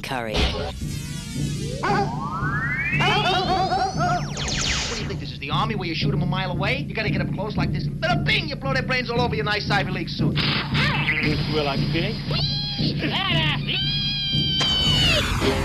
Curry. 0.00 0.34
What 0.34 0.74
do 4.96 5.02
you 5.02 5.08
think 5.08 5.20
this 5.20 5.32
is, 5.32 5.38
the 5.38 5.50
army 5.50 5.74
where 5.74 5.88
you 5.88 5.94
shoot 5.94 6.10
them 6.10 6.22
a 6.22 6.26
mile 6.26 6.50
away? 6.50 6.78
You 6.78 6.94
gotta 6.94 7.10
get 7.10 7.20
up 7.20 7.32
close 7.34 7.56
like 7.56 7.72
this. 7.72 7.86
Bada 7.86 8.24
bing! 8.24 8.48
You 8.48 8.56
blow 8.56 8.72
their 8.72 8.82
brains 8.82 9.10
all 9.10 9.20
over 9.20 9.34
your 9.34 9.44
nice 9.44 9.70
Ivy 9.70 9.90
League 9.90 10.08
suit. 10.08 10.36
Well, 11.54 11.64
like 11.64 11.80
pig. 11.92 12.14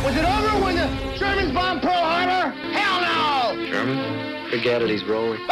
Was 0.03 0.15
it 0.15 0.25
over 0.25 0.63
when 0.63 0.75
the 0.75 0.87
Germans 1.17 1.53
bombed 1.53 1.81
Pearl 1.81 1.93
Harbor? 1.93 2.51
Hell 2.71 3.01
no! 3.01 3.67
German? 3.69 4.49
Forget 4.49 4.81
it, 4.81 4.89
he's 4.89 5.03
rolling. 5.05 5.39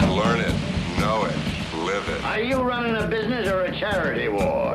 Learn 0.00 0.40
it, 0.40 0.54
know 1.00 1.24
it, 1.24 1.51
live 1.92 2.08
it. 2.08 2.24
Are 2.24 2.40
you 2.40 2.62
running 2.62 2.96
a 2.96 3.06
business 3.06 3.48
or 3.48 3.62
a 3.62 3.78
charity 3.78 4.28
war? 4.28 4.74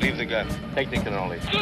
Leave 0.00 0.16
the 0.16 0.24
gun. 0.24 0.46
Take 0.74 0.90
the 0.90 0.96
cannoli. 0.96 1.40
Uh, 1.46 1.58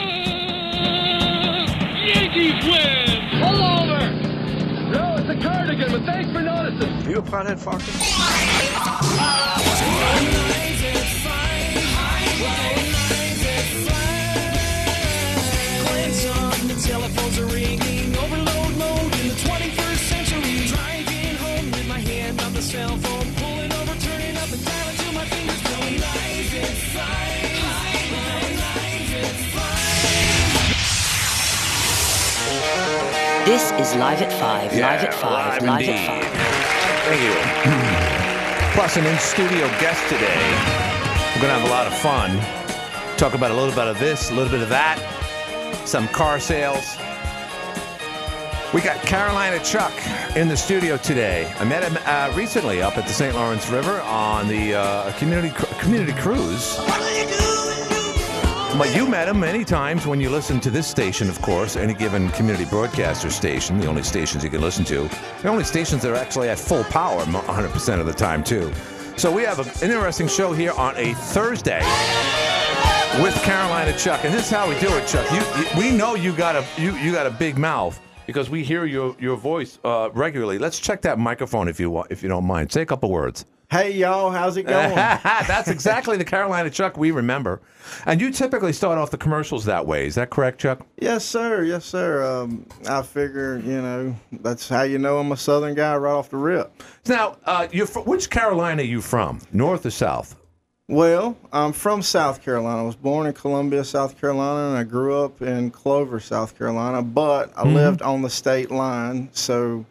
Yankees 2.05 2.65
win! 2.65 3.07
Pull 3.41 3.63
over! 3.65 4.01
No, 4.91 5.17
it's 5.17 5.29
a 5.29 5.37
cardigan, 5.43 5.91
but 5.93 6.03
thanks 6.05 6.31
for 6.33 6.43
noticing. 6.43 7.11
You 7.11 7.19
a 7.19 7.23
pothead, 7.23 7.59
Foxy? 7.59 7.93
Telephones 16.81 17.39
are 17.39 17.47
ringing, 17.47 18.00
This 33.51 33.73
is 33.73 33.97
Live 33.97 34.23
at 34.23 34.33
5, 34.33 34.75
Live 34.75 35.03
at 35.03 35.13
5, 35.13 35.23
live 35.25 35.63
Live, 35.63 35.89
at 35.89 36.23
5. 36.23 36.25
Thank 37.09 37.21
you. 37.21 38.75
Plus, 38.77 38.97
an 38.97 39.05
in 39.05 39.19
studio 39.19 39.67
guest 39.81 40.01
today. 40.09 40.39
We're 41.35 41.43
going 41.43 41.53
to 41.53 41.59
have 41.59 41.65
a 41.67 41.73
lot 41.73 41.89
of 41.89 41.95
fun. 41.99 42.39
Talk 43.17 43.35
about 43.35 43.51
a 43.51 43.55
little 43.55 43.75
bit 43.75 43.89
of 43.89 43.99
this, 43.99 44.31
a 44.31 44.35
little 44.35 44.53
bit 44.53 44.63
of 44.63 44.69
that, 44.69 45.01
some 45.85 46.07
car 46.07 46.39
sales. 46.39 46.97
We 48.73 48.83
got 48.83 49.05
Carolina 49.05 49.59
Chuck 49.65 49.95
in 50.37 50.47
the 50.47 50.57
studio 50.57 50.97
today. 50.97 51.53
I 51.59 51.65
met 51.65 51.83
him 51.83 51.99
uh, 52.07 52.33
recently 52.37 52.81
up 52.81 52.99
at 52.99 53.05
the 53.05 53.13
St. 53.13 53.35
Lawrence 53.35 53.69
River 53.69 54.01
on 54.03 54.47
the 54.47 54.75
uh, 54.75 55.13
community 55.19 55.51
cru- 55.51 55.77
community 55.81 56.13
cruise. 56.13 56.79
But 58.81 58.97
you 58.97 59.07
met 59.07 59.29
him 59.29 59.39
many 59.39 59.63
times 59.63 60.07
when 60.07 60.23
you 60.23 60.31
listen 60.31 60.59
to 60.61 60.71
this 60.71 60.87
station, 60.87 61.29
of 61.29 61.39
course, 61.43 61.77
any 61.77 61.93
given 61.93 62.31
community 62.31 62.65
broadcaster 62.65 63.29
station, 63.29 63.79
the 63.79 63.87
only 63.87 64.03
stations 64.03 64.43
you 64.43 64.49
can 64.49 64.63
listen 64.63 64.87
to. 64.87 65.07
The 65.43 65.49
only 65.51 65.65
stations 65.65 66.01
that 66.01 66.11
are 66.11 66.15
actually 66.15 66.49
at 66.49 66.59
full 66.59 66.85
power 66.85 67.23
100% 67.25 68.01
of 68.01 68.07
the 68.07 68.15
time, 68.15 68.43
too. 68.43 68.73
So 69.19 69.31
we 69.31 69.43
have 69.43 69.59
an 69.59 69.67
interesting 69.83 70.29
show 70.29 70.55
here 70.55 70.73
on 70.73 70.97
a 70.97 71.13
Thursday 71.13 71.81
with 73.23 73.35
Carolina 73.43 73.95
Chuck. 73.99 74.25
And 74.25 74.33
this 74.33 74.47
is 74.47 74.51
how 74.51 74.67
we 74.67 74.79
do 74.81 74.89
it, 74.97 75.07
Chuck. 75.07 75.31
You, 75.31 75.41
you, 75.61 75.91
we 75.91 75.95
know 75.95 76.15
you 76.15 76.35
got 76.35 76.57
a 76.57 76.65
you, 76.81 76.97
you 76.97 77.13
got 77.13 77.27
a 77.27 77.31
big 77.31 77.59
mouth 77.59 78.01
because 78.27 78.49
we 78.49 78.65
hear 78.65 78.87
your 78.87 79.15
your 79.21 79.37
voice 79.37 79.79
uh, 79.85 80.09
regularly. 80.15 80.57
Let's 80.57 80.79
check 80.79 81.03
that 81.03 81.19
microphone 81.19 81.69
if 81.69 81.79
you 81.79 81.91
want, 81.91 82.11
if 82.11 82.23
you 82.23 82.31
don't 82.31 82.47
mind. 82.47 82.73
Say 82.73 82.81
a 82.81 82.87
couple 82.87 83.11
words. 83.11 83.45
Hey 83.71 83.93
y'all, 83.93 84.33
how's 84.33 84.57
it 84.57 84.65
going? 84.65 84.95
That's 84.97 85.69
exactly 85.69 86.17
the 86.17 86.25
Carolina 86.25 86.71
Chuck 86.71 86.97
we 86.97 87.13
remember. 87.13 87.61
And 88.05 88.21
you 88.21 88.33
typically 88.33 88.73
start 88.73 88.99
off 88.99 89.13
the 89.13 89.17
commercials 89.17 89.65
that 89.67 89.87
way. 89.87 90.07
Is 90.07 90.17
that 90.17 90.31
correct, 90.31 90.61
Chuck? 90.61 90.85
yes, 91.01 91.25
sir. 91.25 91.63
Yes, 91.63 91.85
sir. 91.85 92.25
Um, 92.25 92.67
I 92.89 93.03
figure, 93.03 93.59
you 93.59 93.81
know, 93.81 94.17
that's 94.33 94.69
how 94.69 94.83
you 94.83 94.99
know 94.99 95.19
I'm 95.19 95.31
a 95.31 95.37
Southern 95.37 95.77
guy 95.77 95.95
right 95.97 96.11
off 96.13 96.31
the 96.31 96.37
rip. 96.37 96.83
Now, 97.07 97.37
uh, 97.45 97.69
you're 97.71 97.87
fr- 97.87 98.01
which 98.01 98.29
Carolina 98.29 98.83
are 98.83 98.87
you 98.87 99.01
from? 99.01 99.41
North 99.53 99.87
or 99.87 99.91
South? 99.91 100.35
Well, 100.89 101.37
I'm 101.53 101.73
from 101.73 102.03
South 102.03 102.43
Carolina. 102.43 102.83
I 102.83 102.85
was 102.85 102.97
born 102.97 103.29
in 103.29 103.35
Columbia, 103.35 103.85
South 103.85 104.21
Carolina, 104.21 104.71
and 104.71 104.79
I 104.79 104.83
grew 104.83 105.15
up 105.23 105.43
in 105.43 105.71
Clover, 105.71 106.19
South 106.19 106.59
Carolina. 106.59 107.03
But 107.03 107.53
I 107.57 107.63
lived 107.69 108.03
on 108.03 108.23
the 108.23 108.31
state 108.31 108.73
line, 108.73 109.29
so 109.31 109.87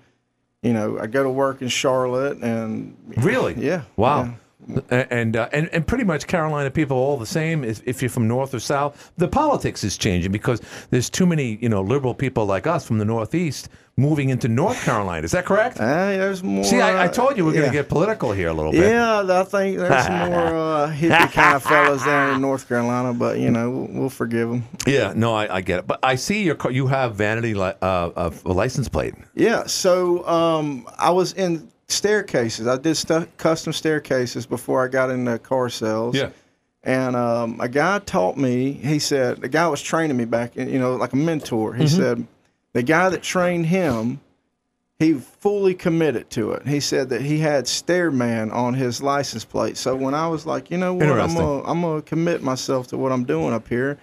you 0.62 0.74
know, 0.74 1.00
I 1.00 1.08
go 1.08 1.24
to 1.24 1.30
work 1.30 1.62
in 1.62 1.68
Charlotte, 1.70 2.40
and 2.42 2.96
Really? 3.18 3.53
yeah, 3.58 3.84
Wow. 3.96 4.24
yeah. 4.24 4.31
A- 4.91 5.13
And, 5.13 5.35
uh, 5.35 5.50
and 5.52 5.69
and 5.74 5.85
pretty 5.88 6.03
much 6.03 6.28
Carolina 6.28 6.69
people 6.72 6.97
are 6.97 7.02
all 7.02 7.18
the 7.18 7.25
same. 7.25 7.63
If, 7.63 7.81
if 7.88 8.02
you're 8.02 8.09
from 8.09 8.28
North 8.28 8.53
or 8.53 8.59
South, 8.59 9.12
the 9.18 9.28
politics 9.28 9.84
is 9.84 9.97
changing 9.97 10.31
because 10.31 10.62
there's 10.91 11.09
too 11.09 11.25
many 11.25 11.57
you 11.62 11.69
know 11.69 11.81
liberal 11.81 12.13
people 12.13 12.46
like 12.46 12.68
us 12.68 12.85
from 12.85 12.97
the 13.00 13.06
Northeast 13.06 13.69
moving 13.97 14.29
into 14.29 14.47
North 14.47 14.81
Carolina. 14.85 15.25
Is 15.25 15.31
that 15.31 15.46
correct? 15.46 15.78
Hey, 15.90 16.18
there's 16.18 16.41
more. 16.44 16.63
See, 16.63 16.79
I, 16.79 17.03
I 17.03 17.08
uh, 17.08 17.12
told 17.12 17.35
you 17.35 17.44
we're 17.46 17.53
going 17.53 17.66
to 17.66 17.72
get 17.72 17.90
political 17.90 18.31
here 18.31 18.47
a 18.47 18.53
little 18.53 18.72
bit. 18.72 18.90
Yeah, 18.90 19.24
I 19.28 19.44
think 19.44 19.78
there's 19.78 20.09
more 20.29 20.56
uh, 20.56 20.90
hippie 20.91 21.31
kind 21.34 21.56
of 21.56 21.63
fellas 21.63 22.03
down 22.06 22.35
in 22.35 22.41
North 22.41 22.68
Carolina, 22.68 23.13
but 23.13 23.40
you 23.40 23.52
know 23.52 23.69
we'll, 23.69 23.88
we'll 24.02 24.09
forgive 24.09 24.50
them. 24.50 24.63
Yeah, 24.88 25.13
no, 25.16 25.34
I, 25.34 25.58
I 25.58 25.62
get 25.62 25.79
it. 25.79 25.88
But 25.88 26.00
I 26.03 26.16
see 26.16 26.44
your 26.44 26.58
you 26.72 26.88
have 26.88 27.16
vanity 27.16 27.53
li- 27.56 27.74
uh, 27.81 28.31
a 28.46 28.53
license 28.53 28.88
plate. 28.88 29.16
Yeah, 29.35 29.66
so 29.66 30.25
um, 30.28 30.88
I 30.97 31.09
was 31.12 31.34
in 31.34 31.69
staircases. 31.92 32.68
I 32.68 32.78
did 32.78 32.96
stu- 32.96 33.28
custom 33.38 33.74
staircases 33.74 34.46
before 34.46 34.84
I 34.84 34.88
got 34.88 35.10
into 35.10 35.38
car 35.40 35.70
sales. 35.70 36.16
Yeah. 36.16 36.30
And 36.84 37.16
um, 37.16 37.60
a 37.60 37.68
guy 37.68 38.00
taught 38.00 38.38
me. 38.38 38.72
He 38.72 39.00
said 39.00 39.42
the 39.42 39.50
guy 39.50 39.68
was 39.68 39.82
training 39.82 40.16
me 40.16 40.26
back, 40.26 40.56
in, 40.56 40.70
you 40.70 40.80
know, 40.80 40.96
like 40.96 41.14
a 41.14 41.18
mentor. 41.18 41.74
He 41.74 41.88
said 41.88 42.26
the 42.74 42.84
guy 42.84 43.10
that 43.10 43.22
trained 43.22 43.66
him, 43.66 44.22
he 44.98 45.14
fully 45.14 45.74
committed 45.74 46.30
to 46.32 46.52
it. 46.52 46.66
He 46.68 46.80
said 46.80 47.10
that 47.10 47.22
he 47.22 47.40
had 47.40 47.66
Stairman 47.66 48.54
on 48.54 48.76
his 48.76 49.02
license 49.02 49.44
plate. 49.44 49.76
So 49.76 49.96
when 49.96 50.14
I 50.14 50.28
was 50.28 50.46
like, 50.46 50.72
you 50.72 50.78
know 50.78 50.94
what, 50.94 51.06
I'm 51.20 51.34
gonna, 51.36 51.64
I'm 51.64 51.82
gonna 51.82 52.02
commit 52.02 52.44
myself 52.44 52.88
to 52.88 52.98
what 52.98 53.12
I'm 53.12 53.26
doing 53.26 53.54
up 53.54 53.68
here, 53.68 53.98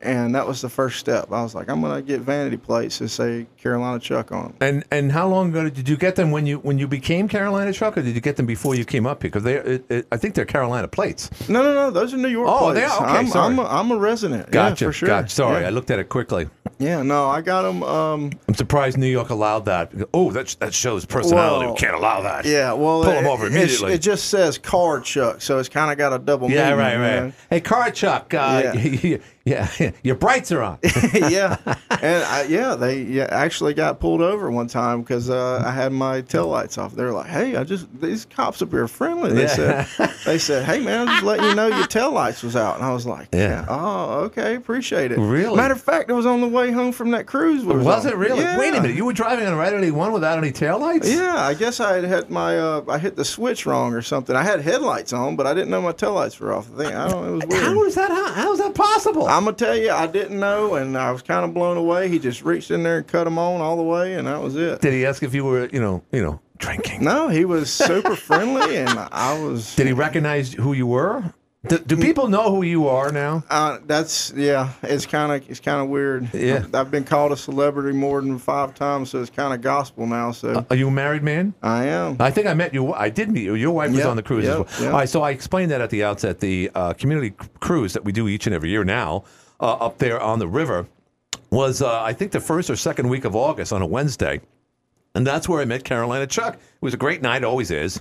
and 0.00 0.34
that 0.34 0.46
was 0.46 0.60
the 0.60 0.68
first 0.68 0.98
step. 0.98 1.32
I 1.32 1.42
was 1.42 1.54
like, 1.54 1.68
I'm 1.68 1.80
gonna 1.80 2.02
get 2.02 2.20
vanity 2.20 2.56
plates 2.56 3.00
and 3.00 3.10
say 3.10 3.46
Carolina 3.56 3.98
Chuck 3.98 4.32
on 4.32 4.42
them. 4.44 4.54
And 4.60 4.84
and 4.90 5.10
how 5.12 5.28
long 5.28 5.50
ago 5.50 5.68
did 5.68 5.88
you 5.88 5.96
get 5.96 6.16
them 6.16 6.30
when 6.30 6.46
you 6.46 6.58
when 6.58 6.78
you 6.78 6.86
became 6.86 7.28
Carolina 7.28 7.72
Chuck, 7.72 7.96
or 7.98 8.02
did 8.02 8.14
you 8.14 8.20
get 8.20 8.36
them 8.36 8.46
before 8.46 8.74
you 8.74 8.84
came 8.84 9.06
up 9.06 9.22
here? 9.22 9.30
Because 9.30 9.42
they, 9.44 9.54
it, 9.56 9.84
it, 9.90 10.06
I 10.12 10.16
think 10.16 10.34
they're 10.34 10.44
Carolina 10.44 10.88
plates. 10.88 11.30
No, 11.48 11.62
no, 11.62 11.74
no. 11.74 11.90
Those 11.90 12.14
are 12.14 12.18
New 12.18 12.28
York. 12.28 12.48
Oh, 12.50 12.72
they 12.72 12.84
are? 12.84 12.96
Okay, 13.02 13.04
I'm, 13.18 13.26
sorry. 13.28 13.52
I'm, 13.52 13.58
a, 13.58 13.64
I'm 13.64 13.90
a 13.90 13.96
resident. 13.96 14.50
Gotcha, 14.50 14.84
Yeah, 14.84 14.88
for 14.88 14.92
sure. 14.92 15.06
gotcha. 15.08 15.28
Sorry, 15.28 15.62
Yeah. 15.62 15.68
I 15.68 15.70
looked 15.70 15.90
at 15.90 15.98
it 15.98 16.08
quickly. 16.08 16.48
Yeah, 16.78 17.02
no, 17.02 17.26
I 17.26 17.40
got 17.40 17.62
them. 17.62 17.82
Um, 17.82 18.30
I'm 18.46 18.54
surprised 18.54 18.98
New 18.98 19.08
York 19.08 19.30
allowed 19.30 19.64
that. 19.64 19.90
Oh, 20.14 20.30
that 20.30 20.54
that 20.60 20.72
shows 20.72 21.04
personality. 21.04 21.66
Well, 21.66 21.74
we 21.74 21.80
can't 21.80 21.94
allow 21.96 22.20
that. 22.22 22.44
yeah, 22.44 22.72
well, 22.72 23.02
pull 23.02 23.12
it- 23.12 23.24
over 23.26 23.46
immediately. 23.48 23.94
It 23.94 23.98
just 23.98 24.26
says 24.26 24.58
car 24.58 25.00
Chuck, 25.00 25.40
so 25.40 25.58
it's 25.58 25.68
kind 25.68 25.90
of 25.90 25.98
got 25.98 26.12
a 26.12 26.18
double 26.20 26.48
Yeah, 26.50 26.64
meaning. 26.70 26.78
right, 26.78 26.96
right. 26.96 27.22
know? 27.26 27.32
Hey, 27.50 27.60
car 27.60 27.90
Chuck. 27.90 28.32
Uh, 28.32 28.72
Yeah. 29.02 29.16
yeah, 29.48 29.90
your 30.02 30.14
brights 30.16 30.52
are 30.52 30.62
on. 30.62 30.78
yeah, 31.14 31.56
and 31.90 32.24
I, 32.24 32.46
yeah, 32.48 32.74
they 32.74 33.02
yeah, 33.02 33.26
actually 33.30 33.74
got 33.74 34.00
pulled 34.00 34.20
over 34.20 34.50
one 34.50 34.66
time 34.66 35.02
because 35.02 35.30
uh, 35.30 35.62
I 35.64 35.70
had 35.70 35.92
my 35.92 36.22
taillights 36.22 36.78
off. 36.78 36.94
They 36.94 37.04
were 37.04 37.12
like, 37.12 37.26
"Hey, 37.28 37.56
I 37.56 37.64
just 37.64 37.86
these 38.00 38.24
cops 38.24 38.62
up 38.62 38.70
here 38.70 38.84
are 38.84 38.88
friendly." 38.88 39.32
They 39.32 39.42
Yeah. 39.42 39.84
said, 39.84 40.10
"They 40.26 40.38
said, 40.38 40.64
hey 40.64 40.80
man, 40.80 41.08
I'm 41.08 41.14
just 41.14 41.22
letting 41.24 41.46
you 41.46 41.54
know 41.54 41.66
your 41.68 41.86
taillights 41.86 42.42
was 42.42 42.56
out." 42.56 42.76
And 42.76 42.84
I 42.84 42.92
was 42.92 43.06
like, 43.06 43.28
Yeah. 43.32 43.64
oh, 43.68 44.20
okay, 44.26 44.54
appreciate 44.54 45.12
it." 45.12 45.18
Really? 45.18 45.56
Matter 45.56 45.74
of 45.74 45.82
fact, 45.82 46.10
it 46.10 46.14
was 46.14 46.26
on 46.26 46.40
the 46.40 46.48
way 46.48 46.70
home 46.70 46.92
from 46.92 47.10
that 47.12 47.26
cruise. 47.26 47.64
we 47.64 47.76
Was 47.76 48.06
it 48.06 48.16
really? 48.16 48.40
Yeah. 48.42 48.58
Wait 48.58 48.74
a 48.74 48.80
minute. 48.80 48.96
You 48.96 49.04
were 49.04 49.12
driving 49.12 49.46
on 49.46 49.56
Route 49.56 49.74
81 49.74 50.12
without 50.12 50.38
any 50.38 50.52
taillights? 50.52 51.08
Yeah, 51.12 51.34
I 51.36 51.54
guess 51.54 51.80
I 51.80 51.94
had 51.96 52.04
hit 52.04 52.30
my 52.30 52.58
uh, 52.58 52.84
I 52.88 52.98
hit 52.98 53.16
the 53.16 53.24
switch 53.24 53.66
wrong 53.66 53.94
or 53.94 54.02
something. 54.02 54.34
I 54.36 54.42
had 54.42 54.60
headlights 54.60 55.12
on, 55.12 55.36
but 55.36 55.46
I 55.46 55.54
didn't 55.54 55.70
know 55.70 55.80
my 55.82 55.92
taillights 55.92 56.38
were 56.40 56.52
off. 56.52 56.68
I 56.74 56.76
think 56.76 56.94
I 56.94 57.08
don't. 57.08 57.28
It 57.28 57.30
was 57.32 57.46
weird. 57.46 57.62
How 57.62 57.84
is 57.84 57.94
that? 57.94 58.10
How, 58.10 58.32
how 58.32 58.52
is 58.52 58.58
that 58.58 58.74
possible? 58.74 59.28
I'm 59.38 59.44
gonna 59.44 59.56
tell 59.56 59.76
you, 59.76 59.92
I 59.92 60.08
didn't 60.08 60.40
know, 60.40 60.74
and 60.74 60.98
I 60.98 61.12
was 61.12 61.22
kind 61.22 61.44
of 61.44 61.54
blown 61.54 61.76
away. 61.76 62.08
He 62.08 62.18
just 62.18 62.42
reached 62.42 62.72
in 62.72 62.82
there 62.82 62.96
and 62.96 63.06
cut 63.06 63.22
them 63.22 63.38
on 63.38 63.60
all 63.60 63.76
the 63.76 63.84
way, 63.84 64.14
and 64.14 64.26
that 64.26 64.42
was 64.42 64.56
it. 64.56 64.80
Did 64.80 64.92
he 64.92 65.06
ask 65.06 65.22
if 65.22 65.32
you 65.32 65.44
were, 65.44 65.68
you 65.68 65.80
know, 65.80 66.02
you 66.10 66.20
know, 66.20 66.40
drinking? 66.58 67.04
No, 67.04 67.28
he 67.28 67.44
was 67.44 67.72
super 67.72 68.16
friendly, 68.16 68.78
and 68.78 68.90
I 68.98 69.40
was. 69.40 69.76
Did 69.76 69.86
he 69.86 69.92
recognize 69.92 70.52
who 70.52 70.72
you 70.72 70.88
were? 70.88 71.32
Do, 71.66 71.76
do 71.78 71.96
people 71.96 72.28
know 72.28 72.54
who 72.54 72.62
you 72.62 72.86
are 72.86 73.10
now? 73.10 73.42
Uh, 73.50 73.78
that's 73.84 74.32
yeah. 74.36 74.72
It's 74.82 75.06
kind 75.06 75.32
of 75.32 75.50
it's 75.50 75.58
kind 75.58 75.80
of 75.82 75.88
weird. 75.88 76.32
Yeah. 76.32 76.64
I've, 76.72 76.90
been 76.92 77.02
called 77.02 77.32
a 77.32 77.36
celebrity 77.36 77.98
more 77.98 78.20
than 78.20 78.38
five 78.38 78.76
times, 78.76 79.10
so 79.10 79.20
it's 79.20 79.30
kind 79.30 79.52
of 79.52 79.60
gospel 79.60 80.06
now. 80.06 80.30
So 80.30 80.64
Are 80.70 80.76
you 80.76 80.86
a 80.86 80.90
married 80.92 81.24
man? 81.24 81.54
I 81.60 81.86
am. 81.86 82.16
I 82.20 82.30
think 82.30 82.46
I 82.46 82.54
met 82.54 82.72
you. 82.72 82.92
I 82.94 83.10
did 83.10 83.28
meet 83.30 83.42
you. 83.42 83.54
Your 83.56 83.72
wife 83.72 83.90
was 83.90 83.98
Yep, 83.98 84.08
on 84.08 84.16
the 84.16 84.22
cruise 84.22 84.44
yep, 84.44 84.52
as 84.52 84.58
well. 84.58 84.82
yep. 84.84 84.92
All 84.92 84.98
right, 85.00 85.08
so 85.08 85.22
I 85.22 85.32
explained 85.32 85.72
that 85.72 85.80
at 85.80 85.90
the 85.90 86.04
outset. 86.04 86.38
The 86.38 86.70
uh, 86.76 86.92
community 86.92 87.34
cruise 87.58 87.92
that 87.92 88.04
we 88.04 88.12
do 88.12 88.28
each 88.28 88.46
and 88.46 88.54
every 88.54 88.70
year 88.70 88.84
now 88.84 89.24
uh, 89.58 89.72
up 89.74 89.98
there 89.98 90.20
on 90.20 90.38
the 90.38 90.46
river 90.46 90.86
was, 91.50 91.82
uh, 91.82 92.02
I 92.02 92.12
think, 92.12 92.30
the 92.30 92.40
first 92.40 92.70
or 92.70 92.76
second 92.76 93.08
week 93.08 93.24
of 93.24 93.34
August 93.34 93.72
on 93.72 93.82
a 93.82 93.86
Wednesday. 93.86 94.40
And 95.16 95.26
that's 95.26 95.48
where 95.48 95.60
I 95.60 95.64
met 95.64 95.82
Carolina 95.82 96.28
Chuck. 96.28 96.54
It 96.54 96.60
was 96.80 96.94
a 96.94 96.98
great 96.98 97.20
night, 97.20 97.42
always 97.42 97.72
is. 97.72 98.00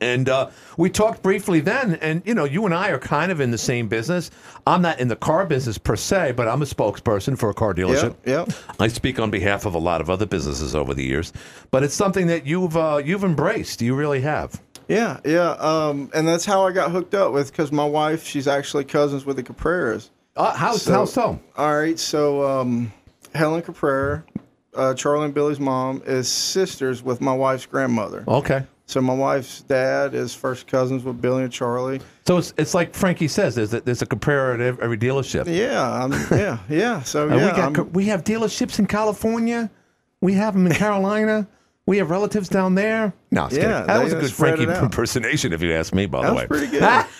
And 0.00 0.28
uh, 0.28 0.50
we 0.76 0.88
talked 0.90 1.22
briefly 1.22 1.60
then, 1.60 1.96
and 1.96 2.22
you 2.24 2.34
know, 2.34 2.44
you 2.44 2.64
and 2.64 2.74
I 2.74 2.88
are 2.90 2.98
kind 2.98 3.30
of 3.30 3.40
in 3.40 3.50
the 3.50 3.58
same 3.58 3.88
business. 3.88 4.30
I'm 4.66 4.82
not 4.82 4.98
in 4.98 5.08
the 5.08 5.16
car 5.16 5.44
business 5.46 5.78
per 5.78 5.96
se, 5.96 6.32
but 6.32 6.48
I'm 6.48 6.62
a 6.62 6.64
spokesperson 6.64 7.38
for 7.38 7.50
a 7.50 7.54
car 7.54 7.74
dealership. 7.74 8.16
Yep, 8.24 8.48
yep. 8.48 8.52
I 8.78 8.88
speak 8.88 9.18
on 9.18 9.30
behalf 9.30 9.66
of 9.66 9.74
a 9.74 9.78
lot 9.78 10.00
of 10.00 10.08
other 10.08 10.26
businesses 10.26 10.74
over 10.74 10.94
the 10.94 11.04
years, 11.04 11.32
but 11.70 11.82
it's 11.82 11.94
something 11.94 12.28
that 12.28 12.46
you've 12.46 12.76
uh, 12.76 13.02
you've 13.04 13.24
embraced. 13.24 13.82
You 13.82 13.94
really 13.94 14.20
have. 14.22 14.60
Yeah, 14.88 15.20
yeah. 15.24 15.50
Um, 15.52 16.10
and 16.14 16.26
that's 16.26 16.44
how 16.44 16.66
I 16.66 16.72
got 16.72 16.90
hooked 16.90 17.14
up 17.14 17.32
with 17.32 17.52
because 17.52 17.70
my 17.70 17.84
wife, 17.84 18.24
she's 18.24 18.48
actually 18.48 18.84
cousins 18.84 19.24
with 19.24 19.36
the 19.36 19.42
Capraras. 19.42 20.10
Uh, 20.34 20.52
how 20.54 20.76
how 20.78 21.04
so? 21.04 21.38
All 21.56 21.78
right, 21.78 21.98
so 21.98 22.42
um, 22.48 22.92
Helen 23.34 23.62
Caprara, 23.62 24.24
uh, 24.74 24.94
Charlie 24.94 25.26
and 25.26 25.34
Billy's 25.34 25.60
mom, 25.60 26.02
is 26.06 26.28
sisters 26.28 27.02
with 27.02 27.20
my 27.20 27.32
wife's 27.32 27.66
grandmother. 27.66 28.24
Okay. 28.26 28.64
So 28.90 29.00
my 29.00 29.14
wife's 29.14 29.60
dad 29.62 30.16
is 30.16 30.34
first 30.34 30.66
cousins 30.66 31.04
with 31.04 31.22
Billy 31.22 31.44
and 31.44 31.52
Charlie. 31.52 32.00
So 32.26 32.38
it's 32.38 32.52
it's 32.58 32.74
like 32.74 32.92
Frankie 32.92 33.28
says, 33.28 33.54
there's 33.54 33.72
a, 33.72 33.80
there's 33.82 34.02
a 34.02 34.06
Caprara 34.06 34.54
at 34.54 34.80
every 34.80 34.98
dealership. 34.98 35.46
Yeah, 35.46 35.88
I'm, 36.04 36.10
yeah, 36.36 36.58
yeah. 36.68 37.00
So 37.02 37.28
yeah, 37.28 37.34
we 37.34 37.40
got 37.52 37.78
I'm- 37.78 37.92
we 37.92 38.06
have 38.06 38.24
dealerships 38.24 38.80
in 38.80 38.86
California. 38.86 39.70
We 40.20 40.32
have 40.34 40.54
them 40.54 40.66
in 40.66 40.72
Carolina. 40.84 41.46
We 41.86 41.98
have 41.98 42.10
relatives 42.10 42.48
down 42.48 42.74
there. 42.74 43.12
No, 43.30 43.48
Yeah, 43.52 43.82
that 43.82 44.02
was 44.02 44.12
a 44.12 44.20
good 44.20 44.32
Frankie 44.32 44.64
impersonation, 44.64 45.52
if 45.52 45.62
you 45.62 45.72
ask 45.72 45.94
me. 45.94 46.06
By 46.06 46.26
the 46.26 46.34
way, 46.34 46.46
pretty 46.48 46.66
good. 46.66 46.82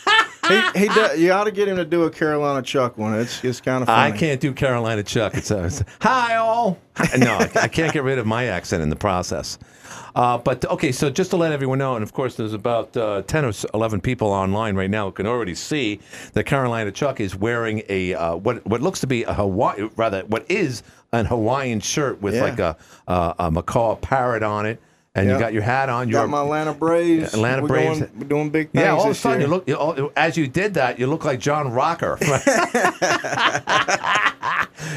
he, 0.50 0.80
he 0.80 0.86
does, 0.88 1.18
you 1.18 1.32
ought 1.32 1.44
to 1.44 1.50
get 1.52 1.68
him 1.68 1.76
to 1.76 1.84
do 1.84 2.04
a 2.04 2.10
Carolina 2.10 2.62
Chuck 2.62 2.96
one. 2.98 3.14
It's 3.18 3.42
it's 3.44 3.60
kind 3.60 3.82
of 3.82 3.86
funny. 3.88 4.12
I 4.12 4.16
can't 4.16 4.40
do 4.40 4.52
Carolina 4.52 5.02
Chuck. 5.02 5.34
It's, 5.34 5.50
uh, 5.50 5.64
it's 5.64 5.82
hi 6.00 6.36
all. 6.36 6.78
No, 7.18 7.34
I, 7.38 7.50
I 7.62 7.68
can't 7.68 7.92
get 7.92 8.02
rid 8.02 8.18
of 8.18 8.26
my 8.26 8.44
accent 8.46 8.82
in 8.82 8.90
the 8.90 8.96
process. 8.96 9.58
Uh, 10.14 10.36
but 10.38 10.64
okay, 10.66 10.92
so 10.92 11.08
just 11.08 11.30
to 11.30 11.36
let 11.36 11.52
everyone 11.52 11.78
know, 11.78 11.94
and 11.94 12.02
of 12.02 12.12
course, 12.12 12.34
there's 12.34 12.52
about 12.52 12.94
uh, 12.96 13.22
ten 13.22 13.44
or 13.44 13.52
eleven 13.74 14.00
people 14.00 14.28
online 14.28 14.74
right 14.74 14.90
now 14.90 15.06
who 15.06 15.12
can 15.12 15.26
already 15.26 15.54
see 15.54 16.00
that 16.34 16.44
Carolina 16.44 16.90
Chuck 16.92 17.20
is 17.20 17.34
wearing 17.36 17.82
a 17.88 18.14
uh, 18.14 18.36
what 18.36 18.64
what 18.66 18.80
looks 18.82 19.00
to 19.00 19.06
be 19.06 19.22
a 19.24 19.32
Hawaii, 19.32 19.88
rather 19.96 20.22
what 20.26 20.44
is 20.50 20.82
an 21.12 21.26
Hawaiian 21.26 21.80
shirt 21.80 22.20
with 22.20 22.34
Yeah. 22.34 22.42
like 22.42 22.58
a, 22.58 22.76
a 23.08 23.34
a 23.38 23.50
macaw 23.50 23.94
parrot 23.96 24.42
on 24.42 24.66
it, 24.66 24.80
and 25.14 25.28
you 25.28 25.38
got 25.38 25.52
your 25.52 25.62
hat 25.62 25.88
on. 25.88 26.08
Got 26.08 26.18
You're 26.20 26.28
my 26.28 26.42
Atlanta 26.42 26.72
Braves. 26.74 27.34
Atlanta 27.34 27.62
we're 27.62 27.68
Braves. 27.68 28.00
Going, 28.00 28.18
we're 28.18 28.28
doing 28.28 28.50
big 28.50 28.70
things. 28.70 28.82
yeah, 28.82 28.92
all 28.92 29.04
of 29.04 29.10
a 29.10 29.14
sudden 29.14 29.40
year. 29.40 29.48
you 29.48 29.54
look 29.54 29.68
you, 29.68 29.74
all, 29.74 30.12
as 30.16 30.36
you 30.36 30.46
did 30.46 30.74
that, 30.74 30.98
you 30.98 31.06
look 31.06 31.24
like 31.24 31.40
John 31.40 31.72
Rocker 31.72 32.18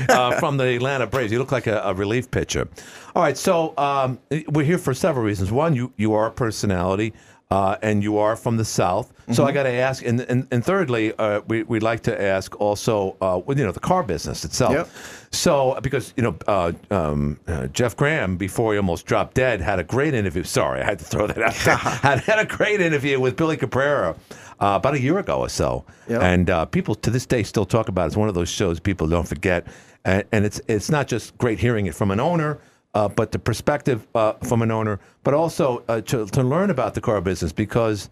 uh, 0.09 0.39
from 0.39 0.57
the 0.57 0.75
Atlanta 0.75 1.07
Braves. 1.07 1.31
You 1.31 1.39
look 1.39 1.51
like 1.51 1.67
a, 1.67 1.79
a 1.81 1.93
relief 1.93 2.29
pitcher. 2.29 2.67
All 3.15 3.23
right, 3.23 3.37
so 3.37 3.73
um, 3.77 4.19
we're 4.49 4.65
here 4.65 4.77
for 4.77 4.93
several 4.93 5.25
reasons. 5.25 5.51
One, 5.51 5.75
you 5.75 5.91
you 5.97 6.13
are 6.13 6.27
a 6.27 6.31
personality. 6.31 7.13
Uh, 7.53 7.77
and 7.81 8.01
you 8.03 8.13
are 8.17 8.35
from 8.35 8.57
the 8.57 8.65
South, 8.65 9.07
so 9.31 9.43
I 9.43 9.47
Mm-hmm. 9.47 9.53
got 9.59 9.63
to 9.63 9.73
ask. 9.89 10.05
And, 10.09 10.21
and, 10.31 10.47
and 10.53 10.61
thirdly, 10.65 11.13
uh, 11.19 11.41
we 11.49 11.57
we'd 11.71 11.83
like 11.91 12.01
to 12.03 12.13
ask 12.35 12.47
also, 12.59 12.93
uh, 13.21 13.39
you 13.59 13.63
know, 13.65 13.71
the 13.79 13.85
car 13.91 14.01
business 14.03 14.43
itself. 14.45 14.73
Yep. 14.73 14.87
So 15.31 15.53
because 15.87 16.13
you 16.17 16.23
know 16.23 16.35
uh, 16.47 16.71
um, 16.89 17.37
uh, 17.47 17.67
Jeff 17.79 17.93
Graham 17.95 18.37
before 18.37 18.73
he 18.73 18.77
almost 18.79 19.05
dropped 19.05 19.33
dead 19.35 19.61
had 19.61 19.77
a 19.79 19.83
great 19.95 20.13
interview. 20.13 20.43
Sorry, 20.43 20.81
I 20.81 20.85
had 20.85 20.99
to 20.99 21.05
throw 21.05 21.27
that 21.27 21.41
out. 21.47 21.55
there. 21.65 21.77
had 22.11 22.19
had 22.21 22.39
a 22.39 22.45
great 22.57 22.81
interview 22.81 23.19
with 23.19 23.35
Billy 23.35 23.57
Caprara 23.57 24.15
uh, 24.59 24.77
about 24.81 24.93
a 24.95 24.99
year 25.07 25.19
ago 25.19 25.37
or 25.39 25.49
so, 25.49 25.83
Yep. 26.09 26.21
and 26.21 26.49
uh, 26.49 26.65
people 26.65 26.95
to 26.95 27.09
this 27.11 27.25
day 27.27 27.43
still 27.43 27.65
talk 27.65 27.87
about 27.89 28.03
it. 28.05 28.07
It's 28.07 28.17
one 28.17 28.29
of 28.29 28.35
those 28.35 28.49
shows 28.49 28.79
people 28.79 29.07
don't 29.07 29.27
forget, 29.27 29.61
and, 30.05 30.23
and 30.31 30.45
it's 30.45 30.59
it's 30.67 30.89
not 30.89 31.05
just 31.07 31.37
great 31.37 31.59
hearing 31.59 31.85
it 31.87 31.95
from 31.95 32.09
an 32.11 32.19
owner. 32.19 32.57
Uh, 32.93 33.09
but 33.09 33.31
the 33.31 33.39
perspective 33.39 34.07
uh, 34.13 34.33
from 34.43 34.61
an 34.61 34.69
owner, 34.69 34.99
but 35.23 35.33
also 35.33 35.83
uh, 35.87 35.99
to, 36.01 36.27
to 36.27 36.43
learn 36.43 36.69
about 36.69 36.93
the 36.93 37.01
car 37.01 37.21
business 37.21 37.51
because 37.51 38.09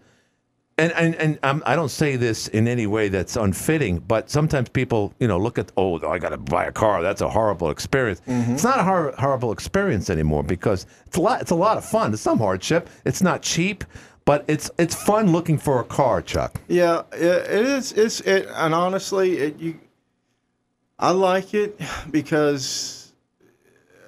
and 0.78 0.92
and 0.92 1.14
and 1.16 1.38
um, 1.42 1.62
I 1.66 1.76
don't 1.76 1.90
say 1.90 2.16
this 2.16 2.48
in 2.48 2.66
any 2.66 2.86
way 2.86 3.08
that's 3.08 3.36
unfitting, 3.36 3.98
but 4.00 4.30
sometimes 4.30 4.68
people, 4.68 5.12
you 5.20 5.28
know, 5.28 5.38
look 5.38 5.58
at 5.58 5.70
oh, 5.76 6.00
I 6.08 6.18
got 6.18 6.30
to 6.30 6.38
buy 6.38 6.64
a 6.64 6.72
car. 6.72 7.02
That's 7.02 7.20
a 7.20 7.28
horrible 7.28 7.70
experience. 7.70 8.22
It's 8.26 8.64
not 8.64 8.80
a 8.80 8.82
hor- 8.82 9.14
horrible 9.18 9.52
experience 9.52 10.08
anymore 10.08 10.42
because 10.42 10.86
it's 11.06 11.16
a 11.16 11.20
lot. 11.20 11.42
It's 11.42 11.50
a 11.50 11.56
lot 11.56 11.76
of 11.76 11.84
fun. 11.84 12.12
It's 12.12 12.22
some 12.22 12.38
hardship. 12.38 12.88
It's 13.04 13.22
not 13.22 13.42
cheap, 13.42 13.84
but 14.24 14.44
it's 14.48 14.70
it's 14.78 14.94
fun 14.94 15.30
looking 15.30 15.58
for 15.58 15.80
a 15.80 15.84
car, 15.84 16.22
Chuck. 16.22 16.60
Yeah, 16.68 17.02
it, 17.12 17.22
it 17.22 17.66
is. 17.66 17.92
It's 17.92 18.20
it, 18.20 18.48
and 18.54 18.74
honestly, 18.74 19.36
it, 19.36 19.58
you, 19.60 19.78
I 20.98 21.10
like 21.10 21.52
it 21.52 21.78
because 22.10 23.01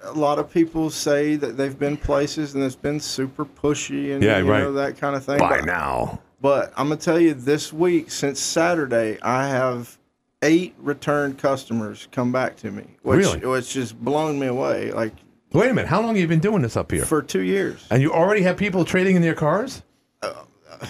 a 0.05 0.13
lot 0.13 0.39
of 0.39 0.51
people 0.53 0.91
say 0.91 1.37
that 1.37 1.57
they've 1.57 1.79
been 1.79 1.97
places 1.97 2.55
and 2.55 2.63
it's 2.63 2.77
been 2.77 3.01
super 3.01 3.45
pushy 3.45 4.13
and 4.15 4.23
Yeah, 4.23 4.39
you 4.39 4.51
right. 4.51 4.61
know 4.61 4.73
that 4.73 4.97
kind 4.99 5.17
of 5.17 5.25
thing. 5.25 5.39
Buy 5.39 5.59
But- 5.59 5.65
now. 5.67 6.21
But 6.41 6.73
I'm 6.77 6.89
gonna 6.89 7.01
tell 7.01 7.19
you, 7.19 7.33
this 7.35 7.73
week 7.73 8.11
since 8.11 8.39
Saturday, 8.39 9.19
I 9.23 9.49
have 9.49 9.97
eight 10.43 10.75
return 10.79 11.35
customers 11.35 12.07
come 12.13 12.33
back 12.33 12.57
to 12.57 12.71
me, 12.71 12.85
which 13.03 13.19
Really? 13.21 13.39
which 13.47 13.73
just 13.73 13.99
blown 14.05 14.39
me 14.39 14.47
away. 14.49 14.93
Like 14.93 15.13
Wait 15.55 15.71
a 15.71 15.75
minute. 15.75 15.89
How 15.89 16.01
long 16.01 16.09
have 16.09 16.17
you 16.19 16.27
been 16.29 16.41
doing 16.41 16.61
this 16.63 16.77
up 16.77 16.91
here? 16.91 17.05
for 17.05 17.23
two 17.23 17.41
years. 17.43 17.87
and 17.91 18.03
you 18.03 18.13
already 18.13 18.43
have 18.43 18.57
people 18.59 18.85
trading 18.85 19.17
in 19.17 19.23
their 19.23 19.35
cars? 19.35 19.83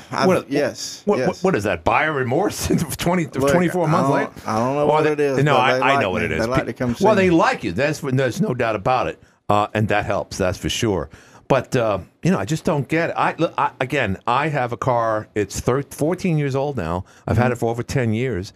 What- 0.26 0.50
yes, 0.50 1.02
What, 1.04 1.18
yes. 1.18 1.28
what, 1.28 1.38
what 1.38 1.54
is 1.56 1.64
that? 1.64 1.84
Buyer 1.84 2.12
remorse? 2.12 2.66
20, 2.98 3.24
Look, 3.26 3.50
24 3.52 3.88
months 3.88 4.10
later? 4.10 4.30
I 4.46 4.58
don't 4.58 4.74
know 4.74 4.86
Well, 4.86 4.86
what 4.86 5.04
they- 5.04 5.12
it 5.12 5.20
is, 5.20 5.44
No, 5.44 5.56
I, 5.56 5.74
they 5.74 5.80
I 5.80 5.92
like 5.94 6.00
know 6.00 6.10
what 6.10 6.22
it 6.22 6.32
is. 6.32 6.40
They 6.40 6.46
like 6.46 6.66
to 6.66 6.72
come 6.72 6.94
see 6.94 7.04
well, 7.04 7.14
they 7.14 7.30
me. 7.30 7.36
like 7.36 7.64
you. 7.64 7.72
That's 7.72 8.00
there's 8.00 8.40
no 8.40 8.54
doubt 8.54 8.76
about 8.76 9.06
it, 9.08 9.22
uh, 9.48 9.68
and 9.74 9.88
that 9.88 10.04
helps. 10.06 10.36
That's 10.38 10.58
for 10.58 10.68
sure. 10.68 11.10
But 11.46 11.76
uh, 11.76 11.98
you 12.22 12.30
know, 12.30 12.38
I 12.38 12.44
just 12.46 12.64
don't 12.64 12.88
get 12.88 13.10
it. 13.10 13.16
I, 13.18 13.34
look, 13.36 13.52
I 13.58 13.70
again, 13.80 14.16
I 14.26 14.48
have 14.48 14.72
a 14.72 14.76
car. 14.78 15.28
It's 15.34 15.60
thir 15.60 15.82
14 15.82 16.38
years 16.38 16.56
old 16.56 16.76
now. 16.76 17.04
I've 17.26 17.36
had 17.36 17.52
it 17.52 17.56
for 17.56 17.68
over 17.70 17.82
10 17.82 18.14
years, 18.14 18.54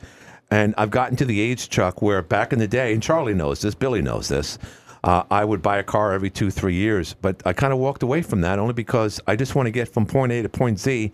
and 0.50 0.74
I've 0.78 0.90
gotten 0.90 1.14
to 1.18 1.26
the 1.26 1.38
age, 1.40 1.68
Chuck, 1.68 2.00
where 2.00 2.22
back 2.22 2.52
in 2.52 2.58
the 2.58 2.66
day, 2.68 2.94
and 2.94 3.02
Charlie 3.02 3.34
knows 3.34 3.60
this, 3.60 3.74
Billy 3.74 4.00
knows 4.00 4.28
this. 4.28 4.58
Uh, 5.04 5.22
I 5.30 5.44
would 5.44 5.62
buy 5.62 5.78
a 5.78 5.82
car 5.82 6.12
every 6.12 6.30
two, 6.30 6.50
three 6.50 6.74
years, 6.74 7.14
but 7.14 7.40
I 7.46 7.52
kind 7.52 7.72
of 7.72 7.78
walked 7.78 8.02
away 8.02 8.22
from 8.22 8.40
that 8.40 8.58
only 8.58 8.74
because 8.74 9.20
I 9.26 9.36
just 9.36 9.54
want 9.54 9.66
to 9.66 9.70
get 9.70 9.88
from 9.88 10.06
point 10.06 10.32
A 10.32 10.42
to 10.42 10.48
point 10.48 10.78
Z 10.78 11.12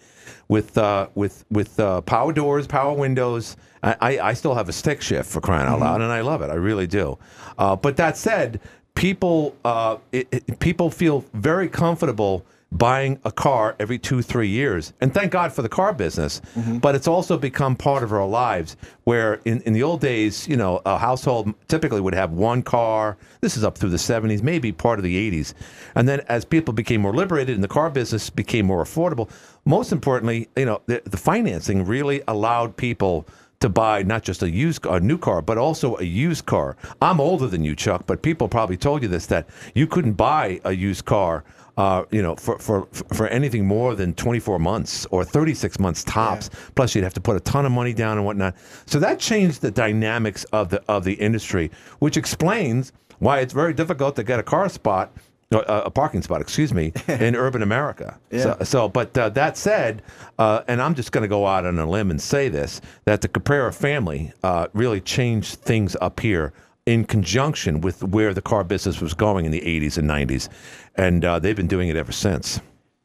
with 0.49 0.79
uh, 0.79 1.09
with 1.15 1.45
with 1.51 1.79
uh, 1.79 2.01
power 2.03 2.33
doors, 2.33 2.67
power 2.67 2.95
windows. 2.95 3.57
I, 3.83 3.97
I, 4.01 4.19
I 4.31 4.33
still 4.33 4.55
have 4.55 4.69
a 4.69 4.73
stick 4.73 5.03
shift 5.03 5.31
for 5.31 5.41
crying 5.41 5.69
out 5.69 5.81
loud, 5.81 6.01
and 6.01 6.11
I 6.11 6.23
love 6.23 6.41
it. 6.41 6.51
I 6.51 6.55
really 6.55 6.87
do. 6.87 7.19
Uh, 7.59 7.77
but 7.77 7.97
that 7.99 8.17
said, 8.17 8.61
people 8.95 9.55
uh, 9.65 9.99
it, 10.13 10.29
it, 10.33 10.59
people 10.61 10.91
feel 10.91 11.25
very 11.35 11.69
comfortable 11.69 12.45
buying 12.75 13.19
a 13.25 13.33
car 13.33 13.77
every 13.79 13.99
two 13.99 14.21
three 14.21 14.49
years. 14.49 14.93
And 15.01 15.15
thank 15.15 15.33
god 15.33 15.53
for 15.53 15.63
the 15.63 15.69
car 15.69 15.93
business 15.93 16.41
mm-hmm. 16.57 16.79
but 16.79 16.95
it's 16.95 17.09
also 17.09 17.39
become 17.39 17.77
part 17.77 18.03
of 18.03 18.13
our 18.13 18.27
lives 18.27 18.77
where 19.05 19.35
in, 19.45 19.61
in 19.63 19.73
the 19.73 19.83
old 19.83 20.01
days 20.01 20.47
you 20.49 20.57
know 20.57 20.83
a 20.85 20.99
household 20.99 21.55
typically 21.69 22.01
would 22.01 22.15
have 22.15 22.33
one 22.33 22.63
car. 22.63 23.17
This 23.41 23.57
is 23.57 23.65
up 23.65 23.79
through 23.79 23.91
the 23.91 23.97
70s 23.97 24.43
maybe 24.43 24.73
part 24.73 24.99
of 24.99 25.05
the 25.05 25.31
80s 25.31 25.55
and 25.95 26.09
then 26.09 26.21
as 26.29 26.45
people 26.45 26.75
became 26.75 27.01
more 27.01 27.15
liberated 27.15 27.55
and 27.55 27.65
the 27.65 27.69
car 27.69 27.91
business 27.91 28.31
became 28.31 28.67
more 28.67 28.85
affordable 28.85 29.31
most 29.65 29.93
importantly 29.93 30.49
you 30.57 30.67
know 30.67 30.83
the, 30.87 31.01
the 31.05 31.17
financing 31.17 31.85
really 31.85 32.23
allowed 32.29 32.77
people 32.77 33.27
to 33.65 33.69
buy 33.71 34.03
not 34.03 34.23
just 34.23 34.43
a 34.43 34.51
used 34.51 34.85
a 34.85 35.01
new 35.01 35.17
car, 35.17 35.41
but 35.41 35.57
also 35.57 35.97
a 35.97 36.03
used 36.03 36.45
car. 36.45 36.77
I'm 37.01 37.19
older 37.19 37.47
than 37.47 37.65
you, 37.65 37.75
Chuck, 37.75 38.05
but 38.07 38.21
people 38.21 38.47
probably 38.47 38.77
told 38.77 39.03
you 39.03 39.09
this 39.09 39.25
that 39.29 39.49
you 39.75 39.87
couldn't 39.87 40.13
buy 40.13 40.61
a 40.65 40.73
used 40.73 41.07
car, 41.07 41.45
uh, 41.77 42.05
you 42.11 42.23
know, 42.23 42.37
for, 42.37 42.59
for 42.59 42.87
for 43.13 43.27
anything 43.29 43.67
more 43.67 43.95
than 43.95 44.15
24 44.15 44.59
months 44.59 45.07
or 45.11 45.25
36 45.25 45.79
months 45.79 46.05
tops. 46.05 46.51
Plus, 46.75 46.95
you'd 46.95 47.05
have 47.05 47.15
to 47.15 47.21
put 47.21 47.37
a 47.37 47.41
ton 47.41 47.67
of 47.67 47.73
money 47.73 47.93
down 47.93 48.17
and 48.17 48.25
whatnot. 48.27 48.55
So 48.87 48.99
that 49.01 49.19
changed 49.19 49.61
the 49.61 49.71
dynamics 49.71 50.45
of 50.53 50.69
the 50.71 50.83
of 50.89 51.05
the 51.05 51.15
industry, 51.15 51.71
which 51.99 52.17
explains 52.17 52.93
why 53.19 53.41
it's 53.41 53.53
very 53.53 53.73
difficult 53.75 54.17
to 54.17 54.23
get 54.25 54.39
a 54.39 54.43
car 54.43 54.69
spot. 54.69 55.11
uh, 55.53 55.83
A 55.85 55.91
parking 55.91 56.21
spot, 56.23 56.41
excuse 56.41 56.73
me, 56.75 56.93
in 57.09 57.37
urban 57.37 57.63
America. 57.63 58.19
So, 58.31 58.57
so, 58.65 58.89
but 58.89 59.17
uh, 59.17 59.29
that 59.31 59.57
said, 59.57 60.03
uh, 60.39 60.63
and 60.67 60.81
I'm 60.83 60.95
just 60.95 61.13
going 61.13 61.23
to 61.23 61.29
go 61.29 61.47
out 61.47 61.65
on 61.65 61.79
a 61.79 61.87
limb 61.89 62.11
and 62.11 62.21
say 62.21 62.49
this: 62.49 62.81
that 63.05 63.21
the 63.21 63.29
Caprara 63.29 63.73
family 63.75 64.33
uh, 64.43 64.67
really 64.75 65.01
changed 65.01 65.57
things 65.61 65.97
up 66.01 66.19
here 66.21 66.53
in 66.87 67.05
conjunction 67.05 67.81
with 67.81 68.03
where 68.05 68.35
the 68.35 68.43
car 68.43 68.63
business 68.65 69.01
was 69.01 69.15
going 69.15 69.47
in 69.47 69.53
the 69.53 69.61
80s 69.61 69.97
and 69.99 70.09
90s, 70.09 70.49
and 70.97 71.25
uh, 71.25 71.39
they've 71.39 71.57
been 71.57 71.67
doing 71.67 71.89
it 71.89 71.97
ever 71.97 72.13
since. 72.13 72.61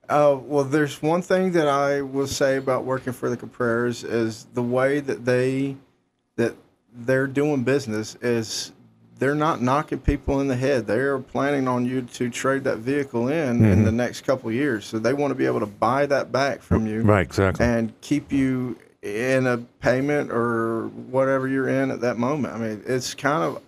Uh, 0.09 0.37
well, 0.41 0.63
there's 0.63 1.01
one 1.01 1.21
thing 1.21 1.51
that 1.51 1.67
I 1.67 2.01
will 2.01 2.27
say 2.27 2.57
about 2.57 2.83
working 2.83 3.13
for 3.13 3.29
the 3.29 3.37
Capraras 3.37 4.03
is 4.03 4.45
the 4.53 4.63
way 4.63 4.99
that 5.01 5.23
they 5.25 5.75
that 6.35 6.55
they're 6.93 7.27
doing 7.27 7.63
business 7.63 8.15
is 8.21 8.71
they're 9.19 9.35
not 9.35 9.61
knocking 9.61 9.99
people 9.99 10.41
in 10.41 10.47
the 10.47 10.55
head. 10.55 10.87
They're 10.87 11.19
planning 11.19 11.67
on 11.67 11.85
you 11.85 12.01
to 12.01 12.29
trade 12.29 12.63
that 12.63 12.77
vehicle 12.79 13.27
in 13.27 13.63
in 13.63 13.83
the 13.83 13.91
next 13.91 14.21
couple 14.21 14.49
of 14.49 14.55
years. 14.55 14.85
So 14.85 14.97
they 14.97 15.13
want 15.13 15.31
to 15.31 15.35
be 15.35 15.45
able 15.45 15.59
to 15.59 15.65
buy 15.67 16.05
that 16.07 16.31
back 16.31 16.61
from 16.63 16.87
you, 16.87 17.01
Right, 17.01 17.21
exactly. 17.25 17.65
and 17.65 17.93
keep 18.01 18.31
you 18.31 18.77
in 19.03 19.45
a 19.45 19.57
payment 19.57 20.31
or 20.31 20.87
whatever 20.87 21.47
you're 21.47 21.67
in 21.69 21.91
at 21.91 22.01
that 22.01 22.17
moment. 22.17 22.53
I 22.55 22.57
mean, 22.57 22.81
it's 22.87 23.13
kind 23.13 23.43
of 23.43 23.61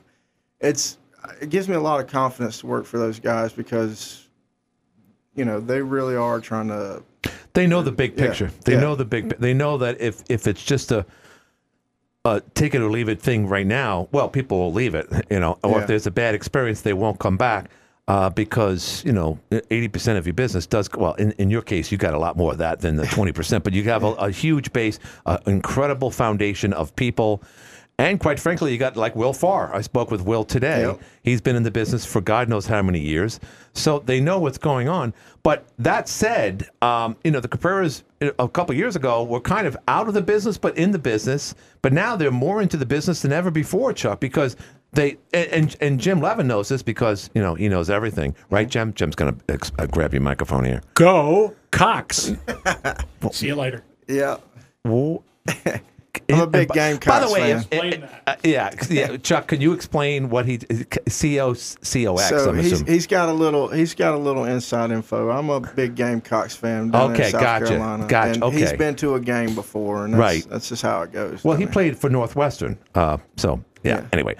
it's 0.61 0.97
it 1.41 1.49
gives 1.49 1.67
me 1.67 1.75
a 1.75 1.79
lot 1.79 1.99
of 1.99 2.07
confidence 2.07 2.59
to 2.59 2.67
work 2.67 2.85
for 2.85 2.97
those 2.97 3.19
guys 3.19 3.53
because 3.53 4.27
you 5.35 5.45
know 5.45 5.59
they 5.59 5.81
really 5.81 6.15
are 6.15 6.39
trying 6.39 6.67
to 6.67 7.03
They 7.53 7.67
know 7.67 7.81
the 7.81 7.91
big 7.91 8.17
Yeah, 8.17 8.27
picture. 8.27 8.51
They 8.65 8.73
yeah. 8.73 8.79
know 8.81 8.95
the 8.95 9.05
big. 9.05 9.37
They 9.39 9.53
know 9.53 9.77
that 9.77 9.99
if 10.01 10.23
if 10.29 10.47
it's 10.47 10.63
just 10.63 10.91
a 10.91 11.05
a 12.25 12.41
take 12.53 12.75
it 12.75 12.81
or 12.81 12.89
leave 12.89 13.09
it 13.09 13.19
thing 13.19 13.47
right 13.47 13.65
now, 13.65 14.07
well, 14.11 14.29
people 14.29 14.59
will 14.59 14.73
leave 14.73 14.93
it. 14.95 15.07
You 15.29 15.39
know, 15.39 15.57
or 15.63 15.71
Yeah. 15.71 15.81
if 15.81 15.87
there's 15.87 16.07
a 16.07 16.11
bad 16.11 16.35
experience, 16.35 16.81
they 16.81 16.93
won't 16.93 17.19
come 17.19 17.37
back. 17.37 17.69
Uh, 18.07 18.29
because 18.29 19.03
you 19.05 19.11
know, 19.13 19.39
eighty 19.69 19.87
percent 19.87 20.17
of 20.17 20.25
your 20.27 20.33
business 20.33 20.65
does 20.67 20.89
well. 20.91 21.13
In, 21.13 21.31
in 21.33 21.49
your 21.49 21.61
case, 21.61 21.91
you 21.91 21.97
got 21.97 22.13
a 22.13 22.19
lot 22.19 22.35
more 22.35 22.51
of 22.51 22.57
that 22.57 22.81
than 22.81 22.95
the 22.97 23.05
twenty 23.05 23.31
percent. 23.31 23.63
But 23.63 23.73
you 23.73 23.83
have 23.83 24.03
a, 24.03 24.07
a 24.13 24.31
huge 24.31 24.73
base, 24.73 24.99
an 25.25 25.37
incredible 25.45 26.11
foundation 26.11 26.73
of 26.73 26.93
people, 26.95 27.41
and 28.01 28.19
quite 28.19 28.39
frankly, 28.39 28.71
you 28.71 28.77
got 28.77 28.97
like 28.97 29.15
Will 29.15 29.33
Farr. 29.33 29.73
I 29.73 29.81
spoke 29.81 30.09
with 30.09 30.21
Will 30.21 30.43
today. 30.43 30.81
Yep. 30.81 31.01
He's 31.23 31.39
been 31.39 31.55
in 31.55 31.63
the 31.63 31.71
business 31.71 32.03
for 32.05 32.19
God 32.19 32.49
knows 32.49 32.65
how 32.65 32.81
many 32.81 32.99
years, 32.99 33.39
so 33.73 33.99
they 33.99 34.19
know 34.19 34.39
what's 34.39 34.57
going 34.57 34.89
on. 34.89 35.13
But 35.43 35.65
that 35.79 36.09
said, 36.09 36.67
um, 36.81 37.15
you 37.23 37.31
know 37.31 37.39
the 37.39 37.47
Capraras 37.47 38.03
a 38.39 38.47
couple 38.47 38.75
years 38.75 38.95
ago 38.95 39.23
were 39.23 39.39
kind 39.39 39.67
of 39.67 39.77
out 39.87 40.07
of 40.07 40.13
the 40.13 40.21
business, 40.21 40.57
but 40.57 40.75
in 40.77 40.91
the 40.91 40.99
business. 40.99 41.53
But 41.81 41.93
now 41.93 42.15
they're 42.15 42.31
more 42.31 42.61
into 42.61 42.75
the 42.77 42.85
business 42.85 43.21
than 43.21 43.31
ever 43.31 43.51
before, 43.51 43.93
Chuck, 43.93 44.19
because 44.19 44.55
they 44.93 45.17
and 45.33 45.47
and, 45.49 45.77
and 45.81 45.99
Jim 45.99 46.21
Levin 46.21 46.47
knows 46.47 46.69
this 46.69 46.81
because 46.81 47.29
you 47.35 47.41
know 47.41 47.53
he 47.53 47.69
knows 47.69 47.89
everything, 47.89 48.35
right? 48.49 48.67
Jim, 48.67 48.93
Jim's 48.93 49.15
gonna 49.15 49.35
ex- 49.47 49.71
uh, 49.77 49.85
grab 49.85 50.13
your 50.13 50.21
microphone 50.21 50.63
here. 50.65 50.81
Go 50.95 51.55
Cox. 51.69 52.33
See 53.31 53.47
you 53.47 53.55
later. 53.55 53.83
Yeah. 54.07 54.37
Well, 54.83 55.23
I'm 56.29 56.41
a 56.41 56.47
big 56.47 56.69
Gamecocks. 56.69 57.05
By 57.05 57.19
Gamecocks 57.19 57.27
the 57.27 57.33
way, 57.33 57.39
fan. 57.41 57.57
Explain 57.57 58.03
uh, 58.03 58.07
that. 58.25 58.37
uh, 58.37 58.41
yeah, 58.43 58.71
yeah, 58.89 59.17
Chuck, 59.17 59.47
can 59.47 59.61
you 59.61 59.73
explain 59.73 60.29
what 60.29 60.45
he 60.45 60.57
CO 60.57 61.53
COX? 61.53 61.83
So 61.83 62.49
I'm 62.49 62.57
he's, 62.59 62.81
he's 62.81 63.07
got 63.07 63.29
a 63.29 63.33
little 63.33 63.67
he's 63.69 63.93
got 63.95 64.13
a 64.13 64.17
little 64.17 64.45
inside 64.45 64.91
info. 64.91 65.29
I'm 65.29 65.49
a 65.49 65.59
big 65.61 65.95
Gamecocks 65.95 66.55
fan 66.55 66.91
down 66.91 67.11
Okay, 67.13 67.25
in 67.25 67.31
South 67.31 67.41
gotcha, 67.41 67.65
Carolina. 67.67 68.07
gotcha, 68.07 68.33
And 68.33 68.43
okay. 68.43 68.59
He's 68.59 68.73
been 68.73 68.95
to 68.97 69.15
a 69.15 69.19
game 69.19 69.55
before, 69.55 70.05
and 70.05 70.13
that's, 70.13 70.19
Right. 70.19 70.45
that's 70.49 70.69
just 70.69 70.81
how 70.81 71.01
it 71.03 71.11
goes. 71.11 71.43
Well, 71.43 71.55
he 71.57 71.65
mean, 71.65 71.73
played 71.73 71.97
for 71.97 72.09
Northwestern. 72.09 72.77
Uh, 72.95 73.17
so 73.37 73.63
yeah. 73.83 74.01
Yeah. 74.01 74.07
Anyway, 74.13 74.35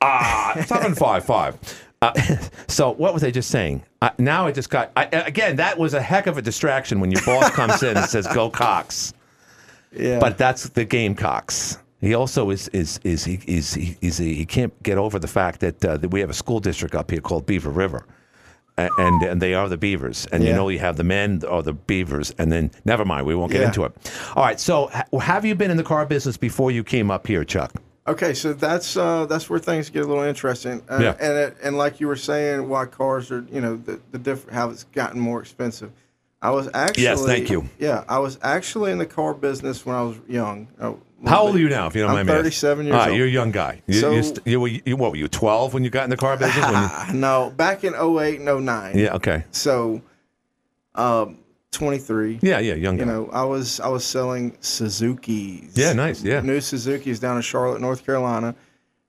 uh, 0.00 0.62
seven 0.64 0.94
five 0.94 1.24
five. 1.24 1.56
Uh, 2.02 2.12
so 2.68 2.92
what 2.92 3.14
was 3.14 3.24
I 3.24 3.30
just 3.30 3.50
saying? 3.50 3.82
Uh, 4.02 4.10
now 4.18 4.46
I 4.46 4.52
just 4.52 4.70
got 4.70 4.92
I, 4.96 5.04
again. 5.06 5.56
That 5.56 5.78
was 5.78 5.94
a 5.94 6.00
heck 6.02 6.26
of 6.26 6.38
a 6.38 6.42
distraction 6.42 7.00
when 7.00 7.10
your 7.10 7.22
boss 7.24 7.50
comes 7.50 7.82
in 7.82 7.96
and 7.96 8.06
says 8.06 8.26
"Go 8.28 8.50
Cox," 8.50 9.12
Yeah. 9.98 10.18
but 10.18 10.36
that's 10.38 10.68
the 10.70 10.84
Gamecocks. 10.84 11.78
He 12.00 12.14
also 12.14 12.50
is 12.50 12.68
is 12.68 13.00
is 13.04 13.24
he 13.24 13.40
is 13.46 13.74
he 13.74 13.96
is 14.00 14.18
he, 14.18 14.34
he 14.34 14.44
can't 14.46 14.72
get 14.82 14.98
over 14.98 15.18
the 15.18 15.28
fact 15.28 15.60
that 15.60 15.84
uh, 15.84 15.96
that 15.96 16.10
we 16.10 16.20
have 16.20 16.30
a 16.30 16.34
school 16.34 16.60
district 16.60 16.94
up 16.94 17.10
here 17.10 17.20
called 17.20 17.46
Beaver 17.46 17.70
River. 17.70 18.06
And 18.78 19.22
and 19.22 19.40
they 19.40 19.54
are 19.54 19.70
the 19.70 19.78
Beavers, 19.78 20.26
and 20.32 20.44
you 20.44 20.52
know 20.52 20.68
you 20.68 20.78
have 20.80 20.98
the 20.98 21.02
men 21.04 21.42
or 21.48 21.62
the 21.62 21.72
Beavers, 21.72 22.34
and 22.36 22.52
then 22.52 22.70
never 22.84 23.06
mind, 23.06 23.26
we 23.26 23.34
won't 23.34 23.50
get 23.50 23.62
Yeah. 23.62 23.68
into 23.68 23.84
it. 23.84 23.92
All 24.36 24.44
right, 24.44 24.60
so 24.60 24.88
ha- 24.88 25.18
have 25.18 25.46
you 25.46 25.54
been 25.54 25.70
in 25.70 25.78
the 25.78 25.82
car 25.82 26.04
business 26.04 26.36
before 26.36 26.70
you 26.70 26.84
came 26.84 27.10
up 27.10 27.26
here, 27.26 27.42
Chuck? 27.42 27.72
Okay, 28.06 28.34
so 28.34 28.52
that's 28.52 28.94
uh, 28.98 29.24
that's 29.24 29.48
where 29.48 29.58
things 29.58 29.88
get 29.88 30.04
a 30.04 30.06
little 30.06 30.24
interesting. 30.24 30.82
Uh, 30.90 30.98
Yeah. 31.00 31.16
And 31.18 31.38
it, 31.38 31.56
and 31.64 31.78
like 31.78 32.00
you 32.00 32.06
were 32.06 32.16
saying, 32.16 32.68
why 32.68 32.84
cars 32.84 33.30
are 33.30 33.46
you 33.50 33.62
know 33.62 33.76
the 33.76 33.98
the 34.10 34.18
different 34.18 34.54
how 34.54 34.68
it's 34.68 34.84
gotten 34.84 35.18
more 35.20 35.40
expensive. 35.40 35.90
I 36.42 36.50
was 36.50 36.68
actually 36.74 37.04
Yes, 37.04 37.24
thank 37.24 37.50
you. 37.50 37.68
Yeah, 37.78 38.04
I 38.08 38.18
was 38.18 38.38
actually 38.42 38.92
in 38.92 38.98
the 38.98 39.06
car 39.06 39.34
business 39.34 39.84
when 39.86 39.96
I 39.96 40.02
was 40.02 40.16
young. 40.28 40.68
a 40.78 40.94
How 41.26 41.42
old 41.46 41.56
are 41.56 41.58
you 41.58 41.68
now, 41.68 41.86
if 41.86 41.94
you 41.96 42.02
don't 42.02 42.10
I'm 42.10 42.16
mind 42.16 42.28
me 42.28 42.32
asking? 42.34 42.42
37 42.44 42.86
years 42.86 42.94
right, 42.94 43.08
old. 43.08 43.18
You're 43.18 43.26
a 43.26 43.30
young 43.30 43.50
guy. 43.50 43.82
You, 43.86 43.94
So- 44.00 44.10
you, 44.12 44.22
st- 44.22 44.46
you, 44.46 44.60
were- 44.60 44.68
you, 44.68 44.96
what 44.96 45.10
were 45.12 45.16
you, 45.16 45.28
12 45.28 45.74
when 45.74 45.82
you 45.82 45.90
got 45.90 46.04
in 46.04 46.10
the 46.10 46.16
car 46.16 46.36
business? 46.38 46.64
When 46.64 47.14
you- 47.14 47.20
no, 47.20 47.52
back 47.56 47.84
in 47.84 47.94
08 47.94 48.40
and 48.40 48.64
09. 48.66 48.98
yeah, 48.98 49.14
okay. 49.14 49.44
So, 49.50 50.02
um, 50.94 51.38
23. 51.72 52.38
Yeah, 52.42 52.58
yeah, 52.58 52.74
young 52.74 52.96
guy. 52.96 53.00
You 53.04 53.06
know, 53.10 53.28
I 53.32 53.44
was 53.44 53.80
I 53.80 53.88
was 53.88 54.04
selling 54.04 54.56
Suzuki's. 54.60 55.72
Yeah, 55.76 55.92
nice, 55.92 56.22
yeah. 56.22 56.40
New 56.40 56.60
Suzuki's 56.60 57.18
down 57.20 57.36
in 57.36 57.42
Charlotte, 57.42 57.80
North 57.82 58.04
Carolina, 58.06 58.54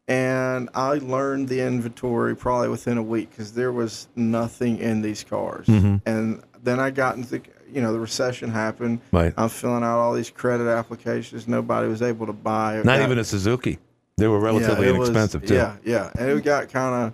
and 0.07 0.69
I 0.73 0.93
learned 0.95 1.47
the 1.49 1.61
inventory 1.61 2.35
probably 2.35 2.67
within 2.69 2.97
a 2.97 3.03
week 3.03 3.29
because 3.29 3.53
there 3.53 3.71
was 3.71 4.07
nothing 4.17 4.79
in 4.79 5.01
these 5.01 5.23
cars. 5.23 5.67
Mm-hmm. 5.67 5.95
And 6.05 6.41
then 6.67 6.79
I 6.79 6.91
got 6.91 7.15
into 7.15 7.41
you 7.71 7.81
know 7.81 7.93
the 7.93 7.99
recession 7.99 8.49
happened. 8.51 8.99
Right. 9.11 9.33
I'm 9.37 9.49
filling 9.49 9.83
out 9.83 9.97
all 9.99 10.13
these 10.13 10.29
credit 10.29 10.67
applications. 10.67 11.47
Nobody 11.47 11.87
was 11.87 12.01
able 12.01 12.25
to 12.25 12.33
buy. 12.33 12.77
It 12.79 12.85
Not 12.85 12.97
got- 12.97 13.05
even 13.05 13.17
a 13.19 13.23
Suzuki. 13.23 13.79
They 14.17 14.27
were 14.27 14.39
relatively 14.39 14.87
yeah, 14.87 14.93
it 14.93 14.97
was- 14.97 15.09
inexpensive, 15.09 15.45
too. 15.47 15.53
Yeah, 15.53 15.75
yeah, 15.83 16.09
and 16.17 16.29
it 16.31 16.43
got 16.43 16.69
kind 16.69 17.07
of, 17.07 17.13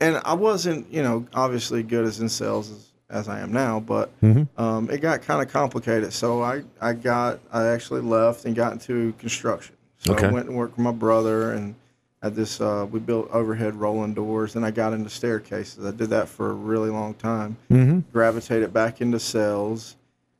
and 0.00 0.20
I 0.24 0.34
wasn't, 0.34 0.92
you 0.92 1.02
know, 1.02 1.26
obviously 1.32 1.82
good 1.82 2.04
as 2.04 2.20
in 2.20 2.28
sales 2.28 2.70
as, 2.70 2.88
as 3.08 3.28
I 3.28 3.40
am 3.40 3.52
now, 3.52 3.80
but 3.80 4.10
Mm-hmm. 4.20 4.60
um, 4.62 4.90
it 4.90 4.98
got 4.98 5.22
kind 5.22 5.40
of 5.42 5.50
complicated. 5.52 6.12
So 6.12 6.42
I, 6.42 6.62
I 6.80 6.92
got, 6.92 7.40
I 7.52 7.68
actually 7.68 8.02
left 8.02 8.44
and 8.44 8.54
got 8.54 8.72
into 8.72 9.14
construction. 9.18 9.74
So 9.98 10.12
Okay. 10.12 10.26
I 10.26 10.30
went 10.30 10.46
and 10.48 10.56
worked 10.56 10.76
with 10.76 10.84
my 10.84 10.92
brother 10.92 11.52
and 11.52 11.74
at 12.22 12.36
this, 12.36 12.60
uh, 12.60 12.86
we 12.90 13.00
built 13.00 13.28
overhead 13.32 13.74
rolling 13.74 14.14
doors. 14.14 14.54
and 14.56 14.64
I 14.64 14.70
got 14.70 14.92
into 14.92 15.10
staircases. 15.10 15.84
I 15.84 15.90
did 15.90 16.10
that 16.10 16.28
for 16.28 16.50
a 16.50 16.54
really 16.54 16.90
long 16.90 17.14
time. 17.14 17.56
Mm-hmm. 17.70 18.00
Gravitated 18.12 18.72
back 18.72 19.00
into 19.00 19.18
sales, 19.18 19.96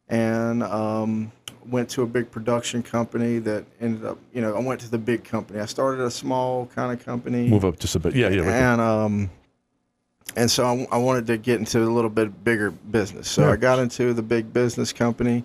and 0.09 0.63
um, 0.63 1.33
went 1.67 1.89
to 1.91 2.03
a 2.03 2.07
big 2.07 2.31
production 2.31 2.83
company 2.83 3.39
that 3.41 3.65
ended 3.81 4.05
up, 4.05 4.19
you 4.33 4.41
know, 4.41 4.55
I 4.55 4.61
went 4.61 4.81
to 4.83 4.91
the 4.91 4.99
big 4.99 5.25
company. 5.25 5.59
I 5.61 5.67
started 5.67 6.03
a 6.05 6.11
small 6.11 6.67
kind 6.67 6.93
of 6.99 7.05
company. 7.05 7.49
Move 7.49 7.65
up 7.65 7.79
just 7.79 7.97
a 7.97 7.99
bit. 7.99 8.15
Yeah, 8.15 8.29
yeah. 8.29 8.43
right. 8.43 8.53
And 8.53 8.81
um, 8.81 9.31
and 10.37 10.51
so 10.51 10.65
I, 10.65 10.87
I 10.95 10.99
wanted 10.99 11.27
to 11.27 11.37
get 11.37 11.59
into 11.59 11.83
a 11.83 11.85
little 11.91 12.11
bit 12.11 12.45
bigger 12.45 12.71
business. 12.71 13.29
So 13.29 13.43
Yeah. 13.43 13.53
I 13.53 13.57
got 13.57 13.79
into 13.81 14.15
the 14.15 14.23
big 14.23 14.53
business 14.53 14.93
company, 14.93 15.45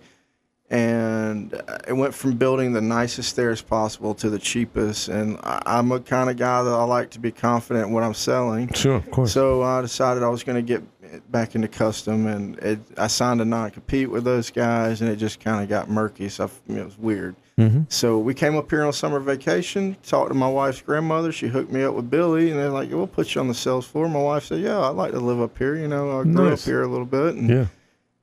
and 0.70 1.54
it 1.88 1.94
went 1.94 2.14
from 2.14 2.36
building 2.36 2.74
the 2.74 2.82
nicest 2.82 3.30
stairs 3.30 3.62
possible 3.62 4.14
to 4.16 4.30
the 4.30 4.40
cheapest. 4.40 5.08
And 5.08 5.38
I, 5.44 5.62
I'm 5.66 5.92
a 5.92 6.00
kind 6.00 6.30
of 6.30 6.36
guy 6.38 6.62
that 6.64 6.70
I 6.74 6.84
like 6.84 7.12
to 7.12 7.20
be 7.20 7.32
confident 7.32 7.88
in 7.88 7.94
what 7.94 8.04
I'm 8.04 8.14
selling. 8.14 8.72
Sure, 8.74 8.96
of 8.96 9.10
course. 9.12 9.32
So 9.32 9.64
I 9.64 9.82
decided 9.82 10.24
I 10.24 10.30
was 10.30 10.44
going 10.44 10.58
to 10.58 10.62
get 10.62 10.84
back 11.32 11.56
into 11.56 11.70
custom, 11.70 12.28
and 12.28 12.60
it, 12.60 12.80
I 12.98 13.08
signed 13.08 13.40
a 13.40 13.46
non-compete 13.46 14.10
with 14.10 14.26
those 14.26 14.52
guys, 14.52 15.02
and 15.02 15.10
it 15.10 15.16
just 15.16 15.40
kind 15.40 15.64
of 15.64 15.70
got 15.70 15.90
murky. 15.90 16.28
So 16.28 16.46
I 16.46 16.74
it 16.74 16.86
was 16.86 16.98
weird. 16.98 17.36
Mm-hmm. 17.58 17.84
So 17.88 18.20
we 18.20 18.34
came 18.34 18.56
up 18.58 18.70
here 18.70 18.84
on 18.84 18.92
summer 18.94 19.20
vacation, 19.20 19.96
talked 20.04 20.30
to 20.30 20.36
my 20.36 20.50
wife's 20.50 20.82
grandmother. 20.82 21.32
She 21.32 21.48
hooked 21.48 21.72
me 21.72 21.84
up 21.84 21.96
with 21.96 22.10
Billy, 22.10 22.52
and 22.52 22.60
they're 22.60 22.70
like, 22.70 22.92
"We'll 22.92 23.08
put 23.08 23.34
you 23.34 23.42
on 23.42 23.48
the 23.48 23.54
sales 23.56 23.88
floor." 23.88 24.08
My 24.10 24.22
wife 24.22 24.44
said, 24.46 24.60
"Yeah, 24.62 24.80
I'd 24.82 24.96
like 24.96 25.14
to 25.14 25.20
live 25.20 25.40
up 25.42 25.58
here. 25.58 25.76
You 25.76 25.88
know, 25.88 26.20
I 26.20 26.24
grew 26.24 26.50
Nice. 26.50 26.62
up 26.64 26.66
here 26.66 26.84
a 26.84 26.88
little 26.88 27.06
bit, 27.06 27.36
and 27.36 27.50
yeah. 27.50 27.66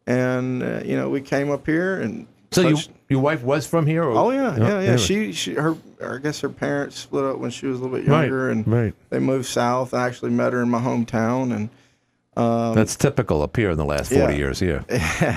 and 0.07 0.63
uh, 0.63 0.81
you 0.85 0.97
know, 0.97 1.09
we 1.09 1.21
came 1.23 1.51
up 1.51 1.67
here 1.67 2.01
and." 2.01 2.27
So 2.55 2.69
you, 2.69 2.77
your 3.09 3.21
wife 3.21 3.43
was 3.43 3.67
from 3.67 3.87
here? 3.87 4.05
Or? 4.05 4.13
Oh 4.13 4.31
yeah, 4.31 4.57
yeah, 4.57 4.67
yeah. 4.67 4.75
anyway. 4.79 4.97
She, 4.99 5.33
she, 5.33 5.55
her, 5.55 5.77
I 6.05 6.19
guess 6.19 6.41
her 6.41 6.49
parents 6.49 6.99
split 6.99 7.25
up 7.25 7.39
when 7.39 7.51
she 7.51 7.67
was 7.67 7.79
a 7.81 7.83
little 7.83 7.97
bit 7.99 8.09
Right, 8.09 8.23
younger, 8.23 8.51
and 8.51 8.67
right. 8.67 8.95
they 9.11 9.19
moved 9.19 9.47
south. 9.47 9.93
I 9.95 10.07
actually 10.07 10.31
met 10.31 10.53
her 10.53 10.63
in 10.63 10.71
my 10.71 10.81
hometown, 10.81 11.55
and 11.55 11.69
um, 12.37 12.75
That's 12.75 12.97
typical 12.97 13.43
up 13.43 13.57
here 13.57 13.71
in 13.71 13.79
the 13.79 13.85
last 13.85 14.11
40 14.13 14.33
Yeah. 14.33 14.39
years, 14.39 14.61
yeah. 14.63 14.83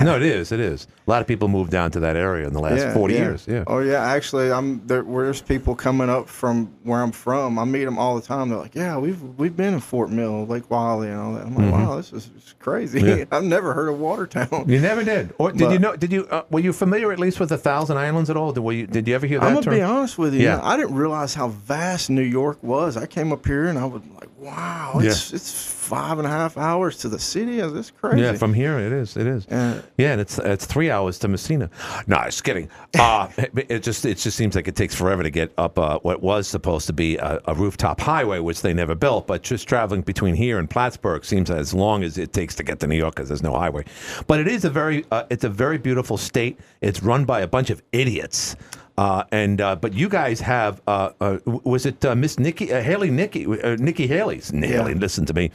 no, 0.03 0.15
it 0.15 0.23
is, 0.23 0.51
it 0.51 0.59
is. 0.59 0.87
A 1.05 1.09
lot 1.09 1.21
of 1.21 1.27
people 1.27 1.47
moved 1.47 1.71
down 1.71 1.91
to 1.91 1.99
that 2.01 2.15
area 2.15 2.47
in 2.47 2.53
the 2.53 2.59
last 2.59 2.79
yeah, 2.79 2.93
40 2.93 3.13
yeah. 3.13 3.19
years, 3.19 3.45
yeah. 3.47 3.63
Oh 3.67 3.79
yeah, 3.79 4.03
actually, 4.03 4.51
I'm 4.51 4.85
there. 4.87 5.03
There's 5.03 5.41
people 5.41 5.75
coming 5.75 6.09
up 6.09 6.27
from 6.27 6.67
where 6.83 7.01
I'm 7.01 7.11
from. 7.11 7.59
I 7.59 7.65
meet 7.65 7.85
them 7.85 7.97
all 7.97 8.15
the 8.15 8.21
time. 8.25 8.49
They're 8.49 8.57
like, 8.57 8.75
"Yeah, 8.75 8.97
we've 8.97 9.21
we've 9.37 9.55
been 9.55 9.73
in 9.75 9.79
Fort 9.79 10.09
Mill, 10.09 10.45
Lake 10.45 10.69
Wylie, 10.69 11.09
and 11.09 11.19
all 11.19 11.33
that." 11.33 11.45
I'm 11.45 11.55
like, 11.55 11.71
"Wow, 11.71 11.97
this 11.97 12.13
is 12.13 12.55
crazy. 12.59 13.01
Mm-hmm. 13.01 13.33
I've 13.33 13.43
never 13.43 13.73
heard 13.73 13.89
of 13.89 13.99
Watertown." 13.99 14.65
You 14.67 14.79
never 14.79 15.03
did. 15.03 15.33
Or 15.37 15.51
did 15.51 15.71
you 15.71 15.79
know? 15.79 15.95
Did 15.95 16.11
you? 16.11 16.25
Uh, 16.27 16.43
were 16.49 16.59
you 16.59 16.73
familiar 16.73 17.11
at 17.11 17.19
least 17.19 17.39
with 17.39 17.49
the 17.49 17.57
Thousand 17.57 17.97
Islands 17.97 18.29
at 18.29 18.37
all? 18.37 18.51
Did, 18.53 18.61
were 18.61 18.71
you, 18.73 18.87
did 18.87 19.07
you 19.07 19.15
ever 19.15 19.27
hear 19.27 19.39
that 19.39 19.47
I'm 19.47 19.55
gonna 19.55 19.71
be 19.71 19.81
honest 19.81 20.17
with 20.17 20.33
you. 20.33 20.41
Yeah. 20.41 20.59
I 20.63 20.77
didn't 20.77 20.95
realize 20.95 21.33
how 21.33 21.49
vast 21.49 22.09
New 22.09 22.21
York 22.21 22.61
was. 22.63 22.97
I 22.97 23.05
came 23.05 23.31
up 23.31 23.45
here 23.45 23.65
and 23.67 23.77
I 23.77 23.85
was 23.85 24.01
like, 24.19 24.29
"Wow, 24.37 24.93
it's 24.95 25.33
it's 25.33 25.76
five 25.87 26.17
and 26.19 26.27
a 26.27 26.29
half 26.29 26.57
hours 26.57 26.97
to 26.97 27.09
the 27.09 27.19
city. 27.19 27.61
That's 27.61 27.91
crazy." 27.91 28.21
Yeah, 28.21 28.33
from 28.33 28.53
here 28.53 28.77
it 28.77 28.91
is. 28.91 29.15
It 29.17 29.27
is. 29.27 29.47
Yeah. 29.49 29.81
yeah, 29.97 30.11
and 30.11 30.21
it's 30.21 30.37
it's 30.39 30.65
three 30.65 30.91
hours 30.91 31.17
to 31.19 31.27
Massena. 31.27 31.69
No, 32.07 32.21
just 32.25 32.43
kidding. 32.43 32.69
Uh, 32.97 33.29
it, 33.37 33.51
it 33.69 33.83
just 33.83 34.05
it 34.05 34.17
just 34.17 34.35
seems 34.35 34.55
like 34.55 34.67
it 34.67 34.75
takes 34.75 34.95
forever 34.95 35.21
to 35.21 35.29
get 35.29 35.51
up 35.57 35.77
uh, 35.77 35.99
what 35.99 36.21
was 36.23 36.47
supposed 36.47 36.87
to 36.87 36.93
be 36.93 37.15
a, 37.17 37.39
a 37.45 37.53
rooftop 37.53 38.01
highway, 38.01 38.39
which 38.39 38.61
they 38.61 38.73
never 38.73 38.95
built. 38.95 39.27
But 39.27 39.43
just 39.43 39.67
traveling 39.67 40.01
between 40.01 40.33
here 40.33 40.57
and 40.57 40.67
Plattsburgh 40.67 41.23
seems 41.23 41.51
as 41.51 41.73
long 41.75 42.03
as 42.03 42.17
it 42.17 42.33
takes 42.33 42.55
to 42.55 42.63
get 42.63 42.79
to 42.79 42.87
New 42.87 42.95
York 42.95 43.13
because 43.15 43.29
there's 43.29 43.43
no 43.43 43.53
highway. 43.53 43.85
But 44.25 44.39
it 44.39 44.47
is 44.47 44.65
a 44.65 44.69
very 44.69 45.05
uh, 45.11 45.25
it's 45.29 45.43
a 45.43 45.49
very 45.49 45.77
beautiful 45.77 46.17
state. 46.17 46.59
It's 46.81 47.03
run 47.03 47.25
by 47.25 47.41
a 47.41 47.47
bunch 47.47 47.69
of 47.69 47.83
idiots. 47.91 48.55
Uh, 48.97 49.23
and 49.31 49.61
uh, 49.61 49.75
but 49.75 49.93
you 49.93 50.09
guys 50.09 50.39
have 50.39 50.81
uh, 50.87 51.11
uh, 51.21 51.37
was 51.45 51.85
it 51.85 52.03
uh, 52.03 52.15
Miss 52.15 52.39
Nikki 52.39 52.73
uh, 52.73 52.81
Haley 52.81 53.11
Nikki 53.11 53.45
uh, 53.45 53.75
Nikki 53.79 54.07
Haley's 54.07 54.49
Haley 54.49 54.95
listen 54.95 55.23
to 55.25 55.33
me 55.33 55.51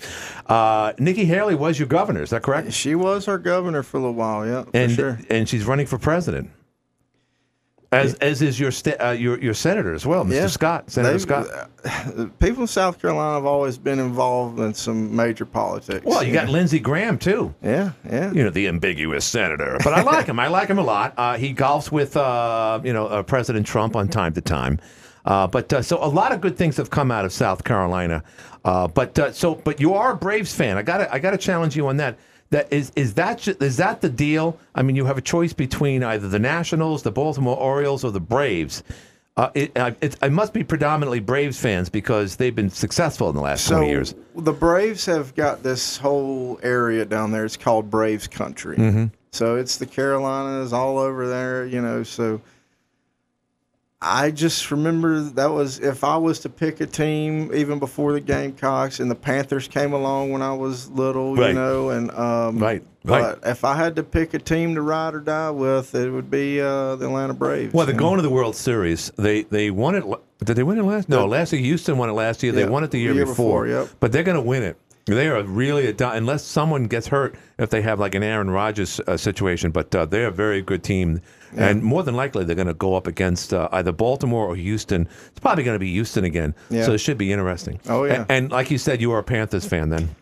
uh, 0.47 0.93
Nikki 0.99 1.25
Haley 1.25 1.57
was 1.57 1.77
your 1.79 1.89
governor 1.89 2.23
is 2.23 2.31
that 2.31 2.43
correct 2.43 2.73
She 2.73 2.95
was 2.95 3.27
our 3.27 3.39
governor 3.39 3.83
for 3.83 3.97
a 3.97 4.01
little 4.01 4.15
while. 4.15 4.47
Yeah, 4.47 4.63
for 4.63 4.71
and 4.75 4.93
sure. 4.93 5.19
and 5.29 5.49
she's 5.49 5.65
running 5.65 5.87
for 5.87 5.99
president 5.99 6.51
As 7.93 8.15
as 8.15 8.41
is 8.41 8.59
your 8.59 8.71
sta- 8.71 8.97
uh, 8.99 9.11
your 9.11 9.39
your 9.41 9.53
senator 9.55 9.93
as 9.93 10.07
well, 10.07 10.25
Mr. 10.25 10.33
Yeah. 10.35 10.47
Scott, 10.47 10.91
Senator 10.91 11.13
They've- 11.13 11.21
Scott. 11.21 11.47
uh, 11.85 12.27
people 12.39 12.63
in 12.63 12.67
South 12.67 13.01
Carolina 13.01 13.35
have 13.35 13.45
always 13.45 13.77
been 13.77 13.99
involved 13.99 14.59
in 14.61 14.73
some 14.73 15.15
major 15.15 15.45
politics. 15.45 16.05
Well, 16.05 16.23
you 16.25 16.33
got 16.33 16.49
Lindsey 16.49 16.79
Graham 16.81 17.19
too. 17.19 17.55
Yeah, 17.63 17.91
yeah. 18.11 18.33
You 18.33 18.45
know 18.45 18.51
the 18.51 18.67
ambiguous 18.69 19.25
senator, 19.27 19.77
but 19.85 19.93
I 19.93 20.03
like 20.03 20.27
him. 20.27 20.41
I 20.41 20.49
like 20.49 20.69
him 20.69 20.79
a 20.79 20.83
lot. 20.83 21.13
Uh, 21.19 21.37
he 21.37 21.55
golfs 21.55 21.93
with 21.93 22.17
uh, 22.17 22.81
you 22.83 22.93
know 22.95 23.07
uh, 23.09 23.23
President 23.23 23.67
Trump 23.67 23.95
on 23.95 24.09
time 24.09 24.33
to 24.35 24.41
time. 24.41 24.79
Uh, 25.25 25.47
but 25.47 25.73
uh, 25.73 25.83
so 25.83 26.03
a 26.03 26.09
lot 26.09 26.33
of 26.33 26.41
good 26.41 26.57
things 26.57 26.77
have 26.79 26.91
come 26.91 27.11
out 27.11 27.25
of 27.25 27.33
South 27.33 27.63
Carolina. 27.63 28.25
Uh, 28.65 28.89
but 28.89 29.19
uh, 29.19 29.31
so 29.33 29.55
but 29.55 29.81
you 29.81 29.93
are 29.95 30.13
a 30.13 30.17
Braves 30.17 30.55
fan. 30.55 30.79
I 30.79 30.83
got 30.83 31.13
I 31.13 31.19
got 31.19 31.33
to 31.33 31.39
challenge 31.39 31.77
you 31.77 31.87
on 31.89 31.99
that. 31.99 32.17
That 32.53 32.71
is 32.73 32.93
is 32.97 33.15
that 33.15 33.49
is 33.49 33.77
that 33.79 34.03
the 34.03 34.09
deal? 34.11 34.59
I 34.75 34.83
mean, 34.83 34.95
you 34.95 35.07
have 35.07 35.17
a 35.19 35.23
choice 35.23 35.53
between 35.55 36.05
either 36.05 36.29
the 36.29 36.39
Nationals, 36.39 37.03
the 37.03 37.11
Baltimore 37.11 37.57
Orioles, 37.57 38.05
or 38.05 38.11
the 38.13 38.21
Braves. 38.21 38.83
Uh, 39.39 39.49
it, 39.55 39.73
it, 39.75 40.17
it 40.23 40.31
must 40.31 40.53
be 40.53 40.63
predominantly 40.63 41.19
Braves 41.19 41.59
fans 41.59 41.89
because 41.89 42.37
they've 42.37 42.55
been 42.55 42.69
successful 42.69 43.31
in 43.31 43.35
the 43.35 43.41
last 43.41 43.65
So 43.65 43.77
20 43.77 43.89
years. 43.89 44.15
the 44.37 44.53
Braves 44.53 45.07
have 45.07 45.35
got 45.35 45.63
this 45.63 45.97
whole 45.97 46.61
area 46.63 47.07
down 47.07 47.33
there. 47.33 47.47
It's 47.47 47.57
called 47.57 47.89
Braves 47.91 48.27
Country. 48.29 48.77
Mhm. 48.77 49.11
So 49.31 49.57
it's 49.57 49.79
the 49.79 49.87
Carolinas 49.87 50.75
all 50.75 50.99
over 50.99 51.27
there, 51.27 51.65
you 51.65 51.81
know. 51.81 52.03
So 52.03 52.43
I 54.05 54.33
just 54.33 54.71
remember 54.73 55.21
that 55.21 55.51
was 55.53 55.79
if 55.79 56.03
I 56.03 56.17
was 56.17 56.41
to 56.41 56.49
pick 56.49 56.81
a 56.81 56.87
team, 56.87 57.55
even 57.55 57.79
before 57.79 58.13
the 58.13 58.21
Gamecocks 58.21 58.99
and 58.99 59.09
the 59.09 59.15
Panthers 59.15 59.69
came 59.69 59.93
along 59.93 60.33
when 60.33 60.43
I 60.43 60.53
was 60.55 60.91
little, 60.91 61.37
Right. 61.37 61.49
you 61.49 61.55
know, 61.55 61.91
and 61.91 62.11
um, 62.11 62.59
Right, 62.59 62.83
right. 63.05 63.39
But 63.41 63.49
if 63.49 63.65
I 63.65 63.75
had 63.77 63.95
to 63.97 64.03
pick 64.03 64.35
a 64.35 64.41
team 64.41 64.75
to 64.75 64.83
ride 64.83 65.15
or 65.15 65.21
die 65.21 65.51
with, 65.51 65.95
it 65.95 66.11
would 66.11 66.31
be 66.31 66.61
uh, 66.61 66.97
the 66.97 67.07
Atlanta 67.07 67.33
Braves. 67.35 67.73
Well, 67.73 67.87
they're 67.87 67.95
going 67.95 68.17
to 68.17 68.23
the 68.23 68.31
World 68.31 68.57
Series. 68.57 69.13
They 69.17 69.43
they 69.45 69.71
won 69.71 69.95
it. 69.95 70.05
Did 70.45 70.57
they 70.57 70.65
win 70.65 70.79
it 70.79 70.83
last? 70.83 71.09
No, 71.09 71.25
last 71.27 71.53
year 71.53 71.63
Houston 71.63 71.97
won 71.97 72.09
it 72.09 72.15
last 72.15 72.43
year. 72.43 72.51
They 72.51 72.63
Yeah, 72.63 72.71
won 72.71 72.83
it 72.83 72.91
the 72.91 72.99
year, 72.99 73.11
the 73.13 73.19
year 73.19 73.27
before. 73.27 73.67
before, 73.67 73.83
yep. 73.85 73.89
But 74.01 74.11
they're 74.11 74.25
going 74.25 74.35
to 74.35 74.41
win 74.43 74.65
it. 74.65 74.77
They 75.07 75.27
are 75.29 75.43
really 75.43 75.87
a 75.89 75.93
di- 75.93 76.17
unless 76.17 76.45
someone 76.45 76.85
gets 76.85 77.09
hurt 77.09 77.35
if 77.59 77.71
they 77.71 77.83
have 77.83 77.99
like 77.99 78.15
an 78.15 78.23
Aaron 78.23 78.51
Rodgers 78.51 79.01
uh, 79.07 79.17
situation. 79.17 79.73
But 79.73 79.93
uh, 79.95 80.07
they're 80.07 80.29
a 80.29 80.31
very 80.33 80.63
good 80.63 80.85
team, 80.85 81.21
and 81.57 81.83
more 81.83 82.03
than 82.05 82.15
likely 82.15 82.45
they're 82.45 82.55
going 82.57 82.69
to 82.69 82.75
go 82.75 82.95
up 82.95 83.07
against 83.09 83.53
uh, 83.53 83.69
either 83.73 83.91
Baltimore 83.93 84.47
or 84.47 84.55
Houston. 84.55 85.09
It's 85.29 85.41
probably 85.41 85.65
going 85.65 85.75
to 85.75 85.81
be 85.81 85.91
Houston 85.91 86.25
again. 86.25 86.55
Yeah. 86.71 86.85
So 86.87 86.93
it 86.93 86.99
should 86.99 87.19
be 87.19 87.33
interesting. 87.33 87.81
Oh, 87.89 88.05
yeah. 88.05 88.21
And, 88.23 88.27
and 88.31 88.53
like 88.53 88.71
you 88.71 88.79
said, 88.79 89.01
you 89.01 89.11
are 89.13 89.19
a 89.19 89.25
Panthers 89.25 89.67
fan 89.67 89.89
then. 89.91 90.15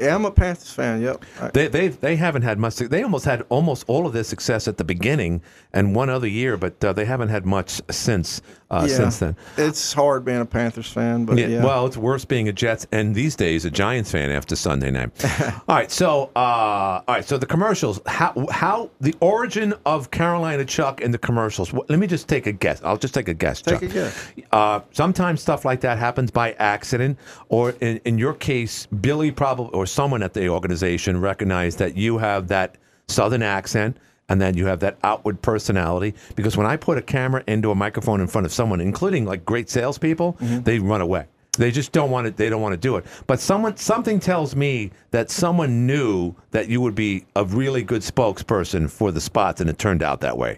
Yeah, 0.00 0.14
I'm 0.14 0.24
a 0.24 0.30
Panthers 0.30 0.70
fan. 0.70 1.02
Yep. 1.02 1.24
They 1.52 1.68
they 1.68 1.88
they 1.88 2.16
haven't 2.16 2.42
had 2.42 2.58
much. 2.58 2.76
They 2.76 3.02
almost 3.02 3.24
had 3.24 3.44
almost 3.48 3.84
all 3.88 4.06
of 4.06 4.12
their 4.12 4.24
success 4.24 4.68
at 4.68 4.76
the 4.76 4.84
beginning 4.84 5.42
and 5.72 5.94
one 5.94 6.08
other 6.08 6.26
year, 6.28 6.56
but 6.56 6.82
uh, 6.84 6.92
they 6.92 7.04
haven't 7.04 7.28
had 7.28 7.44
much 7.46 7.80
since 7.90 8.40
uh, 8.70 8.86
yeah. 8.88 8.96
since 8.96 9.18
then. 9.18 9.36
It's 9.56 9.92
hard 9.92 10.24
being 10.24 10.40
a 10.40 10.46
Panthers 10.46 10.90
fan, 10.90 11.24
but 11.24 11.38
yeah. 11.38 11.64
Well, 11.64 11.86
it's 11.86 11.96
worse 11.96 12.24
being 12.24 12.48
a 12.48 12.52
Jets 12.52 12.86
and 12.92 13.14
these 13.14 13.34
days 13.34 13.64
a 13.64 13.70
Giants 13.70 14.10
fan 14.10 14.30
after 14.30 14.56
Sunday 14.56 14.90
night. 14.90 15.10
all 15.68 15.76
right, 15.76 15.90
so 15.90 16.30
uh, 16.36 16.38
all 16.38 17.02
right, 17.08 17.24
so 17.24 17.38
the 17.38 17.46
commercials. 17.46 18.00
How 18.06 18.46
how 18.50 18.90
the 19.00 19.14
origin 19.20 19.74
of 19.86 20.10
Carolina 20.10 20.64
Chuck 20.64 21.00
and 21.00 21.12
the 21.12 21.18
commercials. 21.18 21.72
Let 21.72 21.98
me 21.98 22.06
just 22.06 22.28
take 22.28 22.46
a 22.46 22.52
guess. 22.52 22.80
I'll 22.84 22.96
just 22.96 23.14
take 23.14 23.28
a 23.28 23.34
guess. 23.34 23.62
Take 23.62 23.80
Chuck. 23.80 23.82
a 23.82 23.88
guess. 23.88 24.32
Uh, 24.52 24.80
sometimes 24.92 25.42
stuff 25.42 25.64
like 25.64 25.80
that 25.80 25.98
happens 25.98 26.30
by 26.30 26.52
accident, 26.52 27.18
or 27.48 27.70
in, 27.80 28.00
in 28.04 28.18
your 28.18 28.34
case, 28.34 28.86
Billy 28.86 29.30
probably 29.30 29.72
or 29.72 29.86
someone 29.90 30.22
at 30.22 30.34
the 30.34 30.48
organization 30.48 31.20
recognized 31.20 31.78
that 31.78 31.96
you 31.96 32.18
have 32.18 32.48
that 32.48 32.76
Southern 33.08 33.42
accent 33.42 33.96
and 34.28 34.40
then 34.40 34.56
you 34.56 34.66
have 34.66 34.80
that 34.80 34.98
outward 35.02 35.40
personality. 35.40 36.14
Because 36.36 36.56
when 36.56 36.66
I 36.66 36.76
put 36.76 36.98
a 36.98 37.02
camera 37.02 37.42
into 37.46 37.70
a 37.70 37.74
microphone 37.74 38.20
in 38.20 38.26
front 38.26 38.44
of 38.44 38.52
someone, 38.52 38.80
including 38.80 39.24
like 39.24 39.44
great 39.44 39.70
salespeople, 39.70 40.36
they 40.40 40.78
run 40.78 41.00
away. 41.00 41.26
They 41.56 41.70
just 41.72 41.92
don't 41.92 42.10
want 42.10 42.26
it. 42.26 42.36
They 42.36 42.48
don't 42.48 42.62
want 42.62 42.74
to 42.74 42.78
do 42.78 42.96
it. 42.96 43.04
But 43.26 43.40
someone, 43.40 43.76
something 43.76 44.20
tells 44.20 44.54
me 44.54 44.92
that 45.10 45.28
someone 45.30 45.86
knew 45.86 46.34
that 46.52 46.68
you 46.68 46.80
would 46.80 46.94
be 46.94 47.24
a 47.34 47.44
really 47.44 47.82
good 47.82 48.02
spokesperson 48.02 48.88
for 48.88 49.10
the 49.10 49.20
spots, 49.20 49.60
and 49.60 49.68
it 49.68 49.76
turned 49.76 50.02
out 50.02 50.20
that 50.20 50.38
way. 50.38 50.54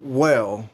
Well, 0.00 0.70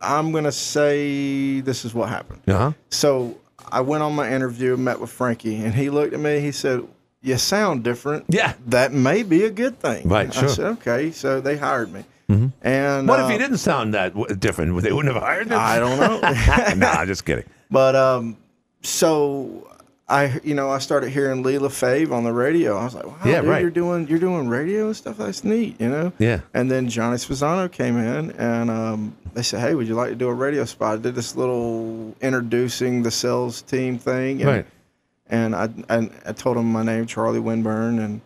I'm 0.00 0.32
gonna 0.32 0.52
say 0.52 1.60
this 1.60 1.84
is 1.84 1.92
what 1.92 2.08
happened. 2.08 2.40
Uh 2.48 2.58
huh. 2.58 2.72
So 2.88 3.38
I 3.72 3.80
went 3.80 4.02
on 4.02 4.14
my 4.14 4.30
interview, 4.32 4.76
met 4.76 5.00
with 5.00 5.10
Frankie, 5.10 5.56
and 5.56 5.74
he 5.74 5.90
looked 5.90 6.14
at 6.14 6.20
me. 6.20 6.40
He 6.40 6.52
said, 6.52 6.82
"You 7.22 7.36
sound 7.38 7.82
different. 7.84 8.24
Yeah. 8.28 8.54
that 8.66 8.92
may 8.92 9.22
be 9.22 9.44
a 9.44 9.50
good 9.50 9.78
thing." 9.80 10.08
Right, 10.08 10.28
I 10.36 10.46
said, 10.46 10.64
"Okay." 10.78 11.10
So 11.12 11.40
they 11.40 11.56
hired 11.56 11.92
me. 11.92 12.04
Mhm. 12.30 12.52
And 12.62 13.06
What 13.08 13.20
if 13.20 13.30
he 13.30 13.38
didn't 13.38 13.58
sound 13.58 13.94
that 13.94 14.14
w- 14.14 14.34
different? 14.34 14.80
They 14.82 14.92
wouldn't 14.92 15.14
have 15.14 15.22
hired 15.22 15.46
him. 15.46 15.58
I 15.60 15.78
don't 15.78 15.98
know. 16.00 16.18
nah, 16.76 17.04
just 17.04 17.24
kidding. 17.24 17.44
But 17.70 17.94
um, 17.94 18.36
so 18.82 19.68
I, 20.08 20.40
you 20.44 20.54
know, 20.54 20.70
I 20.70 20.78
started 20.78 21.10
hearing 21.10 21.42
Leela 21.42 21.68
Fave 21.68 22.12
on 22.12 22.22
the 22.22 22.32
radio. 22.32 22.76
I 22.76 22.84
was 22.84 22.94
like, 22.94 23.06
wow, 23.06 23.16
Yeah, 23.24 23.40
dude, 23.40 23.50
right. 23.50 23.60
you're 23.60 23.70
doing 23.70 24.06
you're 24.06 24.20
doing 24.20 24.48
radio 24.48 24.86
and 24.86 24.96
stuff. 24.96 25.16
That's 25.16 25.42
neat, 25.42 25.80
you 25.80 25.88
know. 25.88 26.12
Yeah. 26.18 26.40
And 26.54 26.70
then 26.70 26.88
Johnny 26.88 27.16
Sposano 27.16 27.70
came 27.70 27.96
in, 27.96 28.30
and 28.32 28.70
um, 28.70 29.16
they 29.34 29.42
said, 29.42 29.60
hey, 29.60 29.74
would 29.74 29.88
you 29.88 29.94
like 29.96 30.10
to 30.10 30.14
do 30.14 30.28
a 30.28 30.32
radio 30.34 30.64
spot? 30.64 30.98
I 30.98 31.02
did 31.02 31.16
this 31.16 31.34
little 31.34 32.14
introducing 32.20 33.02
the 33.02 33.10
sales 33.10 33.62
team 33.62 33.98
thing, 33.98 34.42
and, 34.42 34.48
Right. 34.48 34.66
And 35.28 35.56
I, 35.56 35.68
I 35.88 36.08
I 36.26 36.32
told 36.32 36.56
him 36.56 36.70
my 36.70 36.84
name, 36.84 37.04
Charlie 37.06 37.40
Winburn, 37.40 37.98
and 37.98 38.20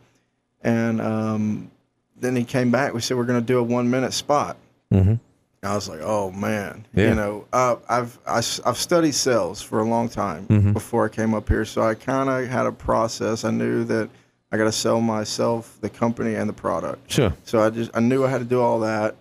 and 0.62 1.00
um, 1.00 1.70
then 2.18 2.36
he 2.36 2.44
came 2.44 2.70
back. 2.70 2.92
We 2.92 3.00
said 3.00 3.16
we're 3.16 3.24
going 3.24 3.40
to 3.40 3.46
do 3.46 3.58
a 3.58 3.62
one 3.62 3.88
minute 3.88 4.12
spot. 4.12 4.58
Mm-hmm. 4.92 5.14
I 5.62 5.74
was 5.74 5.88
like, 5.90 6.00
oh 6.02 6.30
man, 6.30 6.86
Yeah. 6.94 7.10
you 7.10 7.14
know, 7.14 7.44
uh, 7.52 7.76
I've 7.88 8.18
I, 8.26 8.36
have 8.36 8.76
studied 8.78 9.12
sales 9.14 9.60
for 9.60 9.80
a 9.80 9.84
long 9.84 10.08
time 10.08 10.46
Mhm. 10.46 10.72
before 10.72 11.04
I 11.04 11.08
came 11.08 11.34
up 11.34 11.48
here, 11.48 11.66
so 11.66 11.82
I 11.82 11.94
kind 11.94 12.30
of 12.30 12.48
had 12.48 12.64
a 12.66 12.72
process. 12.72 13.44
I 13.44 13.50
knew 13.50 13.84
that 13.84 14.08
I 14.50 14.56
got 14.56 14.64
to 14.64 14.72
sell 14.72 15.00
myself, 15.02 15.76
the 15.82 15.90
company, 15.90 16.34
and 16.34 16.48
the 16.48 16.54
product. 16.54 17.10
Sure. 17.12 17.32
So 17.44 17.62
I 17.62 17.68
just 17.70 17.90
I 17.94 18.00
knew 18.00 18.24
I 18.24 18.30
had 18.30 18.38
to 18.38 18.46
do 18.46 18.60
all 18.62 18.80
that, 18.80 19.16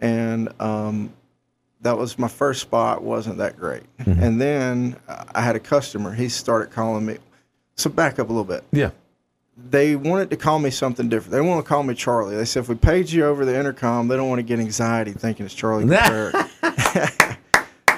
and 0.00 0.48
um, 0.60 1.12
that 1.82 1.98
was 1.98 2.18
my 2.18 2.28
first 2.28 2.62
spot. 2.62 3.02
wasn't 3.02 3.36
that 3.38 3.58
great, 3.58 3.82
Mhm. 3.98 4.18
and 4.22 4.40
then 4.40 4.96
I 5.34 5.42
had 5.42 5.56
a 5.56 5.60
customer. 5.60 6.14
He 6.14 6.30
started 6.30 6.72
calling 6.72 7.04
me. 7.04 7.18
So 7.76 7.90
back 7.90 8.18
up 8.18 8.30
a 8.30 8.32
little 8.32 8.44
bit 8.44 8.64
Yeah. 8.72 8.90
They 9.56 9.96
wanted 9.96 10.28
to 10.30 10.36
call 10.36 10.58
me 10.58 10.70
something 10.70 11.08
different. 11.08 11.32
They 11.32 11.40
want 11.40 11.64
to 11.64 11.68
call 11.68 11.82
me 11.82 11.94
Charlie. 11.94 12.36
They 12.36 12.44
said 12.44 12.60
if 12.60 12.68
we 12.68 12.74
paid 12.74 13.10
you 13.10 13.24
over 13.24 13.44
the 13.46 13.58
intercom, 13.58 14.06
they 14.06 14.16
don't 14.16 14.28
want 14.28 14.38
to 14.38 14.42
get 14.42 14.58
anxiety 14.58 15.12
thinking 15.12 15.46
it's 15.46 15.54
Charlie 15.54 15.84
Caprara. 15.86 17.36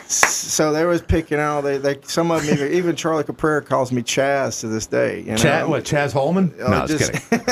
so 0.07 0.73
they 0.73 0.85
was 0.85 1.03
picking 1.03 1.38
out. 1.38 1.62
They, 1.62 1.79
they 1.79 1.99
some 2.05 2.31
of 2.31 2.47
them 2.47 2.55
even, 2.55 2.73
even 2.73 2.94
Charlie 2.97 3.25
Caprara 3.25 3.64
calls 3.66 3.90
me 3.90 4.03
Chaz 4.03 4.61
to 4.61 4.68
this 4.68 4.87
day. 4.87 5.21
You 5.21 5.33
know? 5.33 5.37
Chad, 5.37 5.68
what? 5.68 5.85
Chaz 5.85 6.12
Holman? 6.12 6.55
Oh, 6.61 6.71
no, 6.71 6.87
just, 6.87 7.12
kidding. 7.12 7.44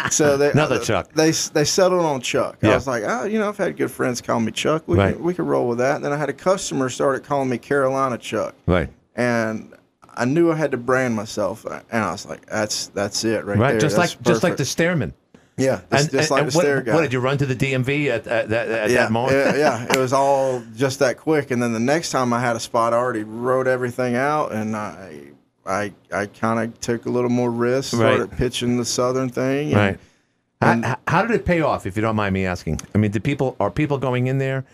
So 0.10 0.36
they, 0.36 0.50
Another 0.52 0.76
uh, 0.76 0.84
Chuck. 0.84 1.12
They 1.12 1.30
they 1.30 1.64
settled 1.64 2.04
on 2.04 2.20
Chuck. 2.20 2.56
Yeah. 2.62 2.70
I 2.70 2.74
was 2.74 2.86
like, 2.88 3.04
oh, 3.06 3.24
you 3.24 3.38
know, 3.38 3.48
I've 3.48 3.56
had 3.58 3.76
good 3.76 3.90
friends 3.90 4.20
call 4.20 4.40
me 4.40 4.50
Chuck. 4.52 4.82
We 4.88 4.96
Right. 4.96 5.14
can, 5.14 5.22
we 5.22 5.34
can 5.34 5.46
roll 5.46 5.68
with 5.68 5.78
that. 5.78 5.96
And 5.96 6.04
then 6.04 6.12
I 6.12 6.16
had 6.16 6.28
a 6.28 6.32
customer 6.32 6.88
started 6.88 7.22
calling 7.24 7.48
me 7.48 7.58
Carolina 7.58 8.18
Chuck, 8.18 8.54
Right. 8.66 8.88
and 9.14 9.72
I 10.18 10.24
knew 10.24 10.50
I 10.50 10.56
had 10.56 10.72
to 10.72 10.76
brand 10.76 11.14
myself. 11.14 11.64
Uh, 11.64 11.80
and 11.90 12.04
I 12.04 12.12
was 12.12 12.26
like, 12.26 12.44
that's 12.46 12.88
that's 12.88 13.24
it 13.24 13.44
right, 13.44 13.56
Right. 13.58 13.70
there. 13.72 13.80
Just 13.80 13.96
That's 13.96 14.14
like 14.16 14.22
just 14.24 14.42
like 14.42 14.52
the 14.52 14.56
perfect. 14.64 14.70
stairman. 14.70 15.14
Yeah, 15.56 15.80
just, 15.90 16.12
just 16.12 16.30
like 16.30 16.46
the 16.50 16.56
what, 16.56 16.62
stair 16.62 16.82
guy. 16.82 16.94
What 16.94 17.00
did 17.02 17.12
you 17.12 17.18
run 17.18 17.36
to 17.38 17.46
the 17.46 17.56
DMV 17.56 18.06
at, 18.10 18.26
at, 18.28 18.48
that 18.50 18.68
at 18.68 18.90
yeah, 18.90 18.96
that 18.98 19.10
moment? 19.12 19.34
yeah, 19.36 19.56
yeah, 19.56 19.84
it 19.90 19.96
was 19.96 20.12
all 20.12 20.62
just 20.76 21.00
that 21.00 21.16
quick. 21.16 21.50
And 21.50 21.60
then 21.60 21.72
the 21.72 21.80
next 21.80 22.10
time 22.10 22.32
I 22.32 22.38
had 22.40 22.54
a 22.54 22.60
spot, 22.60 22.92
I 22.94 22.96
already 22.96 23.24
wrote 23.24 23.66
everything 23.66 24.14
out, 24.14 24.52
and 24.52 24.76
I, 24.76 25.22
I, 25.66 25.92
I 26.14 26.26
kind 26.26 26.60
of 26.60 26.78
took 26.80 27.06
a 27.06 27.10
little 27.10 27.28
more 27.30 27.50
risk, 27.50 27.92
Right. 27.94 28.14
started 28.14 28.36
pitching 28.36 28.76
the 28.76 28.84
southern 28.84 29.30
thing. 29.30 29.72
and- 29.72 29.76
Right. 29.76 29.98
How, 30.62 30.80
how- 30.80 30.98
how 31.08 31.22
did 31.22 31.32
it 31.32 31.44
pay 31.44 31.60
off, 31.60 31.86
if 31.86 31.96
you 31.96 32.02
don't 32.02 32.14
mind 32.16 32.34
me 32.34 32.46
asking? 32.46 32.80
I 32.94 32.98
mean, 32.98 33.10
did 33.10 33.24
people 33.24 33.56
are 33.58 33.70
people 33.70 33.98
going 33.98 34.28
in 34.28 34.38
there 34.38 34.64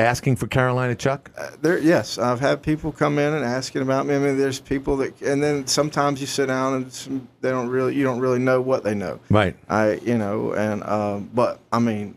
asking 0.00 0.36
for 0.36 0.46
Carolina 0.46 0.94
Chuck? 0.94 1.30
Uh, 1.38 1.50
there, 1.62 1.78
yes, 1.78 2.18
I've 2.18 2.40
had 2.40 2.62
people 2.62 2.92
come 2.92 3.18
in 3.18 3.32
and 3.34 3.44
asking 3.44 3.82
about 3.82 4.06
me. 4.06 4.14
I 4.14 4.18
mean, 4.18 4.36
there's 4.38 4.60
people 4.60 4.96
that, 4.98 5.20
and 5.22 5.42
then 5.42 5.66
sometimes 5.66 6.20
you 6.20 6.26
sit 6.26 6.46
down 6.46 6.74
and 6.74 6.92
some, 6.92 7.28
they 7.40 7.50
don't 7.50 7.68
really, 7.68 7.94
you 7.94 8.04
don't 8.04 8.20
really 8.20 8.38
know 8.38 8.60
what 8.60 8.84
they 8.84 8.94
know. 8.94 9.20
Right. 9.30 9.56
I, 9.68 9.94
you 10.02 10.18
know, 10.18 10.52
and 10.52 10.82
um, 10.84 11.30
but 11.34 11.60
I 11.72 11.78
mean, 11.78 12.16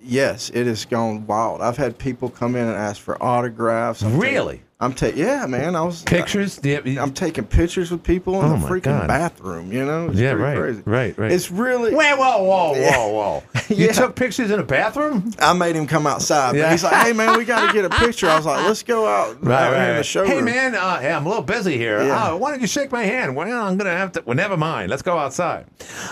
yes, 0.00 0.50
it 0.50 0.66
has 0.66 0.84
gone 0.84 1.26
wild. 1.26 1.60
I've 1.60 1.76
had 1.76 1.98
people 1.98 2.28
come 2.30 2.56
in 2.56 2.66
and 2.66 2.76
ask 2.76 3.00
for 3.00 3.22
autographs. 3.22 4.02
I'm 4.02 4.18
Really? 4.18 4.54
taking- 4.56 4.66
I'm 4.82 4.94
taking, 4.94 5.20
yeah, 5.20 5.46
man. 5.46 5.76
I 5.76 5.82
was 5.82 6.02
Pictures? 6.02 6.56
Do 6.56 6.82
I'm 7.00 7.12
taking 7.12 7.44
pictures 7.44 7.92
with 7.92 8.02
people 8.02 8.40
in 8.42 8.46
Oh 8.50 8.56
the 8.56 8.66
freaking 8.66 8.82
God. 8.98 9.06
bathroom. 9.06 9.70
You 9.70 9.84
know? 9.84 10.08
It's 10.08 10.18
yeah. 10.18 10.32
Right. 10.32 10.58
Crazy. 10.58 10.82
Right. 10.84 11.16
Right. 11.16 11.30
It's 11.30 11.52
really. 11.52 11.94
Wait, 11.94 12.18
whoa, 12.18 12.42
whoa, 12.42 12.72
whoa, 12.74 13.08
whoa! 13.12 13.42
You 13.78 13.86
Yeah. 13.86 13.92
took 13.92 14.14
pictures 14.16 14.50
in 14.50 14.60
a 14.60 14.62
bathroom? 14.62 15.32
I 15.38 15.52
made 15.52 15.74
him 15.76 15.86
come 15.86 16.06
outside. 16.06 16.54
Yeah. 16.56 16.70
he's 16.70 16.84
like, 16.84 16.94
"Hey 17.06 17.12
man, 17.12 17.36
we 17.38 17.44
got 17.44 17.66
to 17.66 17.72
get 17.72 17.84
a 17.84 17.90
picture." 17.90 18.28
I 18.28 18.36
was 18.36 18.46
like, 18.46 18.64
"Let's 18.66 18.82
go 18.82 19.06
out, 19.06 19.36
Right, 19.44 19.66
out 19.68 19.72
right. 19.72 19.90
in 19.90 19.96
the 19.96 20.02
showroom." 20.02 20.30
Hey, 20.30 20.40
man, 20.42 20.74
uh, 20.74 20.98
hey, 21.00 21.12
I'm 21.12 21.24
a 21.26 21.28
little 21.28 21.44
busy 21.44 21.76
here. 21.76 22.02
Yeah. 22.04 22.32
Uh, 22.32 22.36
why 22.36 22.50
don't 22.50 22.60
you 22.60 22.66
shake 22.66 22.92
my 22.92 23.02
hand? 23.04 23.34
Well, 23.36 23.46
I'm 23.50 23.76
going 23.76 23.90
to 23.90 23.96
have 23.96 24.12
to. 24.12 24.22
Well, 24.26 24.36
never 24.36 24.56
mind. 24.56 24.90
Let's 24.90 25.02
go 25.02 25.16
outside. 25.18 25.66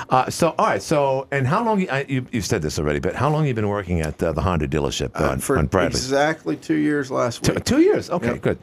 Uh, 0.09 0.29
so, 0.31 0.55
all 0.59 0.67
right. 0.67 0.83
So, 0.83 1.27
and 1.31 1.47
how 1.47 1.65
long, 1.65 1.81
you, 1.81 1.89
I, 1.91 2.05
you, 2.09 2.27
you've 2.33 2.47
said 2.47 2.63
this 2.63 2.79
already, 2.79 2.99
but 3.01 3.15
how 3.15 3.29
long 3.31 3.47
you 3.47 3.55
been 3.55 3.69
working 3.69 4.01
at 4.01 4.23
uh, 4.23 4.33
the 4.33 4.41
Honda 4.43 4.67
dealership 4.69 5.11
Uh, 5.21 5.31
on, 5.31 5.39
for 5.41 5.59
on 5.59 5.67
Bradley? 5.67 5.91
exactly 5.99 6.57
two 6.57 6.75
years 6.77 7.11
last 7.11 7.43
Two, 7.45 7.55
week. 7.55 7.65
two 7.65 7.81
years. 7.81 8.11
Okay, 8.11 8.39
good. 8.39 8.59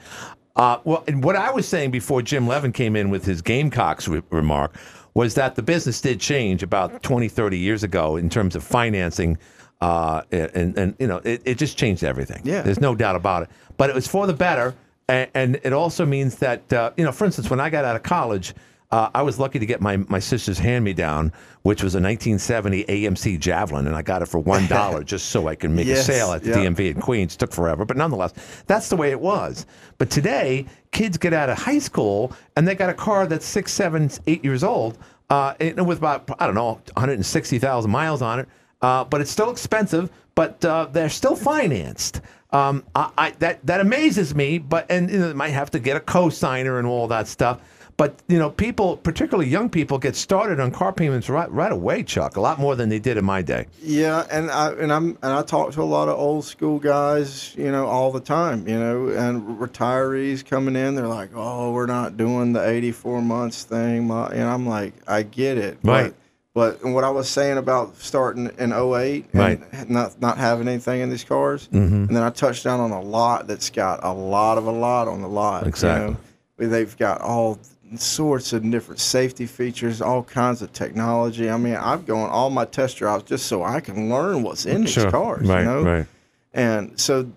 Uh, 0.56 0.80
well, 0.86 1.04
and 1.08 1.24
what 1.24 1.36
I 1.36 1.52
was 1.52 1.68
saying 1.68 1.92
before 1.92 2.24
Jim 2.24 2.48
Levin 2.48 2.72
came 2.72 2.96
in 2.96 3.12
with 3.12 3.24
his 3.26 3.44
Gamecocks 3.44 4.08
re- 4.08 4.24
remark 4.32 4.76
was 5.18 5.34
that 5.34 5.56
the 5.56 5.64
business 5.64 6.00
did 6.00 6.20
change 6.20 6.62
about 6.62 7.02
20, 7.02 7.28
30 7.28 7.58
years 7.58 7.84
ago 7.84 8.18
in 8.18 8.30
terms 8.30 8.56
of 8.56 8.64
financing. 8.64 9.36
Uh, 9.82 10.22
and, 10.32 10.78
and, 10.78 10.96
you 11.00 11.08
know, 11.08 11.18
it, 11.24 11.42
it 11.44 11.58
just 11.58 11.76
changed 11.76 12.04
everything. 12.04 12.40
Yeah. 12.44 12.62
There's 12.62 12.80
no 12.80 12.94
doubt 12.94 13.16
about 13.16 13.42
it. 13.42 13.50
But 13.78 13.90
it 13.90 13.96
was 13.96 14.08
for 14.08 14.28
the 14.28 14.34
better. 14.34 14.76
And, 15.10 15.28
and 15.34 15.60
it 15.64 15.74
also 15.74 16.06
means 16.06 16.36
that, 16.36 16.72
uh, 16.72 16.92
you 16.98 17.04
know, 17.04 17.12
for 17.12 17.26
instance, 17.26 17.50
when 17.50 17.60
I 17.60 17.72
got 17.72 17.84
out 17.84 17.96
of 17.96 18.04
college, 18.04 18.54
uh, 18.92 19.10
I 19.14 19.22
was 19.22 19.38
lucky 19.38 19.60
to 19.60 19.66
get 19.66 19.82
my, 19.82 19.98
my 19.98 20.20
sister's 20.20 20.58
hand 20.58 20.86
me 20.86 20.94
down, 20.94 21.34
which 21.64 21.84
was 21.84 21.96
a 21.96 22.00
1970 22.00 22.86
AMC 22.86 23.40
Javelin, 23.40 23.86
and 23.86 23.96
I 23.96 24.02
got 24.02 24.22
it 24.22 24.28
for 24.28 24.40
one 24.40 24.66
dollar 24.68 25.04
just 25.04 25.28
so 25.28 25.48
I 25.48 25.56
could 25.56 25.72
make 25.72 25.88
a 25.88 25.98
sale 25.98 26.32
at 26.32 26.44
the 26.44 26.50
yeah. 26.52 26.70
DMV 26.70 26.96
in 26.96 27.02
Queens. 27.02 27.36
Took 27.36 27.52
forever, 27.52 27.84
but 27.84 27.98
nonetheless, 27.98 28.34
that's 28.66 28.88
the 28.90 28.96
way 28.96 29.12
it 29.12 29.20
was. 29.20 29.66
But 29.98 30.10
today, 30.10 30.66
kids 30.92 31.18
get 31.18 31.34
out 31.34 31.50
of 31.50 31.58
high 31.58 31.80
school 31.80 32.32
and 32.56 32.68
they 32.68 32.76
got 32.76 32.90
a 32.90 32.94
car 32.94 33.28
that's 33.28 33.46
six, 33.46 33.74
seven, 33.74 34.10
eight 34.26 34.44
years 34.44 34.64
old, 34.64 34.98
uh, 35.30 35.54
and 35.60 35.86
with 35.86 35.98
about 35.98 36.30
I 36.40 36.46
don't 36.46 36.56
know 36.56 36.80
160,000 36.94 37.92
miles 37.92 38.22
on 38.22 38.40
it. 38.40 38.48
Uh, 38.82 39.04
but 39.04 39.22
it's 39.22 39.32
still 39.32 39.50
expensive, 39.50 40.12
but 40.36 40.64
uh, 40.64 40.88
they're 40.92 41.10
still 41.10 41.36
financed. 41.36 42.22
Um, 42.52 42.84
I, 42.96 43.12
I, 43.18 43.32
that 43.40 43.66
that 43.66 43.82
amazes 43.82 44.34
me, 44.34 44.60
but 44.60 44.86
and 44.90 45.10
you 45.10 45.20
know, 45.20 45.28
they 45.28 45.34
might 45.34 45.50
have 45.50 45.72
to 45.72 45.80
get 45.80 45.98
a 45.98 46.00
co-signer 46.00 46.78
and 46.78 46.88
all 46.88 47.08
that 47.08 47.28
stuff. 47.28 47.60
But 47.98 48.22
you 48.28 48.38
know, 48.38 48.52
people, 48.52 48.98
particularly 48.98 49.50
young 49.50 49.70
people, 49.70 49.98
get 49.98 50.16
started 50.16 50.60
on 50.60 50.70
car 50.70 50.94
payments 50.94 51.30
right 51.30 51.52
right 51.52 51.72
away, 51.72 52.04
Chuck. 52.04 52.38
A 52.38 52.40
lot 52.40 52.60
more 52.60 52.76
than 52.76 52.90
they 52.90 53.00
did 53.00 53.18
in 53.18 53.26
my 53.26 53.42
day. 53.42 53.66
Yeah, 53.82 54.24
and 54.32 54.52
I 54.52 54.72
and 54.74 54.94
I'm 54.94 55.18
and 55.24 55.34
I 55.34 55.42
talk 55.42 55.72
to 55.74 55.82
a 55.82 55.84
lot 55.84 56.08
of 56.08 56.16
old 56.18 56.46
school 56.46 56.78
guys, 56.78 57.56
you 57.58 57.72
know, 57.72 57.88
all 57.88 58.12
the 58.12 58.20
time, 58.20 58.68
you 58.68 58.78
know, 58.80 59.08
and 59.08 59.58
retirees 59.60 60.46
coming 60.46 60.76
in, 60.76 60.94
they're 60.94 61.08
like, 61.08 61.32
"Oh, 61.34 61.72
we're 61.72 61.88
not 61.88 62.18
doing 62.18 62.54
the 62.54 62.64
84 62.68 63.24
months 63.24 63.64
thing," 63.64 64.12
and 64.12 64.44
I'm 64.44 64.68
like, 64.68 64.94
"I 65.08 65.24
get 65.24 65.58
it, 65.58 65.80
Right. 65.84 66.14
But, 66.54 66.82
but 66.82 66.92
what 66.92 67.04
I 67.04 67.10
was 67.10 67.28
saying 67.28 67.58
about 67.58 67.98
starting 67.98 68.52
in 68.60 68.74
08 68.74 69.26
and 69.34 69.42
Right. 69.42 69.90
not 69.90 70.22
not 70.22 70.38
having 70.38 70.68
anything 70.68 71.02
in 71.02 71.10
these 71.10 71.24
cars, 71.24 71.68
Mhm. 71.74 72.10
and 72.10 72.16
then 72.16 72.22
I 72.22 72.30
touched 72.30 72.64
down 72.64 72.80
on 72.80 72.92
a 72.92 73.02
lot 73.02 73.48
that's 73.48 73.72
got 73.72 74.02
a 74.04 74.14
lot 74.14 74.60
of 74.60 74.68
a 74.68 74.72
lot 74.72 75.08
on 75.08 75.24
the 75.24 75.28
lot. 75.28 75.64
you 75.64 75.70
Exactly. 75.70 76.12
know. 76.12 76.18
They've 76.60 76.98
got 76.98 77.22
all 77.22 77.60
sorts 77.96 78.54
of 78.54 78.70
different 78.70 79.00
safety 79.00 79.46
features, 79.46 80.02
all 80.02 80.24
kinds 80.24 80.62
of 80.62 80.74
technology. 80.74 81.50
I 81.50 81.58
mean, 81.58 81.76
I've 81.76 82.06
gone 82.06 82.30
all 82.30 82.50
my 82.50 82.66
test 82.66 82.98
drives 82.98 83.24
just 83.24 83.46
so 83.46 83.64
I 83.64 83.80
can 83.80 84.10
learn 84.10 84.44
what's 84.44 84.66
in 84.66 84.82
these 84.82 84.92
Sure. 84.94 85.10
cars. 85.12 85.48
Right, 85.48 85.60
you 85.60 85.66
know? 85.66 85.84
right. 85.84 86.06
And 86.54 87.00
so 87.00 87.30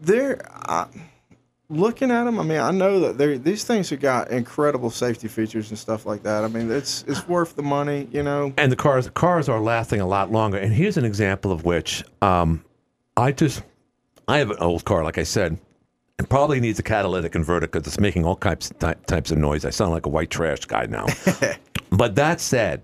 they're 0.00 0.40
I, 0.68 0.86
looking 1.68 2.10
at 2.10 2.24
them. 2.24 2.38
I 2.38 2.42
mean, 2.42 2.58
I 2.58 2.70
know 2.70 3.00
that 3.00 3.18
they 3.18 3.38
these 3.38 3.64
things 3.64 3.90
have 3.90 4.00
got 4.00 4.30
incredible 4.30 4.90
safety 4.90 5.28
features 5.28 5.70
and 5.70 5.78
stuff 5.78 6.06
like 6.06 6.22
that. 6.22 6.44
I 6.44 6.48
mean, 6.48 6.70
it's 6.70 7.04
it's 7.06 7.26
worth 7.28 7.56
the 7.56 7.62
money. 7.62 8.08
You 8.10 8.22
know. 8.22 8.52
and 8.56 8.70
the 8.72 8.76
cars 8.76 9.08
cars 9.10 9.48
are 9.48 9.60
lasting 9.60 10.00
a 10.00 10.06
lot 10.06 10.32
longer. 10.32 10.58
And 10.58 10.72
here's 10.72 10.96
an 10.96 11.04
example 11.04 11.52
of 11.52 11.64
which 11.64 12.04
um, 12.22 12.64
I 13.16 13.32
just 13.32 13.62
I 14.28 14.38
have 14.38 14.50
an 14.50 14.58
old 14.58 14.84
car, 14.84 15.04
like 15.04 15.18
I 15.18 15.22
said. 15.24 15.58
It 16.18 16.28
probably 16.30 16.60
needs 16.60 16.78
a 16.78 16.82
catalytic 16.82 17.32
converter 17.32 17.66
because 17.66 17.86
it's 17.86 18.00
making 18.00 18.24
all 18.24 18.36
types 18.36 18.70
ty- 18.78 18.94
types 19.06 19.30
of 19.30 19.38
noise. 19.38 19.64
I 19.64 19.70
sound 19.70 19.90
like 19.90 20.06
a 20.06 20.08
white 20.08 20.30
trash 20.30 20.64
guy 20.64 20.86
now. 20.86 21.06
but 21.90 22.14
that 22.14 22.40
said, 22.40 22.82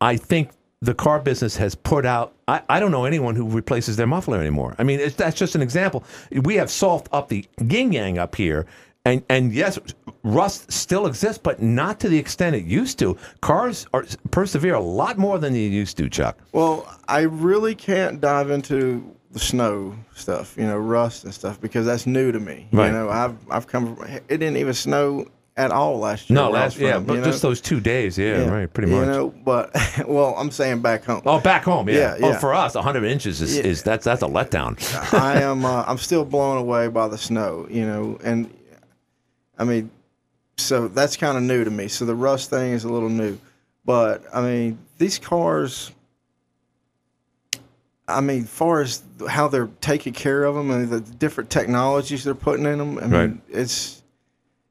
I 0.00 0.16
think 0.16 0.50
the 0.80 0.94
car 0.94 1.20
business 1.20 1.56
has 1.56 1.74
put 1.74 2.06
out. 2.06 2.34
I, 2.46 2.62
I 2.68 2.80
don't 2.80 2.92
know 2.92 3.04
anyone 3.04 3.34
who 3.34 3.48
replaces 3.48 3.96
their 3.96 4.06
muffler 4.06 4.38
anymore. 4.38 4.74
I 4.78 4.84
mean, 4.84 5.00
it's, 5.00 5.16
that's 5.16 5.36
just 5.36 5.54
an 5.54 5.60
example. 5.60 6.04
We 6.32 6.54
have 6.54 6.70
soft 6.70 7.08
up 7.12 7.28
the 7.28 7.44
yin 7.60 7.92
yang 7.92 8.18
up 8.18 8.34
here. 8.34 8.66
And, 9.04 9.22
and 9.28 9.52
yes, 9.52 9.78
rust 10.22 10.70
still 10.70 11.06
exists, 11.06 11.38
but 11.38 11.62
not 11.62 11.98
to 12.00 12.08
the 12.08 12.18
extent 12.18 12.56
it 12.56 12.64
used 12.64 12.98
to. 12.98 13.16
Cars 13.40 13.86
are 13.94 14.04
persevere 14.30 14.74
a 14.74 14.80
lot 14.80 15.18
more 15.18 15.38
than 15.38 15.52
they 15.52 15.60
used 15.60 15.96
to, 15.98 16.08
Chuck. 16.08 16.38
Well, 16.52 16.86
I 17.06 17.20
really 17.20 17.74
can't 17.74 18.20
dive 18.20 18.50
into 18.50 19.14
the 19.32 19.38
snow 19.38 19.94
stuff, 20.14 20.54
you 20.56 20.64
know, 20.66 20.78
rust 20.78 21.24
and 21.24 21.34
stuff, 21.34 21.60
because 21.60 21.84
that's 21.86 22.06
new 22.06 22.32
to 22.32 22.40
me. 22.40 22.68
Right. 22.72 22.86
You 22.86 22.92
know, 22.92 23.10
I've 23.10 23.36
I've 23.50 23.66
come. 23.66 23.96
From, 23.96 24.06
it 24.10 24.28
didn't 24.28 24.56
even 24.56 24.72
snow 24.74 25.26
at 25.56 25.70
all 25.72 25.98
last 25.98 26.30
year. 26.30 26.36
No, 26.36 26.50
last 26.50 26.76
was 26.76 26.82
yeah, 26.82 26.98
but 27.00 27.14
you 27.18 27.24
just 27.24 27.42
those 27.42 27.60
two 27.60 27.80
days, 27.80 28.16
yeah, 28.16 28.48
right, 28.48 28.72
pretty 28.72 28.90
You 28.92 28.98
much. 29.00 29.08
know, 29.08 29.28
but 29.44 29.74
well, 30.06 30.34
I'm 30.38 30.50
saying 30.52 30.80
back 30.82 31.04
home. 31.04 31.20
oh, 31.26 31.40
back 31.40 31.64
home, 31.64 31.88
yeah. 31.88 32.16
Yeah, 32.16 32.26
Oh, 32.28 32.34
for 32.34 32.54
us, 32.54 32.74
100 32.76 33.02
inches 33.04 33.40
is, 33.42 33.56
Yeah. 33.56 33.64
is 33.64 33.82
that's 33.82 34.04
that's 34.04 34.22
a 34.22 34.26
letdown. 34.26 34.78
I 35.12 35.42
am. 35.42 35.64
Uh, 35.64 35.84
I'm 35.86 35.98
still 35.98 36.24
blown 36.24 36.58
away 36.58 36.86
by 36.88 37.08
the 37.08 37.18
snow. 37.18 37.66
You 37.68 37.86
know, 37.86 38.18
and 38.22 38.48
I 39.58 39.64
mean, 39.64 39.90
so 40.56 40.88
that's 40.88 41.16
kind 41.16 41.36
of 41.36 41.42
new 41.42 41.64
to 41.64 41.70
me. 41.70 41.88
So 41.88 42.04
the 42.04 42.14
rust 42.14 42.50
thing 42.50 42.72
is 42.72 42.84
a 42.84 42.88
little 42.92 43.08
new, 43.10 43.36
but 43.84 44.24
I 44.32 44.40
mean, 44.40 44.78
these 44.98 45.18
cars. 45.18 45.90
I 48.08 48.20
mean, 48.22 48.44
far 48.44 48.80
as 48.80 49.02
how 49.28 49.48
they're 49.48 49.68
taking 49.82 50.14
care 50.14 50.44
of 50.44 50.54
them 50.54 50.70
and 50.70 50.88
the 50.88 51.00
different 51.00 51.50
technologies 51.50 52.24
they're 52.24 52.34
putting 52.34 52.64
in 52.66 52.78
them, 52.78 52.98
I 52.98 53.02
mean, 53.02 53.10
Right. 53.12 53.36
it's, 53.50 54.02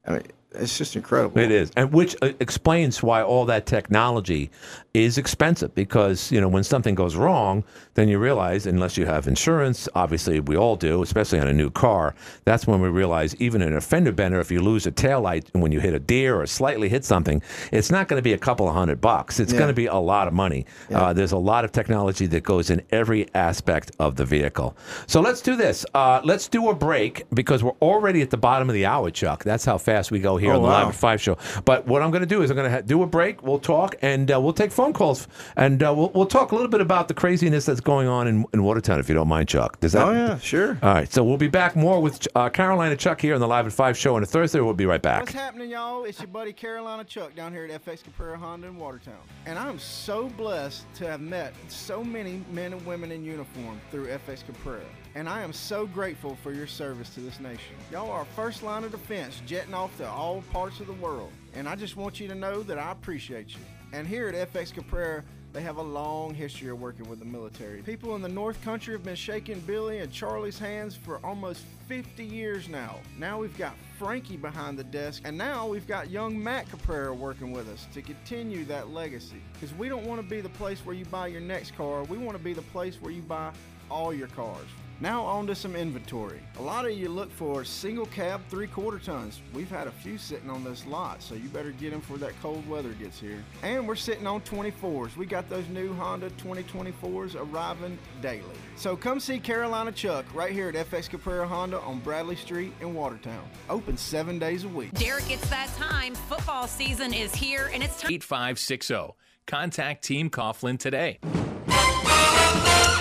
I 0.06 0.12
mean, 0.14 0.22
it's 0.52 0.78
just 0.78 0.96
incredible. 0.96 1.38
It 1.38 1.50
is, 1.50 1.70
and 1.76 1.92
which 1.92 2.16
uh, 2.22 2.32
explains 2.40 3.02
why 3.02 3.22
all 3.22 3.44
that 3.46 3.66
technology 3.66 4.50
is 4.94 5.18
expensive. 5.18 5.74
Because 5.74 6.32
you 6.32 6.40
know, 6.40 6.48
when 6.48 6.64
something 6.64 6.94
goes 6.94 7.16
wrong, 7.16 7.64
then 7.94 8.08
you 8.08 8.18
realize, 8.18 8.66
unless 8.66 8.96
you 8.96 9.04
have 9.06 9.28
insurance, 9.28 9.88
obviously 9.94 10.40
we 10.40 10.56
all 10.56 10.74
do, 10.76 11.02
especially 11.02 11.38
on 11.38 11.48
a 11.48 11.52
new 11.52 11.70
car. 11.70 12.14
That's 12.44 12.66
when 12.66 12.80
we 12.80 12.88
realize, 12.88 13.36
even 13.36 13.60
in 13.60 13.74
a 13.76 13.80
fender 13.80 14.10
bender, 14.12 14.40
if 14.40 14.50
you 14.50 14.60
lose 14.60 14.86
a 14.86 14.92
taillight 14.92 15.44
when 15.52 15.70
you 15.70 15.80
hit 15.80 15.92
a 15.94 15.98
deer 15.98 16.40
or 16.40 16.46
slightly 16.46 16.88
hit 16.88 17.04
something, 17.04 17.42
it's 17.70 17.90
not 17.90 18.08
going 18.08 18.18
to 18.18 18.22
be 18.24 18.32
a 18.32 18.38
couple 18.38 18.66
of 18.68 18.74
hundred 18.74 19.00
bucks. 19.00 19.40
It's 19.40 19.52
Yeah. 19.52 19.58
going 19.58 19.68
to 19.68 19.74
be 19.74 19.86
a 19.86 19.96
lot 19.96 20.28
of 20.28 20.34
money. 20.34 20.64
Uh, 20.92 21.12
there's 21.12 21.32
a 21.32 21.38
lot 21.38 21.64
of 21.64 21.72
technology 21.72 22.26
that 22.26 22.42
goes 22.42 22.70
in 22.70 22.80
every 22.90 23.26
aspect 23.34 23.92
of 23.98 24.16
the 24.16 24.24
vehicle. 24.24 24.76
So 25.06 25.20
let's 25.20 25.42
do 25.42 25.56
this. 25.56 25.84
Uh, 25.94 26.20
let's 26.24 26.48
do 26.48 26.70
a 26.70 26.74
break 26.74 27.24
because 27.34 27.62
we're 27.62 27.76
already 27.82 28.22
at 28.22 28.30
the 28.30 28.36
bottom 28.38 28.70
of 28.70 28.74
the 28.74 28.86
hour, 28.86 29.10
Chuck. 29.10 29.44
That's 29.44 29.64
how 29.66 29.76
fast 29.78 30.10
we 30.10 30.20
go 30.20 30.37
here 30.38 30.52
Oh, 30.52 30.56
on 30.56 30.62
the 30.62 30.68
wow. 30.68 30.78
Live 30.80 30.88
at 30.88 30.94
Five 30.94 31.20
show. 31.20 31.36
But 31.64 31.86
what 31.86 32.02
I'm 32.02 32.10
going 32.10 32.22
to 32.22 32.26
do 32.26 32.42
is 32.42 32.50
I'm 32.50 32.56
going 32.56 32.70
to 32.70 32.76
ha- 32.76 32.80
do 32.82 33.02
a 33.02 33.06
break. 33.06 33.42
We'll 33.42 33.58
talk 33.58 33.94
and 34.02 34.30
uh, 34.32 34.40
we'll 34.40 34.52
take 34.52 34.72
phone 34.72 34.92
calls 34.92 35.28
and 35.56 35.82
uh, 35.82 35.92
we'll, 35.96 36.10
we'll 36.14 36.26
talk 36.26 36.52
a 36.52 36.54
little 36.54 36.70
bit 36.70 36.80
about 36.80 37.08
the 37.08 37.14
craziness 37.14 37.66
that's 37.66 37.80
going 37.80 38.08
on 38.08 38.26
in, 38.28 38.44
in 38.54 38.62
Watertown, 38.62 38.98
if 39.00 39.08
you 39.08 39.14
don't 39.14 39.28
mind, 39.28 39.48
Chuck. 39.48 39.78
Does 39.80 39.92
that? 39.92 40.06
Oh 40.06 40.12
yeah, 40.12 40.38
sure. 40.38 40.78
All 40.82 40.94
right. 40.94 41.12
So 41.12 41.22
we'll 41.24 41.36
be 41.36 41.48
back 41.48 41.76
more 41.76 42.00
with 42.00 42.26
uh, 42.34 42.48
Carolina 42.48 42.96
Chuck 42.96 43.20
here 43.20 43.34
on 43.34 43.40
the 43.40 43.48
Live 43.48 43.66
at 43.66 43.72
Five 43.72 43.96
show 43.96 44.16
on 44.16 44.22
a 44.22 44.26
Thursday. 44.26 44.60
We'll 44.60 44.74
be 44.74 44.86
right 44.86 45.02
back. 45.02 45.20
What's 45.20 45.32
happening, 45.32 45.70
y'all? 45.70 46.04
It's 46.04 46.18
your 46.20 46.28
buddy 46.28 46.52
Carolina 46.52 47.04
Chuck 47.04 47.34
down 47.34 47.52
here 47.52 47.64
at 47.64 47.84
FX 47.84 48.02
Caprara 48.04 48.36
Honda 48.36 48.68
in 48.68 48.76
Watertown. 48.76 49.14
And 49.46 49.58
I'm 49.58 49.78
so 49.78 50.28
blessed 50.30 50.84
to 50.96 51.06
have 51.06 51.20
met 51.20 51.54
so 51.68 52.02
many 52.04 52.42
men 52.52 52.72
and 52.72 52.84
women 52.86 53.12
in 53.12 53.24
uniform 53.24 53.80
through 53.90 54.06
FX 54.08 54.42
Caprara. 54.44 54.80
And 55.14 55.28
I 55.28 55.42
am 55.42 55.52
so 55.52 55.86
grateful 55.86 56.36
for 56.36 56.52
your 56.52 56.66
service 56.66 57.10
to 57.14 57.20
this 57.20 57.40
nation. 57.40 57.74
Y'all 57.90 58.10
are 58.10 58.24
first 58.36 58.62
line 58.62 58.84
of 58.84 58.92
defense, 58.92 59.40
jetting 59.46 59.74
off 59.74 59.96
to 59.98 60.08
all 60.08 60.42
parts 60.52 60.80
of 60.80 60.86
the 60.86 60.92
world. 60.94 61.32
And 61.54 61.68
I 61.68 61.76
just 61.76 61.96
want 61.96 62.20
you 62.20 62.28
to 62.28 62.34
know 62.34 62.62
that 62.62 62.78
I 62.78 62.92
appreciate 62.92 63.50
you. 63.50 63.60
And 63.92 64.06
here 64.06 64.28
at 64.28 64.52
FX 64.52 64.72
Caprara, 64.72 65.22
they 65.52 65.62
have 65.62 65.78
a 65.78 65.82
long 65.82 66.34
history 66.34 66.68
of 66.68 66.80
working 66.80 67.08
with 67.08 67.18
the 67.18 67.24
military. 67.24 67.80
People 67.82 68.14
in 68.14 68.22
the 68.22 68.28
North 68.28 68.62
Country 68.62 68.92
have 68.92 69.02
been 69.02 69.16
shaking 69.16 69.60
Billy 69.60 70.00
and 70.00 70.12
Charlie's 70.12 70.58
hands 70.58 70.94
for 70.94 71.24
almost 71.24 71.64
50 71.88 72.22
years 72.22 72.68
now. 72.68 72.96
Now 73.18 73.38
we've 73.40 73.56
got 73.56 73.74
Frankie 73.98 74.36
behind 74.36 74.78
the 74.78 74.84
desk, 74.84 75.22
and 75.24 75.38
now 75.38 75.66
we've 75.66 75.86
got 75.86 76.10
young 76.10 76.40
Matt 76.40 76.68
Caprara 76.68 77.16
working 77.16 77.50
with 77.50 77.68
us 77.70 77.88
to 77.94 78.02
continue 78.02 78.66
that 78.66 78.90
legacy. 78.90 79.42
Because 79.54 79.74
we 79.74 79.88
don't 79.88 80.04
want 80.04 80.20
to 80.20 80.26
be 80.28 80.42
the 80.42 80.50
place 80.50 80.80
where 80.84 80.94
you 80.94 81.06
buy 81.06 81.28
your 81.28 81.40
next 81.40 81.74
car, 81.76 82.04
we 82.04 82.18
want 82.18 82.36
to 82.36 82.44
be 82.44 82.52
the 82.52 82.62
place 82.62 82.96
where 83.00 83.10
you 83.10 83.22
buy 83.22 83.50
all 83.90 84.12
your 84.12 84.28
cars. 84.28 84.68
Now 85.00 85.22
on 85.22 85.46
to 85.46 85.54
some 85.54 85.76
inventory. 85.76 86.40
A 86.58 86.62
lot 86.62 86.84
of 86.84 86.90
you 86.90 87.08
look 87.08 87.30
for 87.30 87.64
single 87.64 88.06
cab 88.06 88.40
three 88.48 88.66
quarter 88.66 88.98
tons. 88.98 89.40
We've 89.54 89.70
had 89.70 89.86
a 89.86 89.92
few 89.92 90.18
sitting 90.18 90.50
on 90.50 90.64
this 90.64 90.84
lot, 90.86 91.22
so 91.22 91.36
you 91.36 91.48
better 91.50 91.70
get 91.70 91.92
them 91.92 92.00
before 92.00 92.18
that 92.18 92.32
cold 92.42 92.68
weather 92.68 92.90
gets 92.90 93.20
here. 93.20 93.44
And 93.62 93.86
we're 93.86 93.94
sitting 93.94 94.26
on 94.26 94.40
24s. 94.40 95.16
We 95.16 95.26
got 95.26 95.48
those 95.48 95.68
new 95.68 95.94
Honda 95.94 96.30
2024s 96.30 97.36
arriving 97.36 97.96
daily. 98.20 98.42
So 98.74 98.96
come 98.96 99.20
see 99.20 99.38
Carolina 99.38 99.92
Chuck 99.92 100.24
right 100.34 100.50
here 100.50 100.68
at 100.68 100.74
FX 100.74 101.08
Caprara 101.08 101.46
Honda 101.46 101.78
on 101.80 102.00
Bradley 102.00 102.36
Street 102.36 102.72
in 102.80 102.92
Watertown. 102.92 103.48
Open 103.70 103.96
seven 103.96 104.40
days 104.40 104.64
a 104.64 104.68
week. 104.68 104.92
Derek, 104.94 105.30
it's 105.30 105.48
that 105.48 105.68
time. 105.76 106.16
Football 106.16 106.66
season 106.66 107.14
is 107.14 107.32
here, 107.32 107.70
and 107.72 107.84
it's 107.84 108.00
time. 108.00 108.12
8560. 108.12 109.14
Contact 109.46 110.02
Team 110.02 110.28
Coughlin 110.28 110.76
today. 110.76 111.20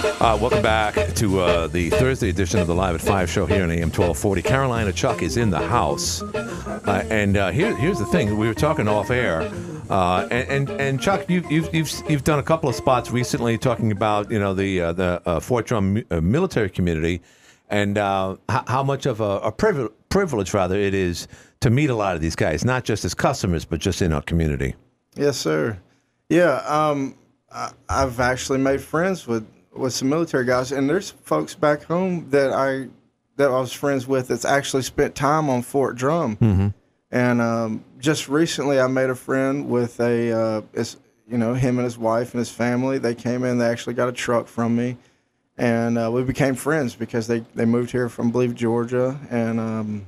Uh, 0.04 0.38
welcome 0.40 0.62
back 0.62 0.94
to 1.16 1.40
uh, 1.40 1.66
the 1.68 1.90
Thursday 1.90 2.30
edition 2.30 2.60
of 2.60 2.68
the 2.68 2.76
Live 2.76 2.94
at 2.94 3.02
5 3.02 3.30
show 3.30 3.48
here 3.48 3.64
on 3.64 3.72
AM 3.72 3.90
1240. 3.90 4.44
Carolina 4.44 4.94
Chuck 4.94 5.24
is 5.24 5.38
in 5.38 5.50
the 5.50 5.60
house. 5.60 6.22
Uh, 6.22 7.04
and 7.10 7.36
uh, 7.36 7.50
here, 7.50 7.76
here's 7.76 7.98
the 7.98 8.06
thing 8.06 8.38
we 8.38 8.48
were 8.48 8.54
talking 8.54 8.88
off 8.88 9.10
air. 9.10 9.42
Uh, 9.90 10.28
and, 10.30 10.70
and 10.70 10.82
and 10.82 11.02
Chuck, 11.02 11.28
you've, 11.30 11.50
you've 11.52 11.74
you've 11.74 11.92
you've 12.10 12.24
done 12.24 12.38
a 12.38 12.44
couple 12.44 12.70
of 12.70 12.76
spots 12.76 13.10
recently 13.10 13.58
talking 13.58 13.92
about 13.92 14.30
you 14.30 14.38
know 14.38 14.54
the 14.54 14.82
uh, 14.82 14.94
the 14.94 15.40
Fort 15.42 15.66
Drum 15.66 15.94
mi- 15.94 16.06
military 16.22 16.70
community 16.70 17.22
and 17.70 17.98
how, 17.98 18.38
how 18.68 18.84
much 18.84 19.06
of 19.06 19.20
a, 19.22 19.40
a 19.40 19.52
privilege, 19.52 19.92
privilege 20.10 20.54
rather 20.54 20.76
it 20.76 20.94
is 20.94 21.28
to 21.62 21.70
meet 21.70 21.90
a 21.90 21.96
lot 21.96 22.16
of 22.16 22.22
these 22.22 22.36
guys, 22.36 22.64
not 22.64 22.84
just 22.84 23.04
as 23.04 23.14
customers 23.16 23.66
but 23.66 23.80
just 23.80 24.02
in 24.02 24.14
our 24.14 24.22
community. 24.22 24.76
Yes, 25.16 25.38
sir. 25.38 25.80
Yeah, 26.30 26.56
um, 26.68 27.18
I, 27.52 27.72
I've 27.90 28.20
actually 28.20 28.60
made 28.60 28.82
friends 28.82 29.26
with 29.26 29.48
with 29.78 29.94
some 29.94 30.10
military 30.10 30.46
guys, 30.46 30.72
and 30.72 30.90
there's 30.90 31.12
folks 31.12 31.56
back 31.56 31.84
home 31.84 32.30
that 32.32 32.52
I 32.52 32.88
that 33.38 33.50
I 33.50 33.60
was 33.60 33.72
friends 33.72 34.08
with 34.08 34.30
that's 34.30 34.46
actually 34.46 34.84
spent 34.84 35.13
time 35.16 35.50
on 35.50 35.62
Fort 35.62 35.96
Drum. 35.96 36.38
Mm-hmm. 36.38 36.68
And 37.12 37.40
um, 37.42 37.86
just 38.00 38.28
recently, 38.28 38.80
I 38.80 38.88
made 38.88 39.10
a 39.10 39.16
friend 39.16 39.70
with 39.70 40.00
a, 40.00 40.32
uh, 40.32 40.62
you 41.30 41.38
know, 41.38 41.54
him 41.54 41.78
and 41.78 41.86
his 41.86 41.98
wife 41.98 42.34
and 42.34 42.40
his 42.40 42.50
family. 42.50 42.98
They 42.98 43.16
came 43.16 43.44
in, 43.44 43.60
they 43.60 43.68
actually 43.68 43.94
got 43.94 44.10
a 44.10 44.12
truck 44.12 44.48
from 44.48 44.76
me, 44.76 44.98
and 45.58 45.98
uh, 45.98 46.10
we 46.12 46.24
became 46.24 46.56
friends 46.56 46.96
because 46.96 47.28
they, 47.28 47.46
they 47.56 47.66
moved 47.66 47.92
here 47.92 48.10
from, 48.10 48.30
I 48.30 48.32
believe, 48.32 48.56
Georgia. 48.56 49.18
And, 49.30 49.60
um, 49.60 50.08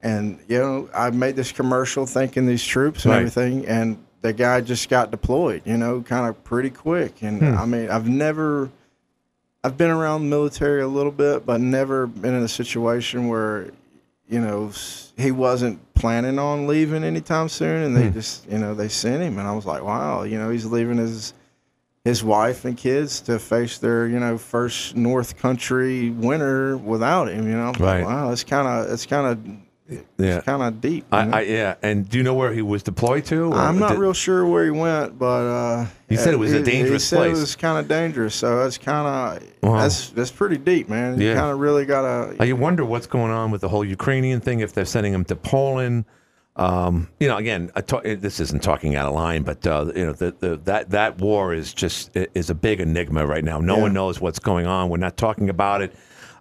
and 0.00 0.40
you 0.48 0.58
know, 0.58 0.88
I 0.94 1.10
made 1.10 1.36
this 1.36 1.52
commercial 1.52 2.06
thanking 2.06 2.46
these 2.46 2.64
troops 2.64 3.04
and 3.04 3.12
Right. 3.12 3.18
everything, 3.18 3.66
and 3.66 4.02
the 4.22 4.32
guy 4.32 4.60
just 4.60 4.88
got 4.88 5.10
deployed, 5.10 5.62
you 5.64 5.76
know, 5.76 6.02
kind 6.02 6.28
of 6.28 6.42
pretty 6.44 6.70
quick. 6.70 7.22
And 7.22 7.40
Hmm. 7.40 7.58
I 7.58 7.64
mean, 7.66 7.90
I've 7.90 8.08
never, 8.08 8.70
I've 9.64 9.76
been 9.76 9.90
around 9.90 10.22
the 10.22 10.28
military 10.28 10.82
a 10.82 10.88
little 10.88 11.12
bit, 11.12 11.44
but 11.46 11.60
never 11.60 12.06
been 12.06 12.34
in 12.34 12.42
a 12.42 12.48
situation 12.48 13.28
where, 13.28 13.70
you 14.28 14.40
know, 14.40 14.70
he 15.16 15.30
wasn't 15.30 15.78
planning 15.94 16.38
on 16.38 16.66
leaving 16.66 17.02
anytime 17.04 17.48
soon, 17.48 17.82
and 17.82 17.96
they 17.96 18.08
Hmm. 18.08 18.12
just, 18.14 18.50
you 18.50 18.58
know, 18.58 18.74
they 18.74 18.88
sent 18.88 19.22
him, 19.22 19.38
and 19.38 19.46
I 19.48 19.52
was 19.52 19.66
like, 19.66 19.82
wow, 19.82 20.22
you 20.22 20.38
know, 20.38 20.50
he's 20.50 20.66
leaving 20.66 20.98
his 20.98 21.34
his 22.02 22.24
wife 22.24 22.64
and 22.64 22.78
kids 22.78 23.20
to 23.20 23.38
face 23.38 23.76
their, 23.76 24.08
you 24.08 24.18
know, 24.18 24.38
first 24.38 24.96
North 24.96 25.36
Country 25.36 26.08
winter 26.08 26.78
without 26.78 27.28
him. 27.28 27.46
You 27.46 27.54
know, 27.58 27.68
was 27.72 27.78
like, 27.80 28.06
wow, 28.06 28.32
it's 28.32 28.42
kind 28.42 28.66
of, 28.66 28.90
it's 28.90 29.04
kind 29.04 29.26
of, 29.26 29.38
Yeah. 30.18 30.40
kind 30.42 30.62
of 30.62 30.80
deep. 30.80 31.04
I, 31.12 31.28
I, 31.28 31.40
yeah, 31.42 31.74
and 31.82 32.08
do 32.08 32.18
you 32.18 32.24
know 32.24 32.34
where 32.34 32.52
he 32.52 32.62
was 32.62 32.82
deployed 32.82 33.24
to? 33.26 33.52
I'm 33.52 33.78
not 33.78 33.90
did- 33.92 33.98
real 33.98 34.12
sure 34.12 34.46
where 34.46 34.64
he 34.64 34.70
went, 34.70 35.18
but 35.18 35.26
uh, 35.46 35.86
He 36.08 36.16
said 36.16 36.34
it 36.34 36.38
was 36.38 36.52
a 36.52 36.62
dangerous 36.62 37.02
he 37.04 37.08
said 37.08 37.16
place. 37.16 37.36
It 37.38 37.40
was 37.40 37.56
kind 37.56 37.78
of 37.78 37.88
dangerous, 37.88 38.34
so 38.34 38.58
that's 38.62 38.78
kind 38.78 39.06
of 39.42 39.48
Wow. 39.62 39.78
that's 39.80 40.10
that's 40.10 40.30
pretty 40.30 40.56
deep, 40.58 40.88
man. 40.88 41.20
You 41.20 41.28
Yeah. 41.28 41.34
kind 41.34 41.50
of 41.50 41.58
really 41.58 41.84
gotta. 41.86 42.44
You 42.46 42.56
wonder 42.56 42.84
what's 42.84 43.06
going 43.06 43.32
on 43.32 43.50
with 43.50 43.60
the 43.62 43.68
whole 43.68 43.84
Ukrainian 43.84 44.40
thing. 44.40 44.60
If 44.60 44.72
they're 44.72 44.84
sending 44.84 45.12
them 45.12 45.24
to 45.26 45.36
Poland, 45.36 46.04
um, 46.56 47.08
you 47.20 47.28
know, 47.28 47.36
again, 47.36 47.70
I 47.76 47.80
ta- 47.80 48.00
this 48.04 48.40
isn't 48.40 48.62
talking 48.62 48.96
out 48.96 49.06
of 49.08 49.14
line, 49.14 49.44
but 49.44 49.66
uh, 49.66 49.92
you 49.94 50.04
know, 50.06 50.12
the, 50.12 50.34
the, 50.38 50.56
that 50.64 50.90
that 50.90 51.18
war 51.18 51.54
is 51.54 51.72
just 51.72 52.10
is 52.14 52.50
a 52.50 52.54
big 52.54 52.80
enigma 52.80 53.24
right 53.26 53.44
now. 53.44 53.60
No 53.60 53.76
Yeah. 53.76 53.82
one 53.82 53.92
knows 53.94 54.20
what's 54.20 54.38
going 54.40 54.66
on. 54.66 54.90
We're 54.90 54.98
not 54.98 55.16
talking 55.16 55.48
about 55.48 55.80
it. 55.82 55.94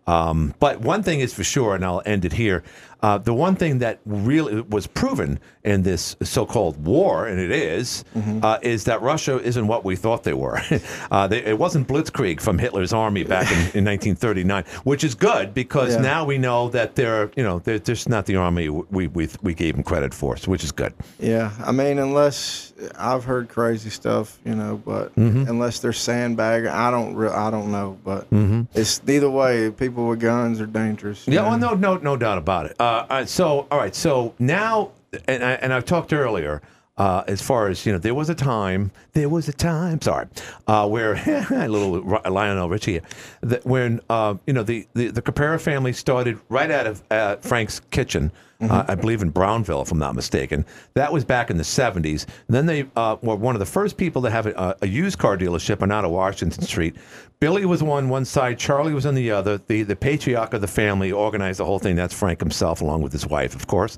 Um, 0.09 0.53
but 0.59 0.81
one 0.81 1.03
thing 1.03 1.19
is 1.19 1.33
for 1.33 1.43
sure, 1.43 1.75
and 1.75 1.83
I'll 1.85 2.01
end 2.05 2.25
it 2.25 2.33
here. 2.33 2.63
Uh, 3.01 3.17
the 3.17 3.33
one 3.33 3.55
thing 3.55 3.79
that 3.79 3.99
really 4.05 4.59
was 4.61 4.85
proven 4.85 5.39
in 5.63 5.83
this 5.83 6.17
so-called 6.21 6.83
war, 6.83 7.27
and 7.27 7.39
it 7.39 7.51
is, 7.51 8.03
uh, 8.43 8.57
is 8.61 8.83
that 8.85 9.01
Russia 9.01 9.39
isn't 9.41 9.67
what 9.67 9.85
we 9.85 9.95
thought 9.95 10.23
they 10.23 10.33
were. 10.33 10.59
uh, 11.11 11.25
they, 11.27 11.41
it 11.45 11.57
wasn't 11.57 11.87
blitzkrieg 11.87 12.41
from 12.41 12.57
Hitler's 12.57 12.91
army 12.91 13.23
back 13.23 13.49
in, 13.51 13.57
in 13.79 13.85
1939, 13.93 14.65
which 14.83 15.03
is 15.05 15.15
good 15.15 15.53
because 15.53 15.93
Yeah. 15.95 16.01
now 16.01 16.25
we 16.25 16.37
know 16.37 16.67
that 16.69 16.95
they're, 16.95 17.31
you 17.37 17.43
know, 17.43 17.59
they're 17.59 17.79
just 17.79 18.09
not 18.09 18.25
the 18.25 18.35
army 18.35 18.67
we 18.67 19.07
we, 19.07 19.29
we 19.41 19.53
gave 19.53 19.75
them 19.75 19.83
credit 19.83 20.13
for, 20.13 20.35
which 20.47 20.63
is 20.65 20.73
good. 20.73 20.93
Yeah, 21.19 21.51
I 21.63 21.71
mean, 21.71 21.99
unless 21.99 22.68
I've 22.97 23.23
heard 23.25 23.49
crazy 23.49 23.89
stuff, 23.89 24.39
you 24.45 24.55
know, 24.55 24.81
but 24.83 25.13
Mm-hmm. 25.15 25.49
unless 25.49 25.79
they're 25.79 25.93
sandbagging, 25.93 26.69
I 26.69 26.89
don't, 26.91 27.15
re- 27.15 27.29
I 27.29 27.49
don't 27.51 27.71
know, 27.71 27.97
but 28.03 28.29
Mm-hmm. 28.31 28.63
it's 28.73 29.01
either 29.07 29.29
way. 29.29 29.69
People 29.71 30.07
with 30.07 30.19
guns 30.19 30.61
are 30.61 30.65
dangerous. 30.65 31.27
Yeah, 31.27 31.47
well, 31.49 31.57
no, 31.57 31.73
no, 31.73 31.97
no 31.97 32.15
doubt 32.17 32.37
about 32.37 32.67
it. 32.67 32.75
Uh, 32.79 33.05
uh, 33.09 33.25
so, 33.25 33.67
all 33.71 33.77
right, 33.77 33.93
so 33.95 34.33
now, 34.39 34.91
and 35.27 35.43
I, 35.43 35.51
and 35.53 35.73
I've 35.73 35.85
talked 35.85 36.13
earlier. 36.13 36.61
Uh, 36.97 37.23
as 37.29 37.41
far 37.41 37.69
as 37.69 37.85
you 37.85 37.93
know, 37.93 37.97
there 37.97 38.13
was 38.13 38.29
a 38.29 38.35
time. 38.35 38.91
There 39.13 39.29
was 39.29 39.47
a 39.47 39.53
time. 39.53 40.01
Sorry, 40.01 40.27
uh, 40.67 40.85
where 40.85 41.13
a 41.49 41.65
little 41.69 42.01
Lionel 42.29 42.67
Richie, 42.67 42.91
here, 42.91 43.01
that 43.39 43.65
when 43.65 44.01
uh, 44.09 44.35
you 44.45 44.51
know 44.51 44.63
the, 44.63 44.85
the 44.95 45.07
the 45.07 45.21
Caprara 45.21 45.61
family 45.61 45.93
started 45.93 46.37
right 46.49 46.69
out 46.69 46.87
of 46.87 47.01
uh, 47.09 47.37
Frank's 47.37 47.79
kitchen. 47.91 48.33
Uh, 48.61 48.83
I 48.89 48.95
believe 48.95 49.21
in 49.21 49.29
Brownville, 49.29 49.81
if 49.81 49.91
I'm 49.91 49.99
not 49.99 50.15
mistaken. 50.15 50.65
That 50.93 51.13
was 51.13 51.23
back 51.23 51.49
in 51.49 51.55
the 51.55 51.63
70s. 51.63 52.25
then 52.47 52.65
they 52.65 52.89
uh, 52.97 53.15
were 53.21 53.35
one 53.35 53.55
of 53.55 53.59
the 53.59 53.65
first 53.65 53.95
people 53.95 54.21
to 54.23 54.29
have 54.29 54.47
a, 54.47 54.75
a 54.81 54.87
used 54.87 55.17
car 55.17 55.37
dealership 55.37 55.81
on 55.81 55.93
out 55.93 56.03
of 56.03 56.11
Washington 56.11 56.63
Street. 56.63 56.97
Billy 57.39 57.65
was 57.65 57.81
on 57.81 58.09
one 58.09 58.25
side, 58.25 58.59
Charlie 58.59 58.93
was 58.93 59.05
on 59.05 59.15
the 59.15 59.31
other. 59.31 59.59
The 59.67 59.83
the 59.83 59.95
patriarch 59.95 60.53
of 60.53 60.59
the 60.59 60.67
family 60.67 61.09
organized 61.09 61.59
the 61.59 61.65
whole 61.65 61.79
thing. 61.79 61.95
That's 61.95 62.13
Frank 62.13 62.41
himself, 62.41 62.81
along 62.81 63.01
with 63.01 63.13
his 63.13 63.25
wife, 63.25 63.55
of 63.55 63.67
course. 63.67 63.97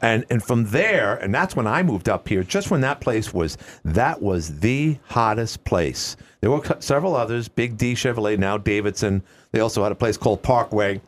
And 0.00 0.24
and 0.30 0.42
from 0.42 0.64
there, 0.70 1.16
and 1.16 1.34
that's 1.34 1.54
when 1.54 1.66
I 1.66 1.82
moved 1.82 2.08
up 2.08 2.26
here. 2.26 2.42
Just 2.42 2.70
when 2.70 2.80
that 2.80 3.02
place 3.02 3.34
was, 3.34 3.58
that 3.84 4.22
was 4.22 4.60
the 4.60 4.96
hottest 5.06 5.64
place. 5.64 6.16
There 6.40 6.50
were 6.50 6.62
several 6.78 7.14
others, 7.14 7.46
Big 7.46 7.76
D 7.76 7.92
Chevrolet, 7.92 8.38
now 8.38 8.56
Davidson. 8.56 9.22
They 9.52 9.60
also 9.60 9.82
had 9.82 9.92
a 9.92 9.96
place 9.96 10.16
called 10.16 10.42
Parkway. 10.42 11.02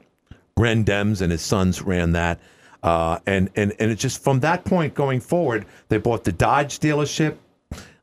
Ren 0.59 0.85
Dems 0.85 1.23
and 1.23 1.33
his 1.33 1.41
sons 1.41 1.81
ran 1.81 2.13
that. 2.13 2.39
Uh, 2.83 3.19
and, 3.27 3.51
and, 3.57 3.75
and 3.79 3.91
it's 3.91 4.01
just 4.01 4.23
from 4.23 4.41
that 4.41 4.65
point 4.65 4.95
going 4.95 5.21
forward, 5.21 5.67
they 5.89 5.99
bought 5.99 6.25
the 6.25 6.33
Dodge 6.33 6.79
dealership. 6.79 7.37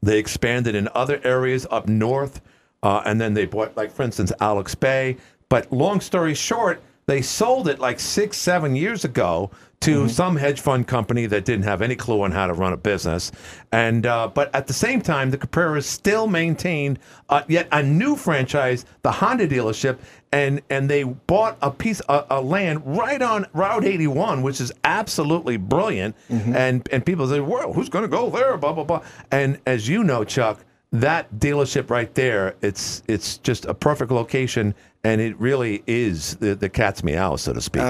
They 0.01 0.19
expanded 0.19 0.75
in 0.75 0.87
other 0.93 1.19
areas 1.23 1.65
up 1.71 1.87
north. 1.87 2.41
Uh, 2.83 3.01
and 3.05 3.19
then 3.19 3.33
they 3.33 3.45
bought, 3.45 3.75
like, 3.75 3.91
for 3.91 4.03
instance, 4.03 4.31
Alex 4.39 4.75
Bay. 4.75 5.17
But 5.49 5.71
long 5.71 5.99
story 5.99 6.33
short, 6.35 6.81
they 7.07 7.21
sold 7.21 7.67
it 7.67 7.79
like 7.79 7.99
six, 7.99 8.37
seven 8.37 8.75
years 8.75 9.03
ago 9.05 9.49
to 9.79 10.09
some 10.09 10.35
hedge 10.35 10.59
fund 10.59 10.87
company 10.87 11.27
that 11.27 11.45
didn't 11.45 11.63
have 11.63 11.81
any 11.81 11.95
clue 11.95 12.23
on 12.23 12.31
how 12.31 12.47
to 12.47 12.53
run 12.53 12.73
a 12.73 12.77
business. 12.77 13.31
And 13.71 14.05
uh, 14.05 14.27
but 14.27 14.53
at 14.55 14.67
the 14.67 14.73
same 14.73 15.01
time, 15.01 15.29
the 15.31 15.37
Capraras 15.37 15.83
still 15.83 16.27
maintained 16.27 16.99
uh, 17.29 17.43
yet 17.47 17.67
a 17.71 17.83
new 17.83 18.15
franchise, 18.15 18.85
the 19.03 19.11
Honda 19.11 19.47
dealership, 19.47 19.99
and 20.31 20.61
and 20.69 20.89
they 20.89 21.03
bought 21.03 21.57
a 21.61 21.71
piece 21.71 21.99
of 22.01 22.25
a 22.29 22.41
land 22.41 22.81
right 22.85 23.21
on 23.21 23.45
Route 23.53 23.85
81, 23.85 24.41
which 24.41 24.59
is 24.59 24.71
absolutely 24.83 25.57
brilliant. 25.57 26.15
And 26.55 26.89
and 26.91 27.05
people 27.05 27.27
say, 27.27 27.39
"Well, 27.39 27.71
who's 27.71 27.89
going 27.89 28.03
to 28.03 28.09
go 28.09 28.29
there?" 28.29 28.57
Blah 28.57 28.73
blah 28.73 28.83
blah. 28.83 29.03
And 29.31 29.59
as 29.65 29.87
you 29.87 30.03
know, 30.03 30.23
Chuck, 30.23 30.65
that 30.91 31.33
dealership 31.35 31.89
right 31.89 32.13
there, 32.15 32.55
it's 32.61 33.03
it's 33.07 33.37
just 33.37 33.65
a 33.65 33.73
perfect 33.73 34.11
location, 34.11 34.73
and 35.03 35.21
it 35.21 35.39
really 35.39 35.83
is 35.85 36.35
the 36.37 36.55
the 36.55 36.69
cat's 36.69 37.03
meow, 37.03 37.35
so 37.35 37.53
to 37.53 37.61
speak. 37.61 37.83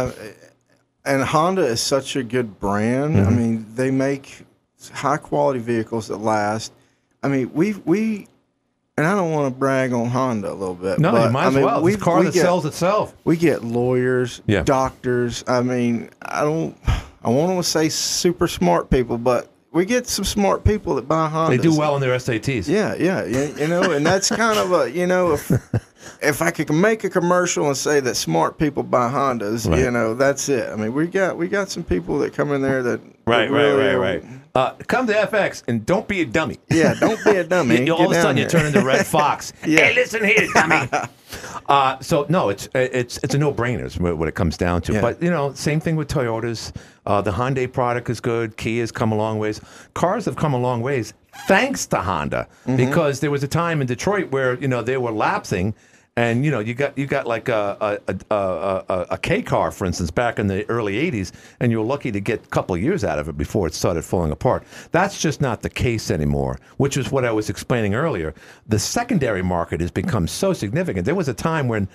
And 1.07 1.23
Honda 1.23 1.65
is 1.65 1.79
such 1.79 2.15
a 2.15 2.23
good 2.23 2.59
brand. 2.59 3.17
I 3.17 3.23
Mhm. 3.23 3.37
mean, 3.37 3.65
they 3.75 3.91
make 3.91 4.45
high 4.91 5.17
quality 5.17 5.59
vehicles 5.59 6.07
that 6.09 6.17
last. 6.17 6.73
I 7.23 7.29
mean, 7.29 7.49
we 7.53 7.73
we, 7.85 8.27
and 8.97 9.07
I 9.07 9.15
don't 9.15 9.31
want 9.31 9.53
to 9.53 9.57
brag 9.57 9.93
on 9.93 10.07
Honda 10.09 10.51
a 10.51 10.53
little 10.53 10.75
bit. 10.75 10.99
No, 10.99 11.11
you 11.11 11.17
but, 11.17 11.31
might 11.31 11.43
I 11.45 11.47
as 11.47 11.53
mean, 11.55 11.63
well. 11.65 11.75
It's 11.77 11.81
a 11.81 11.85
we- 11.85 11.95
car 12.03 12.19
we 12.19 12.25
that 12.25 12.33
get- 12.33 12.41
sells 12.41 12.65
itself. 12.65 13.15
We 13.23 13.37
get 13.37 13.63
lawyers, 13.63 14.41
Yeah. 14.47 14.63
doctors. 14.63 15.43
I 15.47 15.61
mean, 15.61 16.09
I 16.21 16.41
don't. 16.41 16.75
I 17.23 17.29
want 17.29 17.57
to 17.57 17.63
say 17.69 17.89
super 17.89 18.47
smart 18.47 18.89
people, 18.89 19.17
but 19.17 19.47
we 19.71 19.85
get 19.85 20.07
some 20.07 20.25
smart 20.25 20.63
people 20.63 20.95
that 20.95 21.07
buy 21.07 21.29
Hondas. 21.29 21.49
They 21.49 21.57
do 21.57 21.77
well 21.77 21.95
in 21.95 22.01
their 22.01 22.15
SATs. 22.15 22.67
Yeah, 22.67 22.95
yeah, 22.97 23.25
you, 23.25 23.53
you 23.59 23.67
know, 23.67 23.91
and 23.91 24.05
that's 24.05 24.29
kind 24.29 24.57
of 24.57 24.71
a, 24.71 24.89
you 24.91 25.05
know, 25.07 25.33
if 25.33 25.51
if 26.21 26.41
I 26.41 26.51
could 26.51 26.71
make 26.73 27.03
a 27.03 27.09
commercial 27.09 27.67
and 27.67 27.75
say 27.77 27.99
that 27.99 28.15
smart 28.15 28.57
people 28.57 28.83
buy 28.83 29.09
Hondas, 29.11 29.69
Right. 29.69 29.79
you 29.79 29.91
know, 29.91 30.13
that's 30.13 30.47
it. 30.49 30.69
I 30.69 30.75
mean, 30.75 30.93
we 30.93 31.07
got 31.07 31.37
we 31.37 31.47
got 31.47 31.69
some 31.69 31.83
people 31.83 32.17
that 32.19 32.33
come 32.33 32.51
in 32.51 32.61
there 32.61 32.81
that 32.83 33.01
Right, 33.25 33.47
that 33.47 33.51
right, 33.51 33.61
really 33.61 33.75
right, 33.77 33.93
are- 33.95 33.99
right. 33.99 34.23
Uh, 34.55 34.71
come 34.87 35.05
to 35.05 35.13
FX 35.13 35.61
and 35.67 35.85
don't 35.85 36.07
be 36.07 36.21
a 36.21 36.25
dummy. 36.25 36.57
Yeah, 36.71 36.95
don't 36.95 37.23
be 37.23 37.35
a 37.35 37.43
dummy. 37.43 37.77
You- 37.79 37.85
you- 37.87 37.93
all 37.95 38.05
of 38.05 38.11
a 38.17 38.21
sudden, 38.21 38.37
you 38.37 38.43
here. 38.43 38.49
turn 38.49 38.65
into 38.65 38.83
Redd 38.83 39.05
Foxx. 39.05 39.53
Yeah. 39.67 39.81
Hey, 39.81 39.93
listen 39.95 40.23
here, 40.25 40.47
dummy. 40.53 40.89
Uh, 41.67 41.99
so 41.99 42.25
no, 42.29 42.49
it's 42.49 42.69
it's 42.73 43.17
it's 43.23 43.33
a 43.35 43.37
no 43.37 43.53
brainer 43.53 43.83
is 43.85 43.97
what 43.99 44.17
what 44.17 44.27
it 44.27 44.35
comes 44.35 44.57
down 44.57 44.81
to. 44.83 44.93
Yeah. 44.93 45.01
But 45.01 45.21
you 45.21 45.29
know, 45.29 45.53
same 45.53 45.79
thing 45.79 45.95
with 45.95 46.07
Toyotas. 46.07 46.75
Uh, 47.05 47.21
the 47.21 47.31
Hyundai 47.31 47.71
product 47.71 48.09
is 48.09 48.19
good. 48.19 48.57
Kia's 48.57 48.91
come 48.91 49.11
a 49.11 49.15
long 49.15 49.39
ways. 49.39 49.61
Cars 49.93 50.25
have 50.25 50.35
come 50.35 50.53
a 50.53 50.59
long 50.59 50.81
ways 50.81 51.13
thanks 51.47 51.85
to 51.87 51.97
Honda 51.97 52.47
Mm-hmm. 52.65 52.77
because 52.77 53.19
there 53.19 53.31
was 53.31 53.43
a 53.43 53.47
time 53.47 53.81
in 53.81 53.87
Detroit 53.87 54.31
where 54.31 54.55
you 54.59 54.67
know 54.67 54.81
they 54.81 54.97
were 54.97 55.11
lapsing. 55.11 55.73
And 56.17 56.43
you 56.43 56.49
know, 56.49 56.59
you 56.59 56.73
got 56.73 56.97
you 56.97 57.05
got 57.05 57.27
like 57.27 57.47
a 57.47 57.99
a, 58.07 58.15
a, 58.31 58.83
a, 58.89 59.05
a, 59.11 59.17
K 59.19 59.43
car, 59.43 59.69
for 59.69 59.85
instance, 59.85 60.09
back 60.09 60.39
in 60.39 60.47
the 60.47 60.67
early 60.67 60.95
'80s, 61.11 61.31
and 61.59 61.71
you 61.71 61.77
were 61.77 61.85
lucky 61.85 62.11
to 62.11 62.19
get 62.19 62.43
a 62.43 62.47
couple 62.47 62.75
years 62.75 63.03
out 63.03 63.19
of 63.19 63.29
it 63.29 63.37
before 63.37 63.67
it 63.67 63.75
started 63.75 64.03
falling 64.03 64.31
apart. 64.31 64.63
That's 64.91 65.21
just 65.21 65.41
not 65.41 65.61
the 65.61 65.69
case 65.69 66.09
anymore. 66.09 66.59
Which 66.77 66.97
is 66.97 67.11
what 67.11 67.23
I 67.23 67.31
was 67.31 67.51
explaining 67.51 67.93
earlier. 67.93 68.33
The 68.67 68.79
secondary 68.79 69.43
market 69.43 69.79
has 69.79 69.91
become 69.91 70.27
so 70.27 70.53
significant. 70.53 71.05
There 71.05 71.15
was 71.15 71.29
a 71.29 71.35
time 71.35 71.67
when. 71.67 71.87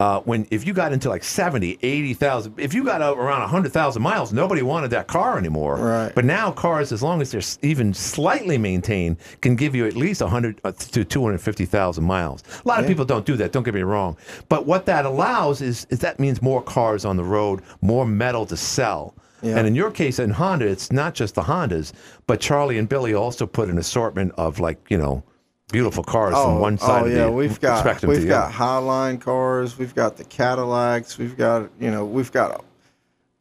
Uh, 0.00 0.18
when 0.22 0.44
if 0.50 0.66
you 0.66 0.72
got 0.72 0.92
into 0.92 1.08
like 1.08 1.22
70 1.22 1.78
80,000 1.80 2.58
if 2.58 2.74
you 2.74 2.82
got 2.82 3.00
around 3.00 3.42
100,000 3.42 4.02
miles 4.02 4.32
nobody 4.32 4.60
wanted 4.60 4.90
that 4.90 5.06
car 5.06 5.38
anymore. 5.38 5.76
Right. 5.76 6.12
but 6.12 6.24
now 6.24 6.50
cars 6.50 6.90
as 6.90 7.00
long 7.00 7.22
as 7.22 7.30
they're 7.30 7.68
even 7.70 7.94
slightly 7.94 8.58
maintained 8.58 9.18
can 9.40 9.54
give 9.54 9.72
you 9.72 9.86
at 9.86 9.94
least 9.94 10.20
100 10.20 10.60
uh, 10.64 10.72
to 10.72 11.04
250,000 11.04 12.02
miles. 12.02 12.42
A 12.64 12.68
lot 12.68 12.80
of 12.80 12.88
people 12.88 13.04
don't 13.04 13.24
do 13.24 13.36
that 13.36 13.52
don't 13.52 13.62
get 13.62 13.72
me 13.72 13.82
wrong. 13.82 14.16
But 14.48 14.66
what 14.66 14.84
that 14.86 15.04
allows 15.06 15.62
is, 15.62 15.86
is 15.90 16.00
that 16.00 16.18
means 16.18 16.42
more 16.42 16.60
cars 16.60 17.04
on 17.04 17.16
the 17.16 17.24
road 17.24 17.62
more 17.80 18.04
metal 18.04 18.46
to 18.46 18.56
sell. 18.56 19.14
Yeah. 19.42 19.58
and 19.58 19.66
in 19.66 19.76
your 19.76 19.92
case 19.92 20.18
in 20.18 20.30
Honda 20.30 20.66
it's 20.66 20.90
not 20.90 21.14
just 21.14 21.36
the 21.36 21.42
Hondas 21.42 21.92
but 22.26 22.40
Charlie 22.40 22.78
and 22.78 22.88
Billy 22.88 23.14
also 23.14 23.46
put 23.46 23.68
an 23.68 23.78
assortment 23.78 24.32
of 24.38 24.58
like 24.58 24.78
you 24.88 24.98
know 24.98 25.22
beautiful 25.70 26.04
cars 26.04 26.34
from 26.34 26.56
oh, 26.56 26.60
one 26.60 26.78
side 26.78 27.02
oh 27.02 27.06
of 27.06 27.12
yeah, 27.12 27.24
the 27.26 27.32
we've 27.32 27.60
got 27.60 28.02
we've 28.02 28.28
got. 28.28 28.52
Highline 28.52 29.20
cars, 29.20 29.78
we've 29.78 29.94
got 29.94 30.16
the 30.16 30.24
Cadillacs, 30.24 31.18
we've 31.18 31.36
got 31.36 31.70
you 31.80 31.90
know 31.90 32.04
we've 32.04 32.32
got 32.32 32.64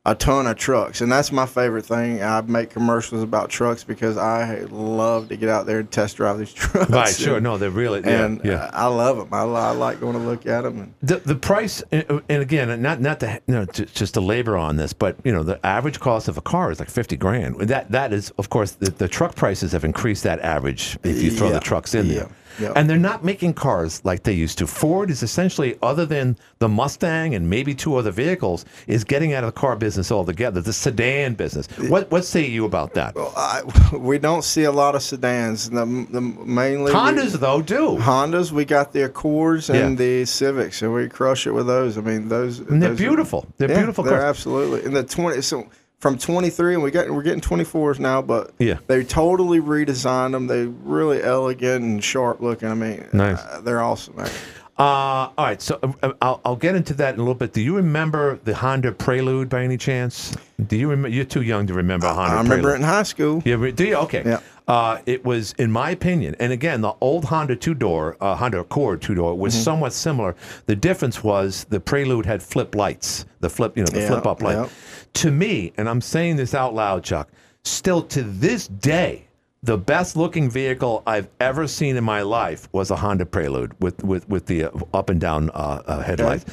a, 0.06 0.16
ton 0.16 0.48
of 0.48 0.58
trucks, 0.58 1.02
and 1.02 1.12
that's 1.12 1.32
my 1.32 1.46
favorite 1.46 1.86
thing. 1.86 2.22
I 2.22 2.42
make 2.42 2.70
commercials 2.70 3.24
about 3.24 3.50
trucks 3.50 3.84
because 3.84 4.18
I 4.18 4.62
love 4.70 5.30
to 5.30 5.38
get 5.38 5.48
out 5.50 5.66
there 5.66 5.80
and 5.80 5.90
test 5.90 6.18
drive 6.18 6.38
these 6.40 6.54
trucks. 6.54 6.90
Right, 6.90 7.08
sure. 7.16 7.36
And- 7.38 7.44
No, 7.44 7.58
they're 7.58 7.70
really 7.70 8.02
yeah, 8.02 8.26
and 8.26 8.42
yeah. 8.44 8.70
I 8.74 8.88
love 8.88 9.18
them. 9.18 9.30
I, 9.32 9.42
I 9.44 9.72
like 9.72 10.00
going 10.00 10.14
to 10.14 10.20
look 10.20 10.46
at 10.46 10.62
them. 10.62 10.80
And 10.80 10.94
The 11.02 11.18
the 11.18 11.36
price, 11.36 11.82
and 11.92 12.22
again, 12.30 12.82
not 12.82 13.00
not 13.02 13.20
to 13.22 13.42
you 13.48 13.54
know, 13.54 13.66
just 13.66 14.14
to 14.16 14.22
labor 14.22 14.58
on 14.58 14.76
this, 14.78 14.94
but 14.94 15.16
you 15.24 15.32
know, 15.32 15.44
the 15.44 15.64
average 15.66 16.00
cost 16.00 16.28
of 16.28 16.38
a 16.38 16.42
car 16.42 16.72
is 16.72 16.80
like 16.80 16.90
fifty 16.90 17.16
grand. 17.18 17.60
That 17.62 17.92
that 17.92 18.12
is, 18.14 18.30
of 18.38 18.50
course, 18.50 18.72
the, 18.72 18.92
the 18.92 19.08
truck 19.08 19.36
prices 19.36 19.72
have 19.72 19.84
increased 19.86 20.24
that 20.24 20.40
average 20.42 20.98
if 21.04 21.22
you 21.22 21.32
throw 21.32 21.48
Yeah, 21.48 21.54
the 21.54 21.60
trucks 21.62 21.96
in 21.96 22.08
yeah, 22.08 22.14
there. 22.14 22.30
Yeah. 22.60 22.74
And 22.76 22.90
they're 22.90 22.98
not 22.98 23.24
making 23.24 23.54
cars 23.54 24.02
like 24.04 24.24
they 24.24 24.34
used 24.34 24.58
to. 24.60 24.68
Ford 24.68 25.10
is 25.10 25.24
essentially, 25.24 25.78
other 25.82 26.06
than 26.06 26.38
the 26.60 26.70
Mustang 26.70 27.34
and 27.36 27.50
maybe 27.50 27.74
two 27.76 27.96
other 27.96 28.12
vehicles, 28.12 28.66
is 28.88 29.04
getting 29.04 29.34
out 29.34 29.44
of 29.44 29.54
the 29.54 29.60
car 29.60 29.76
business 29.76 30.12
altogether. 30.12 30.62
The 30.62 30.74
sedan 30.74 31.34
business. 31.36 31.68
What 31.90 32.10
what 32.12 32.26
say 32.26 32.46
you 32.48 32.66
about 32.66 32.94
that? 32.94 33.16
I, 33.18 33.62
we 33.98 34.18
don't 34.20 34.44
see 34.44 34.64
a 34.64 34.72
lot 34.72 34.96
of 34.96 35.02
sedans. 35.04 35.70
The, 35.70 35.86
the 36.10 36.22
mainly 36.22 36.92
we- 36.92 36.98
Hondas 36.98 37.34
though 37.40 37.62
do. 37.62 37.98
Hondas, 37.98 38.52
we 38.52 38.66
got 38.66 38.94
the 38.94 39.06
Accords 39.06 39.70
and 39.70 39.92
Yeah. 40.00 40.06
the 40.22 40.26
Civics, 40.26 40.82
and 40.82 40.94
we 40.94 41.10
crush 41.10 41.48
it 41.48 41.52
with 41.52 41.68
those. 41.68 41.98
I 41.98 42.02
mean, 42.02 42.30
those. 42.30 42.60
And 42.60 42.82
they're 42.82 42.90
those 42.90 43.00
are- 43.00 43.04
beautiful. 43.04 43.46
They're 43.58 43.70
yeah, 43.70 43.78
beautiful 43.78 44.04
They're 44.04 44.20
cars. 44.20 44.30
absolutely. 44.38 44.84
And 44.86 44.96
the 44.96 45.04
twenty. 45.04 45.42
So 45.42 45.68
from 46.04 46.18
twenty 46.20 46.52
three, 46.52 46.74
and 46.76 46.84
we 46.84 46.92
got 46.92 47.10
we're 47.10 47.24
getting 47.24 47.42
twenty 47.42 47.64
fours 47.64 47.98
now, 48.00 48.22
but 48.22 48.52
Yeah. 48.60 48.78
they 48.88 49.04
totally 49.04 49.60
redesigned 49.60 50.34
them. 50.34 50.46
They 50.46 50.66
really 50.68 51.24
elegant 51.24 51.84
and 51.84 52.04
sharp 52.04 52.42
looking. 52.42 52.68
I 52.70 52.76
mean, 52.76 53.08
Nice. 53.14 53.40
uh, 53.40 53.62
they're 53.64 53.82
awesome. 53.82 54.18
Man. 54.18 54.30
Uh, 54.78 54.82
all 54.84 55.34
right, 55.38 55.62
so 55.62 55.80
uh, 56.02 56.14
I'll, 56.20 56.42
I'll 56.44 56.56
get 56.56 56.76
into 56.76 56.96
that 56.96 57.14
in 57.14 57.20
a 57.20 57.24
little 57.24 57.36
bit. 57.36 57.54
Do 57.54 57.62
you 57.62 57.76
remember 57.76 58.40
the 58.44 58.56
Honda 58.56 58.92
Prelude 58.92 59.48
by 59.48 59.64
any 59.64 59.78
chance? 59.78 60.36
Do 60.68 60.76
you 60.76 60.90
remember? 60.90 61.10
You're 61.10 61.26
too 61.26 61.44
young 61.44 61.68
to 61.68 61.74
remember 61.76 62.08
Honda 62.08 62.36
I 62.36 62.42
remember 62.42 62.72
it 62.74 62.78
in 62.78 62.82
high 62.82 63.04
school. 63.04 63.42
Yeah, 63.46 63.70
do 63.70 63.84
you? 63.86 63.96
Okay. 63.98 64.24
Yeah. 64.26 64.40
Uh, 64.68 65.00
it 65.06 65.26
was, 65.26 65.54
in 65.60 65.70
my 65.70 65.90
opinion, 65.90 66.36
and 66.40 66.54
again, 66.54 66.80
the 66.80 66.94
old 67.02 67.26
Honda 67.26 67.56
two 67.56 67.74
door, 67.74 68.16
uh, 68.22 68.34
Honda 68.36 68.60
Accord 68.60 69.02
two 69.02 69.14
door, 69.14 69.38
was 69.38 69.54
Mm-hmm. 69.54 69.64
somewhat 69.64 69.92
similar. 69.94 70.36
The 70.68 70.76
difference 70.76 71.22
was 71.24 71.66
the 71.70 71.80
Prelude 71.82 72.26
had 72.26 72.42
flip 72.42 72.74
lights, 72.76 73.26
the 73.42 73.50
flip, 73.50 73.76
you 73.76 73.84
know, 73.84 73.92
the 73.92 74.00
Yeah, 74.00 74.08
flip 74.08 74.26
up 74.26 74.42
light. 74.42 74.56
yeah. 74.56 74.68
To 75.16 75.32
me, 75.32 75.74
and 75.78 75.90
I'm 75.90 76.00
saying 76.00 76.38
this 76.38 76.54
out 76.56 76.74
loud, 76.74 77.04
Chuck, 77.04 77.30
still 77.66 78.02
to 78.04 78.24
this 78.24 78.68
day, 78.70 79.28
the 79.64 79.78
best 79.78 80.16
looking 80.16 80.50
vehicle 80.50 81.04
I've 81.06 81.28
ever 81.42 81.68
seen 81.68 81.96
in 81.98 82.04
my 82.04 82.22
life 82.22 82.68
was 82.72 82.90
a 82.92 82.96
Honda 82.96 83.26
Prelude 83.26 83.74
with 83.82 84.02
with 84.04 84.28
with 84.30 84.46
the 84.46 84.66
uh, 84.66 84.72
up 84.94 85.10
and 85.10 85.20
down 85.20 85.50
uh, 85.50 85.82
uh, 85.86 86.02
headlights. 86.02 86.46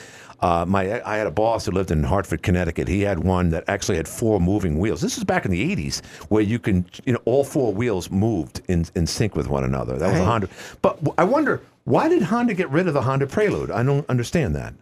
Uh, 0.43 0.65
my 0.67 1.03
I 1.07 1.17
had 1.19 1.27
a 1.27 1.31
boss 1.31 1.67
who 1.67 1.73
lived 1.73 1.91
in 1.91 2.03
Hartford, 2.03 2.43
Connecticut. 2.43 2.89
He 2.89 3.03
had 3.03 3.19
one 3.19 3.51
that 3.51 3.65
actually 3.69 3.97
had 3.99 4.09
four 4.09 4.41
moving 4.41 4.79
wheels. 4.79 5.01
This 5.01 5.19
is 5.19 5.25
back 5.25 5.45
in 5.45 5.51
the 5.51 5.77
'80s, 5.77 6.05
where 6.31 6.43
you 6.43 6.59
can, 6.59 6.87
you 7.05 7.13
know, 7.13 7.21
all 7.27 7.45
four 7.45 7.73
wheels 7.75 8.11
moved 8.11 8.63
in 8.69 8.87
in 8.95 9.07
sync 9.07 9.37
with 9.37 9.49
one 9.49 9.65
another. 9.65 9.99
That 9.99 10.11
was 10.13 10.21
a 10.21 10.25
Honda. 10.25 10.49
But 10.81 10.99
I 11.19 11.25
wonder 11.25 11.61
why 11.85 12.09
did 12.09 12.23
Honda 12.23 12.55
get 12.55 12.71
rid 12.71 12.89
of 12.89 12.95
the 12.95 13.03
Honda 13.03 13.27
Prelude? 13.27 13.71
I 13.71 13.83
don't 13.83 14.09
understand 14.09 14.55
that. 14.57 14.73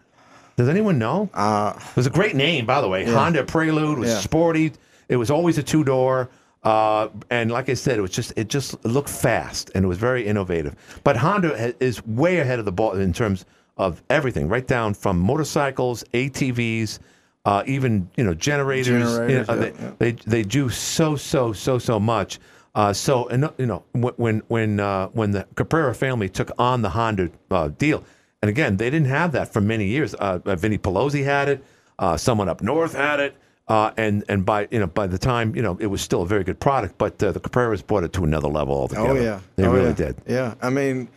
Does 0.56 0.68
anyone 0.68 0.98
know? 0.98 1.28
Uh, 1.34 1.72
it 1.76 1.96
was 1.96 2.06
a 2.06 2.10
great 2.10 2.34
name, 2.36 2.66
by 2.66 2.80
the 2.80 2.88
way. 2.88 3.04
Honda 3.04 3.44
Prelude 3.44 3.98
was 3.98 4.10
Yeah. 4.10 4.18
sporty. 4.18 4.72
It 5.08 5.16
was 5.16 5.30
always 5.30 5.56
a 5.58 5.62
two 5.62 5.82
door. 5.84 6.28
Uh, 6.64 7.08
and 7.30 7.50
like 7.52 7.68
I 7.68 7.74
said, 7.74 7.98
it 7.98 8.02
was 8.02 8.10
just 8.10 8.32
it 8.36 8.48
just 8.48 8.84
looked 8.84 9.08
fast 9.08 9.70
and 9.74 9.84
it 9.84 9.88
was 9.88 9.98
very 9.98 10.26
innovative. 10.26 10.74
But 11.04 11.16
Honda 11.16 11.56
ha- 11.58 11.72
is 11.80 12.04
way 12.06 12.38
ahead 12.38 12.58
of 12.58 12.64
the 12.64 12.72
ball 12.72 12.92
in 12.92 13.12
terms 13.12 13.44
of 13.78 14.02
everything, 14.10 14.48
right 14.48 14.66
down 14.66 14.94
from 14.94 15.18
motorcycles, 15.18 16.04
ATVs, 16.14 16.98
uh, 17.44 17.62
even 17.66 18.10
you 18.16 18.24
know 18.24 18.34
generators. 18.34 18.88
you 18.88 18.98
know, 18.98 19.06
Generators, 19.28 19.48
yeah, 19.48 19.54
they, 19.54 19.70
yeah. 19.70 19.92
they 19.98 20.12
they 20.12 20.42
do 20.42 20.68
so 20.68 21.16
so 21.16 21.52
so 21.52 21.78
so 21.78 21.98
much. 22.00 22.38
Uh, 22.74 22.92
so 22.92 23.26
and 23.28 23.48
you 23.58 23.66
know 23.66 23.82
when 23.92 24.42
when 24.48 24.80
uh, 24.80 25.08
when 25.08 25.30
the 25.30 25.46
Caprara 25.54 25.96
family 25.96 26.28
took 26.28 26.50
on 26.58 26.82
the 26.82 26.90
Honda 26.90 27.30
uh, 27.50 27.68
deal, 27.68 28.04
and 28.42 28.48
again 28.48 28.76
they 28.76 28.90
didn't 28.90 29.08
have 29.08 29.32
that 29.32 29.52
for 29.52 29.60
many 29.60 29.86
years. 29.86 30.14
Uh, 30.14 30.38
uh, 30.44 30.56
Vinny 30.56 30.78
Pelosi 30.78 31.24
had 31.24 31.48
it. 31.48 31.64
Uh, 31.98 32.16
someone 32.16 32.48
up 32.48 32.62
north 32.62 32.94
had 32.94 33.20
it. 33.20 33.34
Uh, 33.66 33.90
and 33.98 34.24
and 34.28 34.46
by 34.46 34.66
you 34.70 34.78
know 34.78 34.86
by 34.86 35.06
the 35.06 35.18
time 35.18 35.54
you 35.54 35.60
know 35.62 35.76
it 35.80 35.86
was 35.88 36.00
still 36.00 36.22
a 36.22 36.26
very 36.26 36.42
good 36.44 36.58
product, 36.60 36.96
but 36.98 37.22
uh, 37.22 37.32
the 37.32 37.40
Capraras 37.40 37.86
brought 37.86 38.02
it 38.04 38.12
to 38.14 38.24
another 38.24 38.48
level 38.48 38.74
altogether. 38.74 39.08
Oh 39.10 39.14
yeah, 39.22 39.40
they 39.56 39.64
Oh, 39.66 39.72
really 39.72 39.88
yeah. 39.88 39.92
did. 39.94 40.16
Yeah, 40.26 40.54
I 40.62 40.70
mean, 40.70 41.08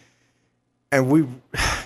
and 0.91 1.09
we, 1.09 1.21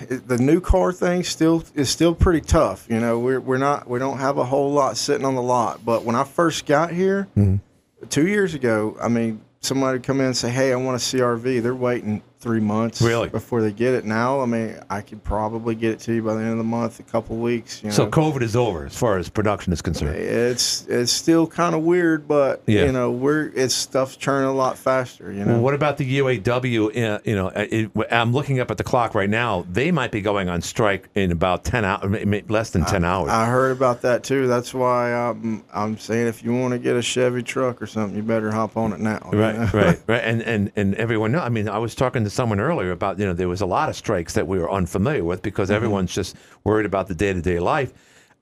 the 0.09 0.37
new 0.39 0.59
car 0.61 0.91
thing 0.91 1.23
still 1.23 1.63
is 1.73 1.89
still 1.89 2.15
pretty 2.15 2.41
tough. 2.41 2.87
You 2.89 2.99
know, 2.99 3.19
we're 3.19 3.39
we're 3.39 3.57
not 3.57 3.87
we 3.89 3.99
don't 3.99 4.17
have 4.17 4.37
a 4.37 4.43
whole 4.45 4.71
lot 4.71 4.97
sitting 4.97 5.25
on 5.25 5.35
the 5.35 5.41
lot. 5.41 5.85
But 5.85 6.03
when 6.03 6.15
I 6.15 6.23
first 6.23 6.65
got 6.65 6.91
here 6.91 7.27
Mm-hmm. 7.35 8.07
two 8.09 8.27
years 8.27 8.53
ago, 8.53 8.97
I 9.01 9.07
mean, 9.07 9.41
somebody 9.61 9.97
would 9.99 10.03
come 10.03 10.19
in 10.19 10.27
and 10.27 10.37
say, 10.37 10.49
"Hey, 10.49 10.73
I 10.73 10.75
want 10.75 10.95
a 10.95 10.99
CRV." 11.17 11.61
They're 11.61 11.75
waiting 11.75 12.21
three 12.45 12.59
months 12.59 13.01
Really? 13.01 13.27
before 13.29 13.63
they 13.63 13.71
get 13.71 13.95
it. 13.95 14.05
Now, 14.05 14.39
I 14.39 14.45
mean, 14.45 14.77
I 14.87 15.01
could 15.01 15.23
probably 15.23 15.73
get 15.73 15.93
it 15.93 15.99
to 16.01 16.13
you 16.13 16.21
by 16.21 16.35
the 16.35 16.41
end 16.41 16.51
of 16.51 16.57
the 16.59 16.63
month, 16.63 16.99
a 16.99 17.03
couple 17.03 17.37
weeks. 17.37 17.81
You 17.81 17.89
know, 17.89 17.95
So 17.95 18.05
COVID 18.05 18.43
is 18.43 18.55
over 18.55 18.85
as 18.85 18.95
far 18.95 19.17
as 19.17 19.29
production 19.29 19.73
is 19.73 19.81
concerned. 19.81 20.15
it's 20.15 20.85
it's 20.87 21.11
still 21.11 21.47
kind 21.47 21.73
of 21.73 21.81
weird, 21.81 22.27
but 22.27 22.61
Yeah. 22.67 22.85
you 22.85 22.91
know, 22.91 23.09
we're 23.09 23.51
it's 23.55 23.73
stuff's 23.73 24.15
churning 24.15 24.47
a 24.47 24.53
lot 24.53 24.77
faster. 24.77 25.31
You 25.31 25.43
know. 25.43 25.53
Well, 25.53 25.61
what 25.61 25.73
about 25.73 25.97
the 25.97 26.19
UAW? 26.19 26.89
Uh, 26.89 27.19
you 27.25 27.35
know, 27.35 27.47
uh, 27.47 27.65
it, 27.71 27.89
I'm 28.11 28.31
looking 28.31 28.59
up 28.59 28.69
at 28.69 28.77
the 28.77 28.83
clock 28.83 29.15
right 29.15 29.29
now. 29.29 29.65
They 29.71 29.89
might 29.91 30.11
be 30.11 30.21
going 30.21 30.47
on 30.47 30.61
strike 30.61 31.09
in 31.15 31.31
about 31.31 31.63
ten 31.63 31.83
hours, 31.83 32.23
less 32.47 32.69
than 32.69 32.85
ten 32.85 33.03
hours. 33.03 33.31
I 33.31 33.47
heard 33.47 33.71
about 33.71 34.01
that 34.03 34.23
too. 34.23 34.45
That's 34.45 34.71
why 34.71 35.11
I'm 35.13 35.63
I'm 35.73 35.97
saying 35.97 36.27
if 36.27 36.43
you 36.43 36.53
want 36.53 36.73
to 36.73 36.79
get 36.79 36.95
a 36.95 37.01
Chevy 37.01 37.41
truck 37.41 37.81
or 37.81 37.87
something, 37.87 38.15
you 38.15 38.21
better 38.21 38.51
hop 38.51 38.77
on 38.77 38.93
it 38.93 38.99
now. 38.99 39.29
you 39.33 39.39
Right, 39.39 39.55
know? 39.57 39.69
right, 39.73 39.99
right, 40.07 40.21
and 40.23 40.41
and 40.43 40.71
and 40.75 40.93
everyone 40.95 41.31
know. 41.31 41.39
I 41.39 41.49
mean, 41.49 41.67
I 41.67 41.77
was 41.79 41.95
talking 41.95 42.23
to 42.23 42.29
someone 42.35 42.59
earlier 42.59 42.91
about 42.91 43.17
you 43.19 43.25
know 43.25 43.33
there 43.33 43.47
was 43.47 43.61
a 43.61 43.65
lot 43.65 43.89
of 43.89 43.95
strikes 43.95 44.33
that 44.33 44.47
we 44.47 44.59
were 44.59 44.71
unfamiliar 44.71 45.23
with 45.23 45.41
because 45.41 45.69
Mm-hmm. 45.69 45.75
everyone's 45.77 46.13
just 46.13 46.35
worried 46.63 46.85
about 46.85 47.07
the 47.07 47.15
day 47.15 47.33
to 47.33 47.41
day 47.41 47.59
life. 47.59 47.91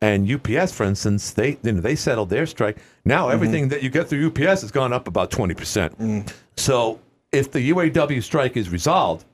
And 0.01 0.29
UPS, 0.29 0.73
for 0.73 0.83
instance, 0.83 1.31
they 1.31 1.57
you 1.63 1.71
know 1.71 1.81
they 1.81 1.95
settled 1.95 2.29
their 2.29 2.45
strike. 2.45 2.77
Now 3.05 3.25
Mm-hmm. 3.25 3.33
everything 3.35 3.69
that 3.69 3.83
you 3.83 3.89
get 3.89 4.09
through 4.09 4.27
UPS 4.27 4.61
has 4.61 4.71
gone 4.71 4.91
up 4.91 5.07
about 5.07 5.31
twenty 5.31 5.53
percent. 5.53 5.97
Mm. 5.99 6.29
So 6.57 6.99
if 7.31 7.51
the 7.51 7.69
UAW 7.71 8.21
strike 8.21 8.57
is 8.57 8.69
resolved, 8.69 9.25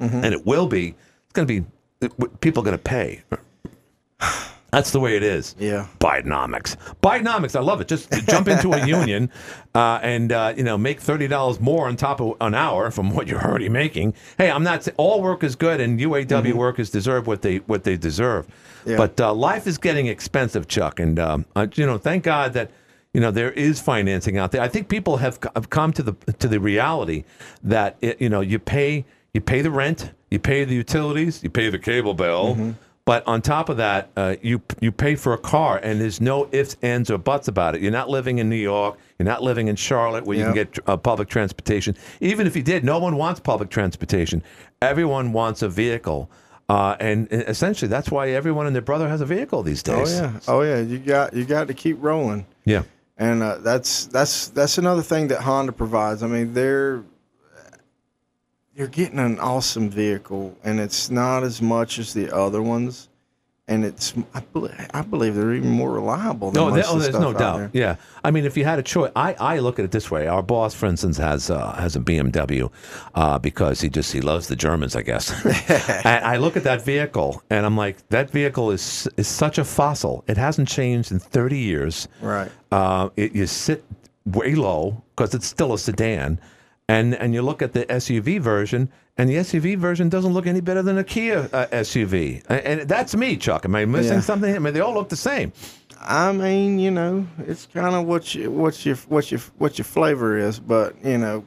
Mm-hmm. 0.00 0.24
and 0.24 0.34
it 0.34 0.44
will 0.46 0.66
be, 0.66 0.94
it's 1.24 1.32
going 1.34 1.46
to 1.46 1.60
be 1.60 2.28
people 2.40 2.62
are 2.62 2.66
going 2.66 2.76
to 2.76 2.82
pay. 2.82 3.22
That's 4.74 4.90
the 4.90 4.98
way 4.98 5.16
it 5.16 5.22
is. 5.22 5.54
Yeah. 5.56 5.86
Bidenomics. 6.00 6.76
Bidenomics. 7.00 7.54
I 7.54 7.60
love 7.60 7.80
it. 7.80 7.86
Just 7.86 8.10
jump 8.26 8.48
into 8.48 8.72
a 8.72 8.84
union 9.00 9.30
uh, 9.72 10.00
and 10.02 10.32
uh, 10.32 10.52
you 10.56 10.64
know 10.64 10.76
make 10.76 11.00
thirty 11.00 11.28
dollars 11.28 11.60
more 11.60 11.86
on 11.86 11.94
top 11.96 12.20
of 12.20 12.34
an 12.40 12.54
hour 12.54 12.90
from 12.90 13.14
what 13.14 13.28
you're 13.28 13.40
already 13.40 13.68
making. 13.68 14.14
Hey, 14.36 14.50
I'm 14.50 14.64
not. 14.64 14.88
all 14.96 15.22
work 15.22 15.44
is 15.44 15.54
good, 15.54 15.80
and 15.80 16.00
UAW 16.00 16.54
workers 16.54 16.90
deserve 16.90 17.28
what 17.28 17.42
they 17.42 17.58
what 17.58 17.84
they 17.84 17.96
deserve. 17.96 18.48
Yeah. 18.84 18.96
But 18.96 19.20
uh, 19.20 19.32
life 19.32 19.66
is 19.68 19.78
getting 19.78 20.08
expensive, 20.08 20.66
Chuck, 20.66 20.98
and 20.98 21.18
um, 21.20 21.46
uh, 21.54 21.68
you 21.76 21.86
know, 21.86 21.96
thank 21.96 22.24
God 22.24 22.52
that 22.54 22.72
you 23.12 23.20
know 23.20 23.30
there 23.30 23.52
is 23.52 23.80
financing 23.80 24.38
out 24.38 24.50
there. 24.50 24.60
I 24.60 24.66
think 24.68 24.88
people 24.88 25.18
have, 25.18 25.34
c- 25.42 25.48
have 25.54 25.70
come 25.70 25.92
to 25.92 26.02
the 26.02 26.14
to 26.40 26.48
the 26.48 26.58
reality 26.58 27.22
that 27.62 27.96
it, 28.00 28.20
you 28.20 28.28
know 28.28 28.40
you 28.40 28.58
pay 28.58 29.04
you 29.32 29.40
pay 29.40 29.62
the 29.62 29.70
rent, 29.70 30.10
you 30.32 30.40
pay 30.40 30.64
the 30.64 30.74
utilities, 30.74 31.42
you 31.44 31.50
pay 31.50 31.70
the 31.70 31.78
cable 31.78 32.14
bill. 32.14 32.74
But 33.06 33.26
on 33.26 33.42
top 33.42 33.68
of 33.68 33.76
that, 33.76 34.10
uh, 34.16 34.36
you 34.40 34.62
you 34.80 34.90
pay 34.90 35.14
for 35.14 35.34
a 35.34 35.38
car, 35.38 35.78
and 35.82 36.00
there's 36.00 36.22
no 36.22 36.48
ifs, 36.52 36.76
ands, 36.80 37.10
or 37.10 37.18
buts 37.18 37.48
about 37.48 37.74
it. 37.74 37.82
You're 37.82 37.92
not 37.92 38.08
living 38.08 38.38
in 38.38 38.48
New 38.48 38.56
York. 38.56 38.98
You're 39.18 39.26
not 39.26 39.42
living 39.42 39.68
in 39.68 39.76
Charlotte, 39.76 40.24
where 40.24 40.38
you 40.38 40.44
can 40.44 40.54
get 40.54 40.78
uh, 40.86 40.96
public 40.96 41.28
transportation. 41.28 41.94
Even 42.20 42.46
if 42.46 42.56
you 42.56 42.62
did, 42.62 42.82
no 42.82 42.98
one 42.98 43.16
wants 43.16 43.40
public 43.40 43.68
transportation. 43.68 44.42
Everyone 44.80 45.32
wants 45.34 45.60
a 45.60 45.68
vehicle. 45.68 46.30
Uh, 46.70 46.96
and, 46.98 47.30
and 47.30 47.42
essentially, 47.42 47.90
that's 47.90 48.10
why 48.10 48.30
everyone 48.30 48.66
and 48.66 48.74
their 48.74 48.80
brother 48.80 49.06
has 49.06 49.20
a 49.20 49.26
vehicle 49.26 49.62
these 49.62 49.82
days. 49.82 50.18
Oh 50.18 50.22
yeah, 50.22 50.40
oh 50.48 50.62
yeah. 50.62 50.80
You 50.80 50.98
got 50.98 51.34
you 51.34 51.44
got 51.44 51.68
to 51.68 51.74
keep 51.74 51.98
rolling. 52.00 52.46
Yeah. 52.64 52.84
and 53.18 53.42
uh, 53.42 53.58
that's 53.58 54.06
that's 54.06 54.48
that's 54.48 54.78
another 54.78 55.02
thing 55.02 55.28
that 55.28 55.42
Honda 55.42 55.72
provides. 55.72 56.22
I 56.22 56.26
mean, 56.26 56.54
they're 56.54 57.04
you're 58.74 58.88
getting 58.88 59.18
an 59.18 59.38
awesome 59.38 59.88
vehicle, 59.90 60.56
and 60.64 60.80
it's 60.80 61.10
not 61.10 61.42
as 61.44 61.62
much 61.62 61.98
as 61.98 62.12
the 62.12 62.34
other 62.34 62.60
ones, 62.62 63.08
and 63.68 63.84
it's 63.84 64.12
I 64.34 64.40
believe, 64.40 64.74
I 64.92 65.02
believe 65.02 65.34
they're 65.36 65.54
even 65.54 65.70
more 65.70 65.90
reliable. 65.92 66.50
Than 66.50 66.62
No, 66.62 66.70
most 66.74 66.86
oh, 66.88 66.98
the 66.98 67.04
there's 67.04 67.18
no 67.18 67.32
doubt. 67.32 67.58
there. 67.58 67.70
Yeah, 67.72 67.96
I 68.22 68.30
mean, 68.30 68.44
if 68.44 68.56
you 68.56 68.64
had 68.64 68.78
a 68.78 68.82
choice, 68.82 69.10
I, 69.16 69.34
I 69.34 69.58
look 69.60 69.78
at 69.78 69.84
it 69.84 69.90
this 69.90 70.10
way. 70.10 70.26
Our 70.26 70.42
boss, 70.42 70.74
for 70.74 70.86
instance, 70.86 71.16
has 71.18 71.50
uh, 71.50 71.72
has 71.74 71.96
a 71.96 72.00
BMW 72.00 72.70
uh, 73.14 73.38
because 73.38 73.80
he 73.80 73.88
just 73.88 74.12
he 74.12 74.20
loves 74.20 74.48
the 74.48 74.56
Germans, 74.56 74.96
I 74.96 75.02
guess. 75.02 75.32
and 76.04 76.24
I 76.24 76.36
look 76.36 76.56
at 76.56 76.64
that 76.64 76.82
vehicle, 76.82 77.42
and 77.50 77.64
I'm 77.64 77.76
like, 77.76 78.06
that 78.08 78.30
vehicle 78.30 78.70
is 78.70 79.08
is 79.16 79.28
such 79.28 79.58
a 79.58 79.64
fossil. 79.64 80.24
It 80.26 80.36
hasn't 80.36 80.68
changed 80.68 81.12
in 81.12 81.18
30 81.20 81.58
years. 81.58 82.08
Right. 82.20 82.50
Uh, 82.72 83.08
it, 83.16 83.34
you 83.34 83.46
sit 83.46 83.84
way 84.26 84.54
low 84.54 85.02
because 85.14 85.34
it's 85.34 85.46
still 85.46 85.72
a 85.74 85.78
sedan, 85.78 86.40
and 86.88 87.14
and 87.14 87.34
you 87.34 87.42
look 87.42 87.62
at 87.62 87.72
the 87.72 87.84
SUV 87.86 88.40
version, 88.40 88.90
and 89.16 89.28
the 89.28 89.36
SUV 89.36 89.76
version 89.78 90.08
doesn't 90.08 90.32
look 90.32 90.46
any 90.46 90.60
better 90.60 90.82
than 90.82 90.98
a 90.98 91.04
Kia 91.04 91.48
uh, 91.52 91.66
SUV. 91.72 92.42
And, 92.48 92.60
and 92.80 92.88
that's 92.88 93.14
me, 93.16 93.36
Chuck. 93.36 93.64
Am 93.64 93.74
I 93.74 93.84
missing 93.84 94.14
Yeah. 94.14 94.20
something? 94.20 94.54
I 94.54 94.58
mean, 94.58 94.74
they 94.74 94.80
all 94.80 94.94
look 94.94 95.08
the 95.08 95.16
same. 95.16 95.52
I 96.00 96.32
mean, 96.32 96.78
you 96.78 96.90
know, 96.90 97.26
it's 97.46 97.66
kind 97.66 97.94
of 97.94 98.04
what 98.06 98.34
you 98.34 98.50
what 98.50 98.84
your 98.84 98.96
what 99.08 99.30
your 99.30 99.40
what 99.58 99.78
your 99.78 99.84
flavor 99.86 100.36
is, 100.36 100.60
but 100.60 100.94
you 101.04 101.16
know, 101.18 101.44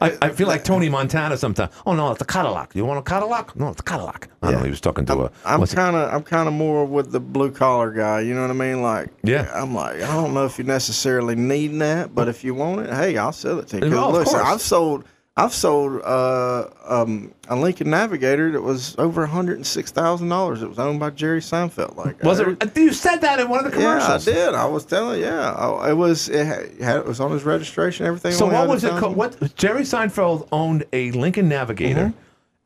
I, 0.00 0.16
I 0.22 0.28
feel 0.30 0.46
like 0.48 0.64
Tony 0.64 0.88
Montana 0.88 1.36
sometimes. 1.36 1.72
Oh 1.86 1.94
no, 1.94 2.12
it's 2.12 2.20
a 2.22 2.24
Cadillac. 2.24 2.74
You 2.74 2.84
want 2.84 2.98
a 2.98 3.02
Cadillac? 3.02 3.54
No, 3.56 3.68
it's 3.68 3.80
a 3.80 3.84
Cadillac. 3.84 4.28
I 4.42 4.50
don't 4.50 4.60
know. 4.60 4.64
He 4.64 4.70
was 4.70 4.80
talking 4.80 5.04
to 5.06 5.24
a. 5.24 5.30
I'm 5.44 5.60
what's 5.60 5.72
it- 5.72 5.76
kind 5.76 5.96
of 5.96 6.12
I'm 6.12 6.22
kind 6.22 6.48
of 6.48 6.54
more 6.54 6.84
with 6.84 7.12
the 7.12 7.20
blue 7.20 7.50
collar 7.50 7.90
guy. 7.92 8.20
You 8.20 8.34
know 8.34 8.42
what 8.42 8.50
I 8.50 8.54
mean? 8.54 8.82
Like, 8.82 9.10
Yeah. 9.22 9.50
I'm 9.54 9.74
like, 9.74 9.96
I 10.02 10.14
don't 10.14 10.34
know 10.34 10.44
if 10.44 10.58
you 10.58 10.64
necessarily 10.64 11.34
need 11.36 11.78
that, 11.80 12.14
but 12.14 12.28
if 12.28 12.42
you 12.44 12.54
want 12.54 12.80
it, 12.80 12.90
hey, 12.92 13.16
I'll 13.16 13.32
sell 13.32 13.58
it 13.60 13.68
to 13.68 13.78
you. 13.88 13.96
Oh, 13.96 14.10
listen. 14.10 14.40
I've 14.40 14.60
sold 14.60 15.04
I've 15.34 15.54
sold 15.54 16.02
uh, 16.04 16.66
um, 16.86 17.32
a 17.48 17.56
Lincoln 17.56 17.88
Navigator 17.88 18.50
that 18.52 18.60
was 18.60 18.94
over 18.98 19.24
hundred 19.24 19.56
and 19.56 19.66
six 19.66 19.90
thousand 19.90 20.28
dollars. 20.28 20.62
It 20.62 20.68
was 20.68 20.78
owned 20.78 21.00
by 21.00 21.08
Jerry 21.08 21.40
Seinfeld. 21.40 21.96
Like, 21.96 22.22
was 22.22 22.38
I- 22.40 22.50
it? 22.60 22.76
You 22.76 22.92
said 22.92 23.16
that 23.22 23.40
in 23.40 23.48
one 23.48 23.64
of 23.64 23.64
the 23.64 23.70
commercials. 23.76 24.26
Yeah, 24.26 24.32
I 24.32 24.36
did. 24.36 24.54
I 24.54 24.66
was 24.66 24.84
telling. 24.84 25.22
Yeah, 25.22 25.52
I- 25.52 25.90
it 25.90 25.94
was. 25.94 26.28
It 26.28 26.44
had, 26.46 26.96
it 26.98 27.06
was 27.06 27.18
on 27.18 27.30
his 27.30 27.44
registration. 27.44 28.04
Everything. 28.04 28.32
So 28.32 28.44
what 28.46 28.68
was 28.68 28.84
it? 28.84 28.90
called? 28.98 29.16
What 29.16 29.54
Jerry 29.56 29.82
Seinfeld 29.82 30.48
owned 30.52 30.84
a 30.92 31.10
Lincoln 31.12 31.48
Navigator, 31.48 32.08
Mm-hmm. 32.08 32.18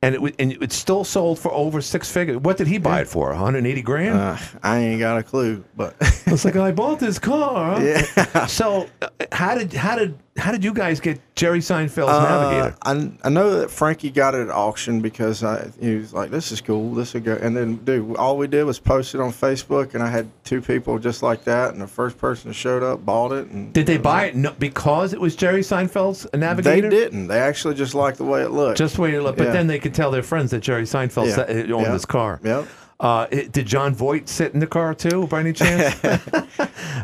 and 0.02 0.14
it 0.16 0.34
and 0.40 0.52
it 0.60 0.72
still 0.72 1.04
sold 1.04 1.38
for 1.38 1.52
over 1.52 1.80
six 1.80 2.10
figures. 2.10 2.38
What 2.38 2.56
did 2.56 2.66
he 2.66 2.78
buy 2.78 3.00
it 3.02 3.06
for? 3.06 3.28
180 3.28 3.80
grand. 3.82 4.18
Uh, 4.18 4.36
I 4.64 4.78
ain't 4.78 4.98
got 4.98 5.18
a 5.18 5.22
clue, 5.22 5.62
but 5.76 5.94
it's 6.26 6.44
like 6.44 6.56
I 6.56 6.72
bought 6.72 6.98
this 6.98 7.20
car. 7.20 7.80
Yeah. 7.80 8.46
So 8.46 8.88
uh, 9.02 9.08
how 9.30 9.54
did 9.54 9.72
how 9.72 9.94
did 9.94 10.18
how 10.38 10.52
did 10.52 10.62
you 10.64 10.72
guys 10.74 11.00
get 11.00 11.20
Jerry 11.34 11.60
Seinfeld's 11.60 12.08
Uh, 12.08 12.22
Navigator? 12.22 12.76
I, 12.82 13.26
I 13.26 13.28
know 13.30 13.58
that 13.60 13.70
Frankie 13.70 14.10
got 14.10 14.34
it 14.34 14.42
at 14.42 14.50
auction 14.50 15.00
because 15.00 15.42
I, 15.44 15.70
he 15.80 15.96
was 15.96 16.12
like, 16.12 16.30
"This 16.30 16.52
is 16.52 16.60
cool. 16.60 16.94
This 16.94 17.14
will 17.14 17.20
go." 17.22 17.38
And 17.40 17.56
then, 17.56 17.76
dude, 17.76 18.16
all 18.16 18.36
we 18.36 18.46
did 18.46 18.64
was 18.64 18.78
post 18.78 19.14
it 19.14 19.20
on 19.20 19.32
Facebook, 19.32 19.94
and 19.94 20.02
I 20.02 20.08
had 20.10 20.28
two 20.44 20.60
people 20.60 20.98
just 20.98 21.22
like 21.22 21.44
that. 21.44 21.72
And 21.72 21.80
the 21.80 21.86
first 21.86 22.18
person 22.18 22.50
that 22.50 22.54
showed 22.54 22.82
up 22.82 23.04
bought 23.04 23.32
it. 23.32 23.48
And 23.48 23.72
Did 23.72 23.86
they 23.86 23.98
buy 23.98 24.26
it 24.26 24.36
no, 24.36 24.52
because 24.58 25.12
it 25.12 25.20
was 25.20 25.36
Jerry 25.36 25.60
Seinfeld's 25.62 26.26
Navigator? 26.34 26.88
They 26.88 26.96
didn't. 26.96 27.28
They 27.28 27.38
actually 27.40 27.74
just 27.74 27.94
liked 27.94 28.18
the 28.18 28.24
way 28.24 28.42
it 28.42 28.50
looked. 28.50 28.78
Just 28.78 28.98
wait 28.98 29.14
a 29.14 29.18
little. 29.18 29.32
But 29.32 29.48
Yeah. 29.48 29.52
then 29.52 29.66
they 29.66 29.78
could 29.78 29.94
tell 29.94 30.10
their 30.10 30.22
friends 30.22 30.50
that 30.52 30.60
Jerry 30.60 30.84
Seinfeld 30.84 31.28
Yeah. 31.28 31.42
uh, 31.72 31.76
owned 31.76 31.86
Yeah. 31.86 31.92
this 31.92 32.04
car. 32.04 32.40
Yep. 32.42 32.66
Uh, 32.98 33.26
it, 33.30 33.52
did 33.52 33.66
Jon 33.66 33.94
Voight 33.94 34.28
sit 34.28 34.54
in 34.54 34.60
the 34.60 34.66
car 34.66 34.94
too, 34.94 35.26
by 35.26 35.40
any 35.40 35.52
chance? 35.52 35.94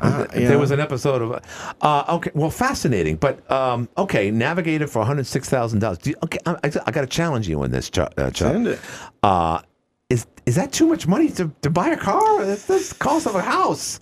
Uh, 0.01 0.27
you 0.35 0.41
there 0.41 0.51
know. 0.53 0.59
was 0.59 0.71
an 0.73 0.81
episode 0.81 1.23
of. 1.23 1.45
Uh, 1.81 2.05
okay, 2.17 2.31
well, 2.35 2.51
fascinating. 2.51 3.15
But 3.17 3.49
um, 3.51 3.89
okay, 3.97 4.31
Navigator 4.31 4.87
for 4.89 5.01
one 5.01 5.07
hundred 5.07 5.27
six 5.27 5.49
thousand 5.49 5.79
dollars. 5.81 5.99
Okay, 6.25 6.39
I, 6.47 6.53
I, 6.65 6.71
I 6.87 6.91
got 6.91 7.03
to 7.03 7.07
challenge 7.07 7.49
you 7.49 7.63
on 7.63 7.71
this, 7.71 7.89
Chuck. 7.91 8.13
Uh, 8.17 8.31
Chuck. 8.31 8.53
Send 8.53 8.67
it. 8.69 8.81
Uh, 9.23 9.61
is 10.11 10.27
is 10.47 10.57
that 10.57 10.73
too 10.73 10.87
much 10.89 11.07
money 11.07 11.29
to, 11.31 11.53
to 11.61 11.71
buy 11.71 11.91
a 11.91 11.97
car? 11.97 12.45
That's 12.45 12.67
the 12.67 12.95
cost 12.99 13.27
of 13.27 13.35
a 13.37 13.43
house. 13.43 14.01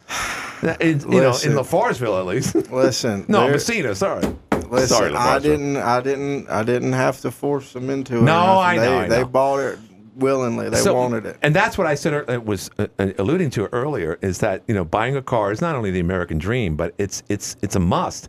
In, 0.81 1.01
you 1.01 1.07
know, 1.07 1.17
in 1.17 1.23
Listen. 1.33 1.53
LaFargeville 1.55 2.19
at 2.21 2.27
least. 2.27 2.55
Listen, 2.73 3.25
no, 3.29 3.43
there- 3.43 3.53
Massena. 3.53 3.95
Sorry. 3.95 4.25
Listen, 4.71 4.89
sorry, 4.89 5.15
I 5.15 5.39
didn't. 5.41 5.77
I 5.77 6.01
didn't. 6.01 6.49
I 6.49 6.63
didn't 6.63 6.93
have 6.93 7.21
to 7.23 7.31
force 7.31 7.73
them 7.73 7.91
into 7.91 8.19
it. 8.19 8.23
No. 8.23 8.59
I 8.59 8.77
know, 8.77 8.83
They, 8.83 8.97
I 8.99 9.09
they 9.09 9.23
bought 9.25 9.59
it 9.61 9.79
willingly. 10.21 10.69
They 10.69 10.77
So- 10.79 10.95
wanted 10.95 11.27
it. 11.27 11.37
And 11.43 11.55
that's 11.55 11.77
what 11.77 11.87
I 11.87 11.95
said. 11.95 12.13
It 12.29 12.45
was 12.45 12.71
uh, 12.79 12.87
uh, 12.99 13.09
alluding 13.19 13.51
to 13.51 13.67
earlier 13.73 14.19
is 14.23 14.39
that 14.39 14.63
you 14.69 14.75
know 14.75 14.85
buying 14.85 15.17
a 15.17 15.23
car 15.23 15.51
is 15.53 15.61
not 15.61 15.75
only 15.75 15.91
the 15.91 16.01
American 16.01 16.39
dream, 16.39 16.77
but 16.77 16.95
it's 16.99 17.23
it's 17.29 17.57
it's 17.63 17.77
a 17.77 17.81
must. 17.81 18.29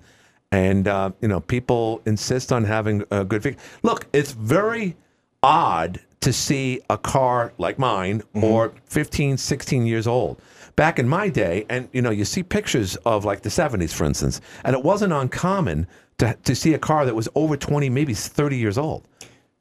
And 0.52 0.88
uh, 0.88 1.12
you 1.22 1.28
know 1.28 1.40
people 1.40 2.02
insist 2.06 2.52
on 2.52 2.64
having 2.66 3.04
a 3.12 3.24
good 3.24 3.42
vehicle. 3.44 3.62
Look, 3.84 4.08
it's 4.14 4.32
very 4.32 4.98
odd 5.44 6.00
to 6.22 6.32
see 6.32 6.80
a 6.90 6.98
car 6.98 7.52
like 7.58 7.80
mine 7.80 8.22
or 8.36 8.74
15, 8.86 9.38
16 9.38 9.86
years 9.88 10.06
old. 10.06 10.40
Back 10.76 11.00
in 11.00 11.08
my 11.10 11.30
day, 11.30 11.66
and 11.68 11.90
you 11.94 12.02
know, 12.02 12.12
you 12.12 12.26
see 12.26 12.44
pictures 12.44 12.96
of 13.06 13.26
like 13.26 13.42
the 13.42 13.50
70s, 13.50 13.92
for 13.92 14.06
instance, 14.06 14.40
and 14.64 14.76
it 14.76 14.84
wasn't 14.84 15.14
uncommon 15.14 15.88
to, 16.20 16.38
to 16.44 16.54
see 16.56 16.74
a 16.76 16.80
car 16.80 17.06
that 17.06 17.16
was 17.16 17.28
over 17.34 17.58
20, 17.58 17.90
maybe 17.90 18.14
30 18.14 18.56
years 18.56 18.78
old. 18.78 19.08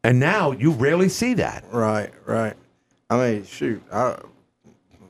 And 0.02 0.18
now 0.18 0.52
you 0.52 0.70
rarely 0.72 1.08
see 1.08 1.34
that. 1.34 1.64
Right, 1.70 2.10
right. 2.26 2.54
I 3.10 3.16
mean, 3.18 3.44
shoot, 3.44 3.82
I, 3.92 4.16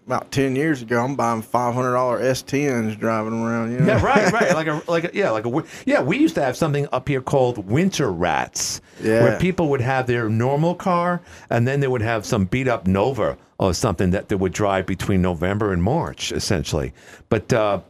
about 0.06 0.32
ten 0.32 0.56
years 0.56 0.82
ago, 0.82 1.00
I'm 1.04 1.14
buying 1.14 1.42
five 1.42 1.74
hundred 1.74 1.92
dollar 1.92 2.20
S10s 2.20 2.98
driving 2.98 3.32
around. 3.40 3.72
You 3.72 3.80
know? 3.80 3.86
Yeah, 3.86 4.04
right, 4.04 4.32
right. 4.32 4.54
Like 4.54 4.66
a, 4.66 4.82
like 4.88 5.04
a, 5.04 5.10
yeah, 5.14 5.30
like 5.30 5.46
a, 5.46 5.64
yeah. 5.86 6.02
We 6.02 6.18
used 6.18 6.34
to 6.34 6.42
have 6.42 6.56
something 6.56 6.88
up 6.92 7.06
here 7.08 7.20
called 7.20 7.58
winter 7.70 8.10
rats, 8.10 8.80
Yeah. 9.00 9.22
where 9.22 9.38
people 9.38 9.68
would 9.68 9.80
have 9.80 10.06
their 10.08 10.28
normal 10.28 10.74
car, 10.74 11.20
and 11.50 11.68
then 11.68 11.78
they 11.80 11.86
would 11.88 12.02
have 12.02 12.26
some 12.26 12.46
beat 12.46 12.66
up 12.66 12.86
Nova 12.88 13.36
or 13.60 13.74
something 13.74 14.10
that 14.10 14.28
they 14.28 14.34
would 14.34 14.52
drive 14.54 14.86
between 14.86 15.20
November 15.22 15.72
and 15.72 15.82
March, 15.82 16.32
essentially. 16.32 16.92
But 17.28 17.52
uh, 17.52 17.80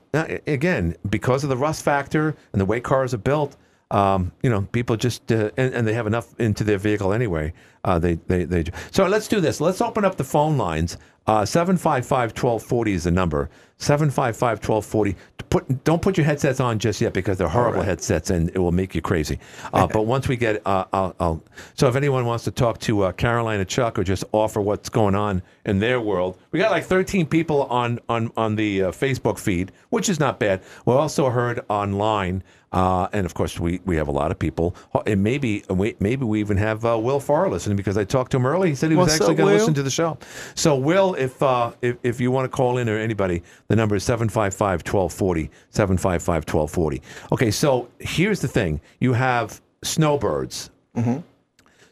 again, 0.47 0.97
because 1.09 1.45
of 1.45 1.49
the 1.49 1.57
rust 1.57 1.83
factor 1.85 2.35
and 2.53 2.61
the 2.61 2.65
way 2.67 2.81
cars 2.81 3.15
are 3.15 3.19
built, 3.19 3.57
um, 3.91 4.33
you 4.43 4.51
know, 4.51 4.63
people 4.73 4.97
just 4.97 5.31
uh, 5.33 5.51
and, 5.57 5.75
and 5.75 5.87
they 5.87 5.95
have 5.95 6.07
enough 6.07 6.39
into 6.39 6.65
their 6.65 6.79
vehicle 6.79 7.13
anyway. 7.13 7.53
Uh, 7.85 7.99
they, 7.99 8.15
they 8.27 8.45
they 8.45 8.65
so 8.91 9.07
let's 9.07 9.29
do 9.29 9.41
this. 9.41 9.61
Let's 9.61 9.81
open 9.81 10.05
up 10.05 10.17
the 10.17 10.25
phone 10.25 10.57
lines. 10.57 10.97
Uh, 11.27 11.43
755-1240 11.43 12.89
is 12.89 13.05
the 13.05 13.11
number. 13.11 13.51
755-1240. 13.81 15.17
Put 15.49 15.85
don't 15.85 16.01
put 16.01 16.17
your 16.17 16.27
headsets 16.27 16.61
on 16.61 16.79
just 16.79 17.01
yet 17.01 17.13
because 17.13 17.39
they're 17.39 17.49
horrible 17.49 17.83
headsets 17.83 18.31
and 18.31 18.51
it 18.51 18.59
will 18.59 18.71
make 18.73 18.95
you 18.95 19.03
crazy. 19.03 19.41
Uh, 19.73 19.87
but 19.93 20.03
once 20.03 20.29
we 20.29 20.37
get, 20.37 20.65
uh, 20.67 20.85
I'll, 20.93 21.17
I'll. 21.19 21.43
So 21.75 21.89
if 21.89 21.97
anyone 21.97 22.25
wants 22.25 22.45
to 22.45 22.51
talk 22.51 22.79
to 22.81 23.03
uh, 23.03 23.13
Caroline 23.13 23.59
or 23.59 23.65
Chuck 23.65 23.99
or 23.99 24.05
just 24.05 24.23
offer 24.33 24.61
what's 24.61 24.89
going 24.89 25.15
on 25.15 25.43
in 25.65 25.81
their 25.81 26.01
world, 26.01 26.39
we 26.53 26.61
got 26.61 26.71
like 26.71 26.85
13 26.85 27.27
people 27.27 27.65
on 27.65 27.99
on 28.09 28.31
on 28.37 28.55
the 28.55 28.85
uh, 28.85 28.91
Facebook 28.93 29.39
feed, 29.39 29.73
which 29.89 30.09
is 30.09 30.21
not 30.21 30.39
bad. 30.39 30.63
We're 30.85 30.99
also 30.99 31.31
heard 31.31 31.65
online. 31.69 32.45
Uh, 32.73 33.09
and 33.13 33.27
of 33.27 33.35
course, 33.35 33.59
we, 33.59 33.81
we 33.85 33.97
have 33.97 34.07
a 34.07 34.13
lot 34.13 34.31
of 34.31 34.39
people. 34.39 34.77
And 35.05 35.23
maybe 35.23 35.65
we, 35.69 35.97
maybe 35.99 36.25
we 36.25 36.39
even 36.41 36.57
have 36.57 36.85
uh, 36.85 36.97
Will 36.99 37.19
Farr 37.19 37.51
listening 37.51 37.77
because 37.77 37.97
I 37.97 38.05
talked 38.05 38.31
to 38.33 38.37
him 38.37 38.47
early. 38.47 38.69
He 38.69 38.75
said 38.77 38.91
he 38.91 38.97
was 38.97 39.09
What's 39.09 39.15
actually 39.21 39.35
going 39.35 39.49
to 39.49 39.59
listen 39.59 39.75
to 39.75 39.83
the 39.83 39.91
show. 39.91 40.19
So, 40.55 40.77
Will, 40.77 41.15
if 41.15 41.43
uh, 41.43 41.73
if, 41.83 41.97
if 42.05 42.21
you 42.21 42.31
want 42.31 42.45
to 42.45 42.49
call 42.49 42.79
in 42.79 42.89
or 42.89 42.97
anybody, 42.97 43.43
the 43.71 43.77
number 43.77 43.95
is 43.95 44.03
755 44.03 44.81
1240. 44.81 45.49
755 45.71 46.43
1240. 46.43 47.03
Okay, 47.31 47.53
so 47.53 47.89
here's 48.01 48.41
the 48.41 48.49
thing 48.49 48.81
you 48.99 49.13
have 49.13 49.61
snowbirds. 49.83 50.71
Mm-hmm. 50.97 51.19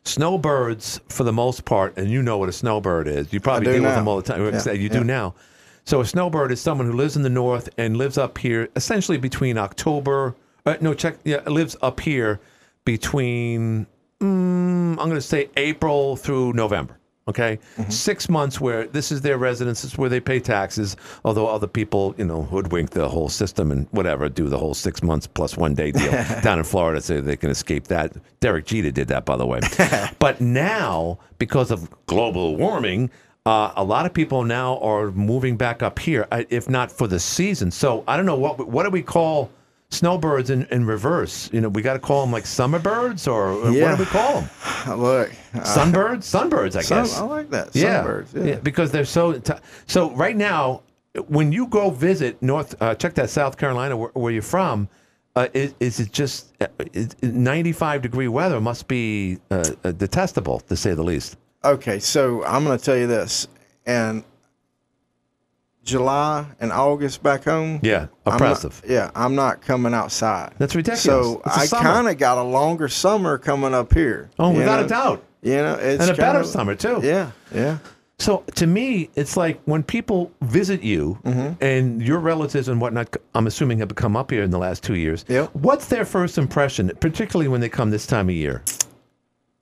Snowbirds, 0.03 1.01
for 1.09 1.22
the 1.22 1.33
most 1.33 1.64
part, 1.64 1.97
and 1.97 2.11
you 2.11 2.20
know 2.20 2.37
what 2.37 2.49
a 2.49 2.53
snowbird 2.53 3.07
is. 3.07 3.33
You 3.33 3.39
probably 3.39 3.72
deal 3.72 3.83
with 3.83 3.95
them 3.95 4.09
all 4.09 4.16
the 4.16 4.24
time. 4.24 4.43
Yeah, 4.43 4.72
You 4.72 4.89
yeah. 4.89 4.89
do 4.89 5.05
now. 5.05 5.37
So 5.85 6.01
a 6.01 6.05
snowbird 6.05 6.51
is 6.51 6.61
someone 6.61 6.89
who 6.89 6.95
lives 6.95 7.14
in 7.14 7.22
the 7.22 7.31
north 7.31 7.68
and 7.79 7.97
lives 7.97 8.18
up 8.18 8.39
here 8.39 8.68
essentially 8.74 9.16
between 9.16 9.57
October. 9.57 10.35
Uh, 10.66 10.74
no, 10.81 10.95
check. 10.95 11.18
Yeah, 11.24 11.43
lives 11.47 11.76
up 11.81 12.01
here 12.01 12.41
between. 12.85 13.87
Mm, 14.20 14.91
I'm 14.91 14.97
going 14.97 15.11
to 15.11 15.20
say 15.20 15.49
April 15.57 16.16
through 16.16 16.55
November. 16.55 16.97
Okay, 17.29 17.59
Mm-hmm. 17.76 17.91
six 17.91 18.29
months 18.29 18.61
where 18.61 18.87
this 18.87 19.12
is 19.12 19.20
their 19.20 19.37
residence, 19.39 19.83
this 19.83 19.93
is 19.93 19.99
where 19.99 20.09
they 20.09 20.18
pay 20.20 20.41
taxes. 20.41 20.97
Although 21.24 21.47
other 21.47 21.66
people, 21.66 22.14
you 22.16 22.24
know, 22.24 22.43
hoodwink 22.43 22.91
the 22.91 23.09
whole 23.09 23.29
system 23.29 23.70
and 23.70 23.87
whatever, 23.91 24.29
do 24.31 24.49
the 24.49 24.57
whole 24.59 24.74
six 24.74 25.03
months 25.03 25.26
plus 25.26 25.57
one 25.57 25.74
day 25.74 25.91
deal 25.93 26.11
down 26.43 26.59
in 26.59 26.64
Florida, 26.64 27.01
so 27.03 27.20
they 27.20 27.37
can 27.37 27.51
escape 27.51 27.89
that. 27.89 28.12
Derek 28.41 28.64
Jeter 28.66 28.91
did 28.91 29.09
that, 29.09 29.24
by 29.26 29.37
the 29.37 29.47
way. 29.47 29.61
but 30.18 30.41
now, 30.41 31.18
because 31.39 31.70
of 31.70 31.89
global 32.07 32.57
warming, 32.57 33.11
uh, 33.47 33.72
a 33.76 33.85
lot 33.85 34.07
of 34.07 34.12
people 34.14 34.43
now 34.45 34.79
are 34.79 35.11
moving 35.12 35.57
back 35.57 35.83
up 35.83 35.99
here, 35.99 36.26
uh, 36.33 36.45
if 36.51 36.68
not 36.68 36.91
for 36.91 37.07
the 37.07 37.20
season. 37.20 37.70
So 37.70 38.05
I 38.09 38.16
don't 38.16 38.26
know 38.26 38.39
what 38.39 38.66
what 38.68 38.85
do 38.85 38.91
we 38.91 39.03
call 39.03 39.51
snowbirds 39.91 40.51
in, 40.51 40.66
in 40.70 40.84
reverse. 40.84 41.51
You 41.53 41.61
know, 41.61 41.68
we 41.68 41.82
got 41.82 41.95
to 41.95 41.99
call 41.99 42.22
them 42.22 42.32
like 42.32 42.47
summer 42.47 42.78
birds, 42.78 43.26
or, 43.26 43.49
or 43.53 43.72
what 43.72 43.97
do 43.97 43.97
we 43.99 44.05
call 44.07 44.41
them? 44.43 44.51
Look, 45.01 45.30
uh, 45.55 45.61
Sunbirds, 45.61 46.24
sunbirds, 46.24 46.76
I 46.76 46.82
sun- 46.82 47.05
guess. 47.05 47.18
I 47.18 47.24
like 47.24 47.51
that. 47.51 47.74
Yeah. 47.74 48.03
Sunbirds. 48.05 48.47
Yeah. 48.47 48.55
because 48.57 48.91
they're 48.91 49.05
so. 49.05 49.39
T- 49.39 49.53
so 49.86 50.11
right 50.12 50.36
now, 50.36 50.82
when 51.28 51.53
you 51.53 51.66
go 51.66 51.91
visit 51.91 52.41
North, 52.43 52.80
uh, 52.80 52.95
check 52.95 53.14
that 53.14 53.30
South 53.30 53.57
Carolina 53.57 53.97
where, 53.97 54.11
where 54.14 54.32
you're 54.32 54.43
from. 54.43 54.89
Uh, 55.36 55.47
is, 55.55 55.72
is 55.78 56.01
it 56.01 56.11
just 56.12 56.53
uh, 56.61 56.66
is, 56.93 57.14
95 57.22 58.03
degree 58.03 58.26
weather 58.26 58.61
must 58.61 58.89
be 58.89 59.39
uh, 59.53 59.62
detestable 59.97 60.59
to 60.61 60.74
say 60.76 60.95
the 60.95 61.03
least. 61.03 61.36
Okay, 61.64 62.01
so 62.01 62.45
I'm 62.45 62.64
going 62.64 62.76
to 62.76 62.84
tell 62.84 62.97
you 62.97 63.07
this, 63.07 63.47
and 63.86 64.24
July 65.85 66.47
and 66.61 66.70
August 66.72 67.22
back 67.22 67.45
home. 67.45 67.81
Yeah, 67.83 68.09
I'm 68.26 68.33
not- 68.33 68.35
oppressive. 68.35 68.83
yeah, 68.87 69.11
I'm 69.14 69.35
not 69.35 69.62
coming 69.62 69.95
outside. 69.95 70.53
That's 70.59 70.74
ridiculous. 70.74 71.03
So 71.03 71.41
I 71.45 71.66
kind 71.66 72.09
of 72.09 72.18
got 72.18 72.37
a 72.39 72.43
longer 72.43 72.89
summer 72.89 73.39
coming 73.39 73.72
up 73.74 73.93
here. 73.95 74.29
Oh, 74.39 74.51
without 74.51 74.81
know? 74.81 74.87
a 74.87 74.89
doubt. 74.89 75.24
You 75.43 75.55
know, 75.55 75.74
it's 75.74 76.03
and 76.03 76.11
a 76.11 76.14
better 76.14 76.39
kinda- 76.41 76.49
summer 76.49 76.74
too. 76.74 77.01
Yeah, 77.03 77.31
yeah. 77.55 77.79
So 78.20 78.43
to 78.57 78.66
me, 78.66 79.09
it's 79.14 79.37
like 79.37 79.61
when 79.64 79.85
people 79.85 80.33
visit 80.43 80.83
you 80.83 81.18
Mm-hmm. 81.24 81.62
and 81.64 82.03
your 82.03 82.18
relatives 82.18 82.66
and 82.68 82.81
whatnot. 82.81 83.16
I'm 83.37 83.47
assuming 83.47 83.79
have 83.79 83.95
come 83.95 84.16
up 84.16 84.33
here 84.33 84.43
in 84.43 84.51
the 84.51 84.59
last 84.59 84.83
two 84.83 84.97
years. 84.97 85.24
Yep. 85.29 85.51
What's 85.55 85.87
their 85.87 86.05
first 86.05 86.37
impression, 86.37 86.91
particularly 86.99 87.47
when 87.49 87.61
they 87.61 87.68
come 87.68 87.91
this 87.91 88.07
time 88.07 88.29
of 88.29 88.35
year? 88.35 88.64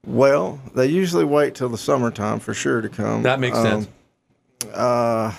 Well, 0.07 0.59
they 0.75 0.87
usually 0.87 1.25
wait 1.27 1.55
till 1.55 1.69
the 1.69 1.77
summertime 1.77 2.39
for 2.41 2.55
sure 2.55 2.81
to 2.81 2.89
come. 2.89 3.23
That 3.25 3.41
makes 3.41 3.59
sense. 3.61 3.89
Uh, 4.73 5.33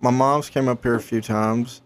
my 0.00 0.10
mom's 0.10 0.48
came 0.50 0.68
up 0.68 0.82
here 0.82 0.94
a 0.94 1.00
few 1.00 1.20
times, 1.20 1.80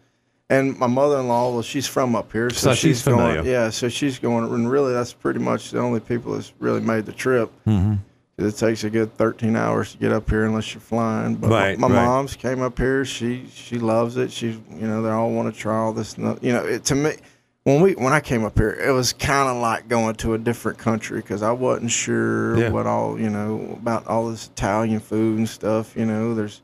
and 0.49 0.77
my 0.79 0.87
mother-in-law, 0.89 1.53
well, 1.53 1.63
she's 1.63 1.87
from 1.87 2.15
up 2.17 2.33
here, 2.33 2.51
so, 2.51 2.71
So 2.71 2.75
she's 2.75 3.03
going. 3.05 3.19
familiar. 3.19 3.43
Yeah, 3.51 3.71
so 3.71 3.89
she's 3.89 4.19
going, 4.19 4.45
and 4.53 4.71
really, 4.71 4.93
that's 4.93 5.13
pretty 5.13 5.39
much 5.41 5.71
the 5.71 5.79
only 5.81 6.01
people 6.01 6.33
that's 6.35 6.53
really 6.59 6.81
made 6.81 7.07
the 7.07 7.13
trip. 7.13 7.51
Mm-hmm. 7.67 7.95
It 8.39 8.57
takes 8.57 8.85
a 8.85 8.91
good 8.91 9.15
13 9.19 9.55
hours 9.55 9.93
to 9.93 9.99
get 9.99 10.13
up 10.13 10.29
here 10.31 10.45
unless 10.47 10.73
you're 10.73 10.81
flying. 10.81 11.35
But 11.37 11.51
Right, 11.51 11.79
my, 11.79 11.89
my 11.89 11.97
right. 11.97 12.05
mom's 12.07 12.37
came 12.37 12.63
up 12.63 12.79
here. 12.79 13.05
She 13.05 13.45
she 13.53 13.79
loves 13.79 14.17
it. 14.17 14.33
She's 14.33 14.57
you 14.71 14.87
know 14.89 15.03
they 15.03 15.11
all 15.11 15.31
want 15.31 15.55
to 15.55 15.61
try 15.61 15.77
all 15.77 15.93
this. 15.93 16.17
and. 16.17 16.39
You 16.43 16.55
know, 16.55 16.65
it, 16.65 16.85
to 16.87 16.95
me, 16.95 17.13
when 17.65 17.83
we 17.83 17.93
when 17.97 18.15
I 18.15 18.21
came 18.21 18.43
up 18.47 18.57
here, 18.57 18.71
it 18.71 18.93
was 18.93 19.13
kind 19.13 19.47
of 19.51 19.59
like 19.61 19.89
going 19.89 20.15
to 20.17 20.33
a 20.33 20.39
different 20.39 20.79
country 20.79 21.21
because 21.21 21.43
I 21.43 21.53
wasn't 21.53 21.91
sure 21.91 22.57
Yeah. 22.59 22.71
what 22.71 22.87
all 22.87 23.21
you 23.21 23.29
know 23.29 23.77
about 23.79 24.07
all 24.07 24.31
this 24.31 24.47
Italian 24.47 25.01
food 25.01 25.37
and 25.37 25.47
stuff. 25.49 25.95
You 25.95 26.07
know, 26.07 26.35
there's 26.35 26.63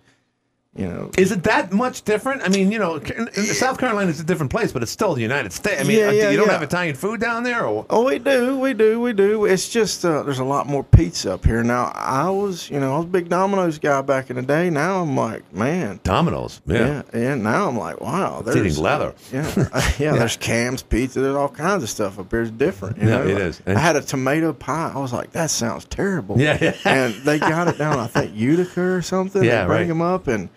you 0.77 0.87
know 0.87 1.11
Is 1.17 1.33
it 1.33 1.43
that 1.45 1.73
much 1.73 2.03
different? 2.03 2.43
I 2.43 2.49
mean, 2.49 2.71
you 2.73 2.79
know, 2.79 3.01
South 3.35 3.79
Carolina 3.79 4.11
is 4.11 4.21
a 4.21 4.25
different 4.25 4.51
place, 4.51 4.73
but 4.73 4.83
it's 4.83 4.93
still 4.93 5.15
the 5.15 5.23
United 5.23 5.53
States. 5.53 5.81
I 5.81 5.85
mean, 5.85 5.99
Yeah, 5.99 6.09
uh, 6.09 6.13
yeah, 6.13 6.31
you 6.31 6.37
don't 6.37 6.47
yeah. 6.47 6.53
have 6.53 6.63
Italian 6.63 6.95
food 6.95 7.21
down 7.21 7.43
there, 7.43 7.65
or 7.67 7.87
Oh, 7.91 8.05
we 8.05 8.19
do, 8.19 8.59
we 8.59 8.75
do, 8.75 9.01
we 9.01 9.13
do. 9.13 9.45
It's 9.47 9.69
just 9.69 10.05
uh, 10.05 10.23
there's 10.23 10.39
a 10.39 10.45
lot 10.45 10.67
more 10.67 10.85
pizza 10.85 11.33
up 11.35 11.45
here 11.45 11.63
now. 11.63 11.93
I 11.95 12.29
was, 12.31 12.69
you 12.71 12.79
know, 12.81 12.95
I 12.95 12.97
was 12.99 13.07
a 13.07 13.09
big 13.09 13.29
Domino's 13.29 13.79
guy 13.79 14.01
back 14.03 14.31
in 14.31 14.37
the 14.37 14.43
day. 14.43 14.71
Now 14.71 15.03
I'm 15.03 15.17
like, 15.17 15.51
man, 15.53 16.01
Domino's. 16.05 16.61
Yeah. 16.67 17.03
yeah, 17.13 17.19
yeah. 17.21 17.35
Now 17.35 17.69
I'm 17.69 17.79
like, 17.79 18.01
wow, 18.01 18.41
It's 18.41 18.51
eating 18.51 18.63
there's 18.63 18.79
leather. 18.79 19.15
Yeah, 19.33 19.93
yeah. 19.99 20.13
There's 20.17 20.37
Cam's 20.37 20.83
Pizza. 20.83 21.21
There's 21.21 21.37
all 21.37 21.49
kinds 21.49 21.83
of 21.83 21.91
stuff 21.91 22.19
up 22.19 22.31
here. 22.31 22.43
It's 22.43 22.51
different. 22.51 22.99
You 22.99 23.09
Yeah, 23.09 23.19
know? 23.19 23.29
it 23.29 23.39
is. 23.39 23.63
And- 23.67 23.77
I 23.77 23.81
had 23.81 23.97
a 23.97 24.03
tomato 24.03 24.53
pie. 24.53 24.93
I 24.95 24.99
was 24.99 25.13
like, 25.13 25.33
that 25.33 25.51
sounds 25.51 25.85
terrible. 25.87 26.39
Yeah, 26.41 26.59
yeah. 26.61 26.75
And 26.85 27.15
they 27.25 27.39
got 27.39 27.69
it 27.69 27.79
down. 27.79 27.99
I 27.99 28.07
think 28.07 28.33
Utica 28.35 28.81
or 28.83 29.03
something. 29.03 29.43
Yeah, 29.43 29.63
they 29.63 29.67
bring 29.67 29.79
right. 29.81 29.89
them 29.89 30.03
up 30.03 30.27
and. 30.29 30.49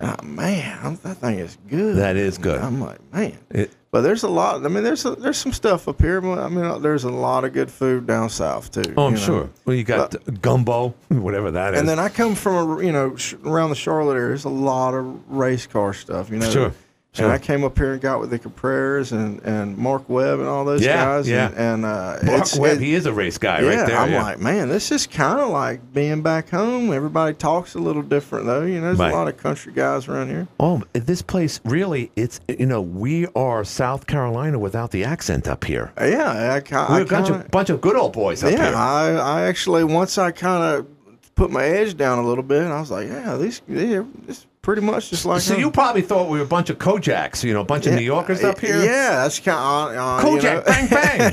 Oh, 0.00 0.14
man, 0.22 0.78
I'm- 0.82 0.98
that 1.02 1.16
thing 1.16 1.38
is 1.40 1.58
good. 1.68 1.96
That 1.96 2.16
is 2.16 2.38
good. 2.38 2.60
I'm 2.60 2.80
like, 2.80 2.98
man. 3.12 3.32
It- 3.50 3.72
But 3.90 4.02
there's 4.02 4.22
a 4.22 4.28
lot. 4.28 4.64
I 4.64 4.68
mean, 4.68 4.84
there's 4.84 5.04
a, 5.04 5.16
there's 5.16 5.38
some 5.38 5.52
stuff 5.52 5.88
up 5.88 6.00
here. 6.00 6.20
but, 6.20 6.38
I 6.38 6.48
mean, 6.48 6.64
uh, 6.64 6.78
there's 6.78 7.04
a 7.04 7.10
lot 7.10 7.44
of 7.44 7.52
good 7.52 7.70
food 7.70 8.06
down 8.06 8.28
south 8.30 8.70
too. 8.70 8.94
oh, 8.96 9.06
I'm 9.06 9.14
you 9.14 9.18
know. 9.18 9.24
sure. 9.26 9.50
Well, 9.64 9.74
you 9.74 9.82
got 9.84 10.14
gumbo, 10.42 10.90
whatever 11.08 11.50
that 11.52 11.74
is. 11.74 11.80
And 11.80 11.88
then 11.88 11.98
I 11.98 12.08
come 12.10 12.34
from 12.36 12.78
a 12.78 12.84
you 12.84 12.92
know 12.92 13.16
around 13.44 13.70
the 13.70 13.76
Charlotte 13.76 14.14
area. 14.14 14.28
There's 14.28 14.44
a 14.44 14.50
lot 14.50 14.92
of 14.94 15.06
race 15.28 15.66
car 15.66 15.92
stuff. 15.94 16.30
You 16.30 16.36
know. 16.38 16.50
Sure, 16.50 16.72
sure. 17.12 17.24
And 17.26 17.32
I 17.32 17.38
came 17.38 17.64
up 17.64 17.76
here 17.78 17.92
and 17.92 18.00
got 18.00 18.20
with 18.20 18.30
the 18.30 18.38
Capraras 18.38 19.12
and, 19.12 19.40
and 19.42 19.76
Mark 19.76 20.08
Webb 20.08 20.38
and 20.40 20.48
all 20.48 20.64
those 20.64 20.84
Yeah, 20.84 21.04
guys. 21.04 21.28
yeah. 21.28 21.48
And, 21.48 21.56
and 21.56 21.84
uh, 21.84 22.18
Mark 22.22 22.46
Webb, 22.56 22.76
it- 22.76 22.82
he 22.82 22.94
is 22.94 23.06
a 23.06 23.12
race 23.12 23.38
guy 23.38 23.60
yeah, 23.60 23.68
right 23.68 23.86
there. 23.86 23.96
I'm 23.98 24.12
yeah. 24.12 24.22
like, 24.22 24.38
man, 24.40 24.68
this 24.68 24.92
is 24.92 25.06
kind 25.06 25.40
of 25.40 25.48
like 25.50 25.92
being 25.92 26.22
back 26.22 26.48
home. 26.50 26.92
Everybody 26.92 27.34
talks 27.34 27.74
a 27.74 27.78
little 27.78 28.02
different 28.02 28.46
though. 28.46 28.62
You 28.62 28.76
know, 28.80 28.86
there's 28.88 28.98
Right. 28.98 29.12
a 29.12 29.16
lot 29.16 29.26
of 29.28 29.36
country 29.36 29.72
guys 29.72 30.06
around 30.08 30.28
here. 30.28 30.46
Oh, 30.60 30.82
this 30.92 31.22
place 31.22 31.60
really, 31.64 32.10
it's, 32.14 32.40
you 32.48 32.66
know, 32.66 32.80
we 32.82 33.26
are 33.34 33.64
South 33.64 34.06
Carolina 34.06 34.58
without 34.58 34.90
the 34.90 35.04
accent 35.04 35.48
up 35.48 35.64
here. 35.64 35.92
Yeah, 36.00 36.54
I, 36.54 36.60
ki- 36.60 36.74
We're 36.74 36.80
I 36.80 37.00
a 37.00 37.04
bunch 37.04 37.30
of, 37.30 37.50
bunch 37.50 37.70
of 37.70 37.80
good 37.80 37.96
old 37.96 38.12
boys 38.12 38.44
up 38.44 38.52
yeah, 38.52 38.66
here. 38.68 38.74
I, 38.76 39.10
I 39.16 39.42
actually 39.48 39.82
once 39.84 40.18
I 40.18 40.30
kind 40.30 40.62
of 40.62 40.86
put 41.34 41.50
my 41.50 41.64
edge 41.64 41.96
down 41.96 42.18
a 42.18 42.22
little 42.26 42.42
bit, 42.44 42.64
I 42.64 42.80
was 42.80 42.90
like, 42.90 43.06
yeah, 43.08 43.36
these, 43.36 43.62
they're 43.68 44.04
it's 44.26 44.44
pretty 44.68 44.82
much 44.82 45.08
just 45.08 45.24
like 45.24 45.40
so 45.40 45.54
them. 45.54 45.62
you 45.62 45.70
probably 45.70 46.02
thought 46.02 46.28
we 46.28 46.36
were 46.36 46.44
a 46.44 46.46
bunch 46.46 46.68
of 46.68 46.76
Kojaks, 46.76 47.42
you 47.42 47.54
know, 47.54 47.62
a 47.62 47.64
bunch 47.64 47.86
of 47.86 47.94
New 47.94 48.02
Yorkers 48.02 48.44
up 48.44 48.60
here. 48.60 48.76
Yeah, 48.84 49.22
that's 49.22 49.40
kind 49.40 49.56
of 49.58 49.96
uh, 49.96 50.28
you 50.28 50.42
know- 50.42 50.60
Kojak, 50.60 50.66
bang 50.66 51.32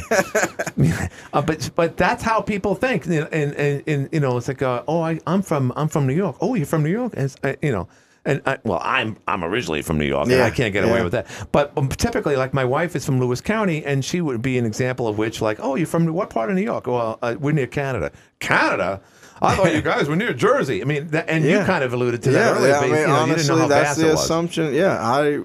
bang. 0.77 1.09
uh, 1.33 1.41
but 1.41 1.69
but 1.75 1.97
that's 1.97 2.23
how 2.23 2.39
people 2.39 2.75
think, 2.75 3.05
and 3.07 3.27
and, 3.33 3.83
and 3.85 4.09
you 4.13 4.21
know, 4.21 4.37
it's 4.37 4.47
like, 4.47 4.61
uh, 4.61 4.83
oh, 4.87 5.01
I, 5.01 5.19
I'm 5.27 5.41
from 5.41 5.73
I'm 5.75 5.89
from 5.89 6.07
New 6.07 6.13
York. 6.13 6.37
Oh, 6.39 6.55
you're 6.55 6.65
from 6.65 6.83
New 6.83 6.91
York, 6.91 7.11
and 7.17 7.35
uh, 7.43 7.55
you 7.61 7.73
know. 7.73 7.89
And 8.27 8.41
I, 8.45 8.57
well, 8.63 8.79
I'm 8.81 9.17
I'm 9.27 9.43
originally 9.43 9.81
from 9.81 9.99
New 9.99 10.05
York, 10.05 10.23
and 10.27 10.31
Yeah, 10.31 10.45
I 10.45 10.49
can't 10.49 10.71
get 10.71 10.85
away 10.85 11.03
with 11.03 11.11
that. 11.11 11.27
But 11.51 11.73
um, 11.77 11.89
typically, 11.89 12.37
like 12.37 12.53
my 12.53 12.63
wife 12.65 12.95
is 12.95 13.05
from 13.05 13.19
Lewis 13.19 13.41
County, 13.41 13.85
and 13.85 14.03
she 14.03 14.21
would 14.21 14.41
be 14.41 14.57
an 14.57 14.65
example 14.65 15.09
of 15.09 15.17
which, 15.17 15.41
like, 15.41 15.59
oh, 15.61 15.75
you're 15.75 15.85
from 15.85 16.07
what 16.11 16.29
part 16.29 16.49
of 16.49 16.55
New 16.55 16.63
York? 16.63 16.87
Well, 16.87 17.19
uh, 17.21 17.35
we're 17.37 17.51
near 17.51 17.67
Canada. 17.67 18.13
Canada. 18.39 19.01
I 19.41 19.55
thought 19.55 19.73
you 19.73 19.81
guys 19.93 20.07
were 20.07 20.15
near 20.15 20.33
Jersey. 20.33 20.81
I 20.81 20.85
mean, 20.85 21.07
that, 21.09 21.29
and 21.29 21.43
you 21.43 21.59
kind 21.59 21.83
of 21.83 21.93
alluded 21.93 22.23
to 22.23 22.31
that 22.31 22.39
yeah, 22.39 22.57
earlier. 22.57 22.67
yeah, 22.69 22.79
but, 22.79 22.85
I 22.85 22.91
mean, 22.91 22.99
you, 23.01 23.07
know, 23.07 23.13
honestly, 23.15 23.35
didn't 23.43 23.47
know 23.57 23.61
how 23.63 23.67
that's 23.67 23.97
the 23.97 24.13
assumption. 24.13 24.73
Yeah, 24.73 24.97
I, 24.99 25.41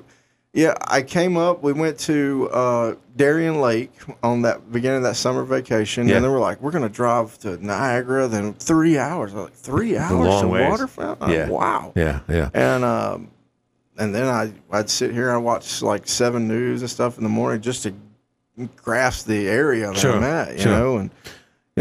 yeah, 0.53 0.75
I 0.83 1.03
came 1.03 1.37
up. 1.37 1.63
We 1.63 1.73
went 1.73 1.99
to 2.01 2.49
uh, 2.53 2.95
Darien 3.17 3.61
Lake 3.61 3.93
on 4.23 4.43
that 4.43 4.73
beginning 4.73 4.99
of 4.99 5.03
that 5.05 5.17
summer 5.17 5.45
vacation, 5.45 6.09
Yeah. 6.09 6.17
and 6.17 6.25
we're 6.27 6.41
like, 6.41 6.61
"We're 6.61 6.73
going 6.73 6.83
to 6.83 6.89
drive 6.89 7.39
to 7.41 7.65
Niagara, 7.65 8.27
then 8.29 8.55
three 8.55 8.99
hours." 8.99 9.33
Like, 9.33 9.53
three 9.55 9.97
hours 9.97 10.41
to 10.41 10.49
ways. 10.49 10.69
waterfront? 10.71 11.21
Like, 11.21 11.31
Yeah. 11.33 11.49
wow. 11.49 11.93
Yeah, 11.95 12.21
yeah. 12.29 12.51
And 12.55 12.85
um, 12.85 13.31
and 13.97 14.15
then 14.15 14.27
I 14.27 14.53
I'd 14.73 14.91
sit 14.91 15.13
here 15.13 15.31
and 15.35 15.45
watch 15.45 15.83
like 15.83 16.09
seven 16.09 16.49
news 16.49 16.81
and 16.83 16.91
stuff 16.91 17.17
in 17.17 17.23
the 17.23 17.31
morning 17.31 17.61
just 17.61 17.85
to 17.85 17.95
grasp 18.77 19.27
the 19.27 19.49
area 19.49 19.87
that 19.89 19.97
Sure, 19.97 20.17
I'm 20.17 20.23
at, 20.25 20.53
you 20.55 20.61
sure. 20.63 20.73
know, 20.73 20.97
and. 20.99 21.11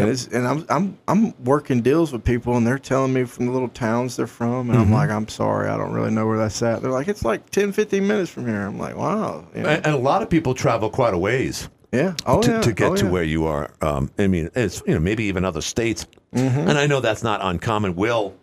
And, 0.02 0.10
it's, 0.10 0.26
and 0.28 0.46
I'm 0.46 0.66
I'm 0.68 0.98
I'm 1.08 1.34
working 1.44 1.80
deals 1.82 2.12
with 2.12 2.24
people, 2.24 2.56
and 2.56 2.66
they're 2.66 2.78
telling 2.78 3.12
me 3.12 3.24
from 3.24 3.46
the 3.46 3.52
little 3.52 3.68
towns 3.68 4.16
they're 4.16 4.26
from, 4.26 4.70
and 4.70 4.78
Mm-hmm. 4.78 4.80
I'm 4.80 4.92
like, 4.92 5.10
I'm 5.10 5.28
sorry, 5.28 5.68
I 5.68 5.76
don't 5.76 5.92
really 5.92 6.10
know 6.10 6.26
where 6.26 6.38
that's 6.38 6.62
at. 6.62 6.82
They're 6.82 6.90
like, 6.90 7.08
it's 7.08 7.24
like 7.24 7.50
10, 7.50 7.72
15 7.72 8.06
minutes 8.06 8.30
from 8.30 8.46
here. 8.46 8.62
I'm 8.62 8.78
like, 8.78 8.96
wow, 8.96 9.46
you 9.54 9.62
know? 9.62 9.68
And, 9.68 9.86
and 9.86 9.94
a 9.94 9.98
lot 9.98 10.22
of 10.22 10.30
people 10.30 10.54
travel 10.54 10.90
quite 10.90 11.14
a 11.14 11.18
ways. 11.18 11.68
yeah, 11.92 12.14
oh 12.26 12.40
to, 12.42 12.50
yeah, 12.50 12.60
to 12.60 12.72
get 12.72 12.90
oh, 12.92 12.96
to 12.96 13.04
yeah. 13.04 13.10
where 13.10 13.24
you 13.24 13.44
are. 13.46 13.70
Um, 13.80 14.10
I 14.18 14.26
mean, 14.26 14.50
it's 14.54 14.82
you 14.86 14.94
know 14.94 15.00
maybe 15.00 15.24
even 15.24 15.44
other 15.44 15.60
states, 15.62 16.06
Mm-hmm. 16.34 16.68
and 16.68 16.78
I 16.78 16.86
know 16.86 17.00
that's 17.00 17.22
not 17.24 17.40
uncommon. 17.42 17.96
Will 17.96 18.34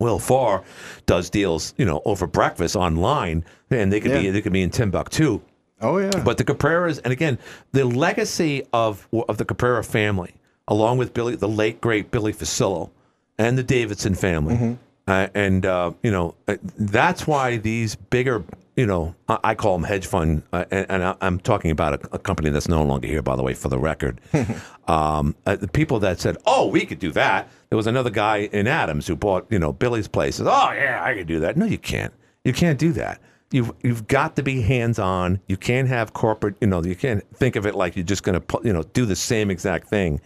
Will 0.00 0.18
Farr 0.18 0.64
does 1.06 1.30
deals, 1.30 1.74
you 1.76 1.84
know, 1.84 2.00
over 2.04 2.26
breakfast 2.26 2.74
online, 2.74 3.44
and 3.70 3.92
they 3.92 4.00
could 4.00 4.12
be 4.12 4.30
they 4.30 4.42
could 4.42 4.52
be 4.52 4.62
in 4.62 4.70
Timbuktu. 4.70 5.40
Oh 5.82 5.96
yeah, 5.98 6.10
But 6.24 6.36
the 6.38 6.44
Capraras, 6.44 7.00
and 7.04 7.12
again, 7.12 7.38
the 7.72 7.84
legacy 7.84 8.64
of 8.72 9.06
of 9.28 9.36
the 9.38 9.44
Caprara 9.44 9.84
family, 9.86 10.34
along 10.70 10.96
with 10.96 11.12
Billy, 11.12 11.36
the 11.36 11.48
late 11.48 11.80
great 11.82 12.10
Billy 12.10 12.32
Fuccillo, 12.32 12.90
and 13.38 13.58
the 13.58 13.62
Davidson 13.62 14.14
family, 14.14 14.54
Mm-hmm. 14.54 14.72
uh, 15.08 15.26
and 15.34 15.66
uh, 15.66 15.92
you 16.02 16.10
know 16.10 16.34
uh, 16.48 16.56
that's 16.78 17.26
why 17.26 17.56
these 17.58 17.96
bigger, 17.96 18.44
you 18.76 18.86
know, 18.86 19.14
I, 19.28 19.38
I 19.44 19.54
call 19.54 19.76
them 19.76 19.84
hedge 19.84 20.06
fund, 20.06 20.42
uh, 20.52 20.64
and, 20.70 20.86
and 20.88 21.04
I, 21.04 21.16
I'm 21.20 21.38
talking 21.40 21.70
about 21.70 21.94
a, 22.04 22.14
a 22.14 22.18
company 22.18 22.48
that's 22.50 22.68
no 22.68 22.82
longer 22.84 23.08
here, 23.08 23.20
by 23.22 23.36
the 23.36 23.42
way, 23.42 23.52
for 23.54 23.68
the 23.68 23.78
record. 23.78 24.20
um, 24.88 25.34
uh, 25.46 25.56
the 25.56 25.68
people 25.68 25.98
that 26.00 26.20
said, 26.20 26.36
"Oh, 26.46 26.66
we 26.68 26.86
could 26.86 26.98
do 26.98 27.12
that." 27.12 27.48
There 27.68 27.76
was 27.76 27.86
another 27.86 28.10
guy 28.10 28.48
in 28.52 28.66
Adams 28.66 29.06
who 29.06 29.16
bought, 29.16 29.46
you 29.50 29.58
know, 29.58 29.72
Billy's 29.72 30.08
place. 30.08 30.36
Says, 30.36 30.46
"Oh 30.48 30.72
yeah, 30.72 31.02
I 31.04 31.14
could 31.14 31.26
do 31.26 31.40
that." 31.40 31.56
No, 31.56 31.66
you 31.66 31.78
can't. 31.78 32.12
You 32.44 32.52
can't 32.52 32.78
do 32.78 32.92
that. 32.92 33.20
You've 33.52 33.72
you've 33.82 34.06
got 34.06 34.36
to 34.36 34.42
be 34.42 34.62
hands 34.62 34.98
on. 34.98 35.40
You 35.48 35.56
can't 35.56 35.88
have 35.88 36.12
corporate. 36.12 36.54
You 36.60 36.68
know, 36.68 36.82
you 36.84 36.94
can't 36.94 37.24
think 37.36 37.56
of 37.56 37.66
it 37.66 37.74
like 37.74 37.96
you're 37.96 38.04
just 38.04 38.22
going 38.22 38.40
to 38.40 38.60
you 38.62 38.72
know 38.72 38.82
do 38.92 39.04
the 39.06 39.16
same 39.16 39.50
exact 39.50 39.88
thing. 39.88 40.20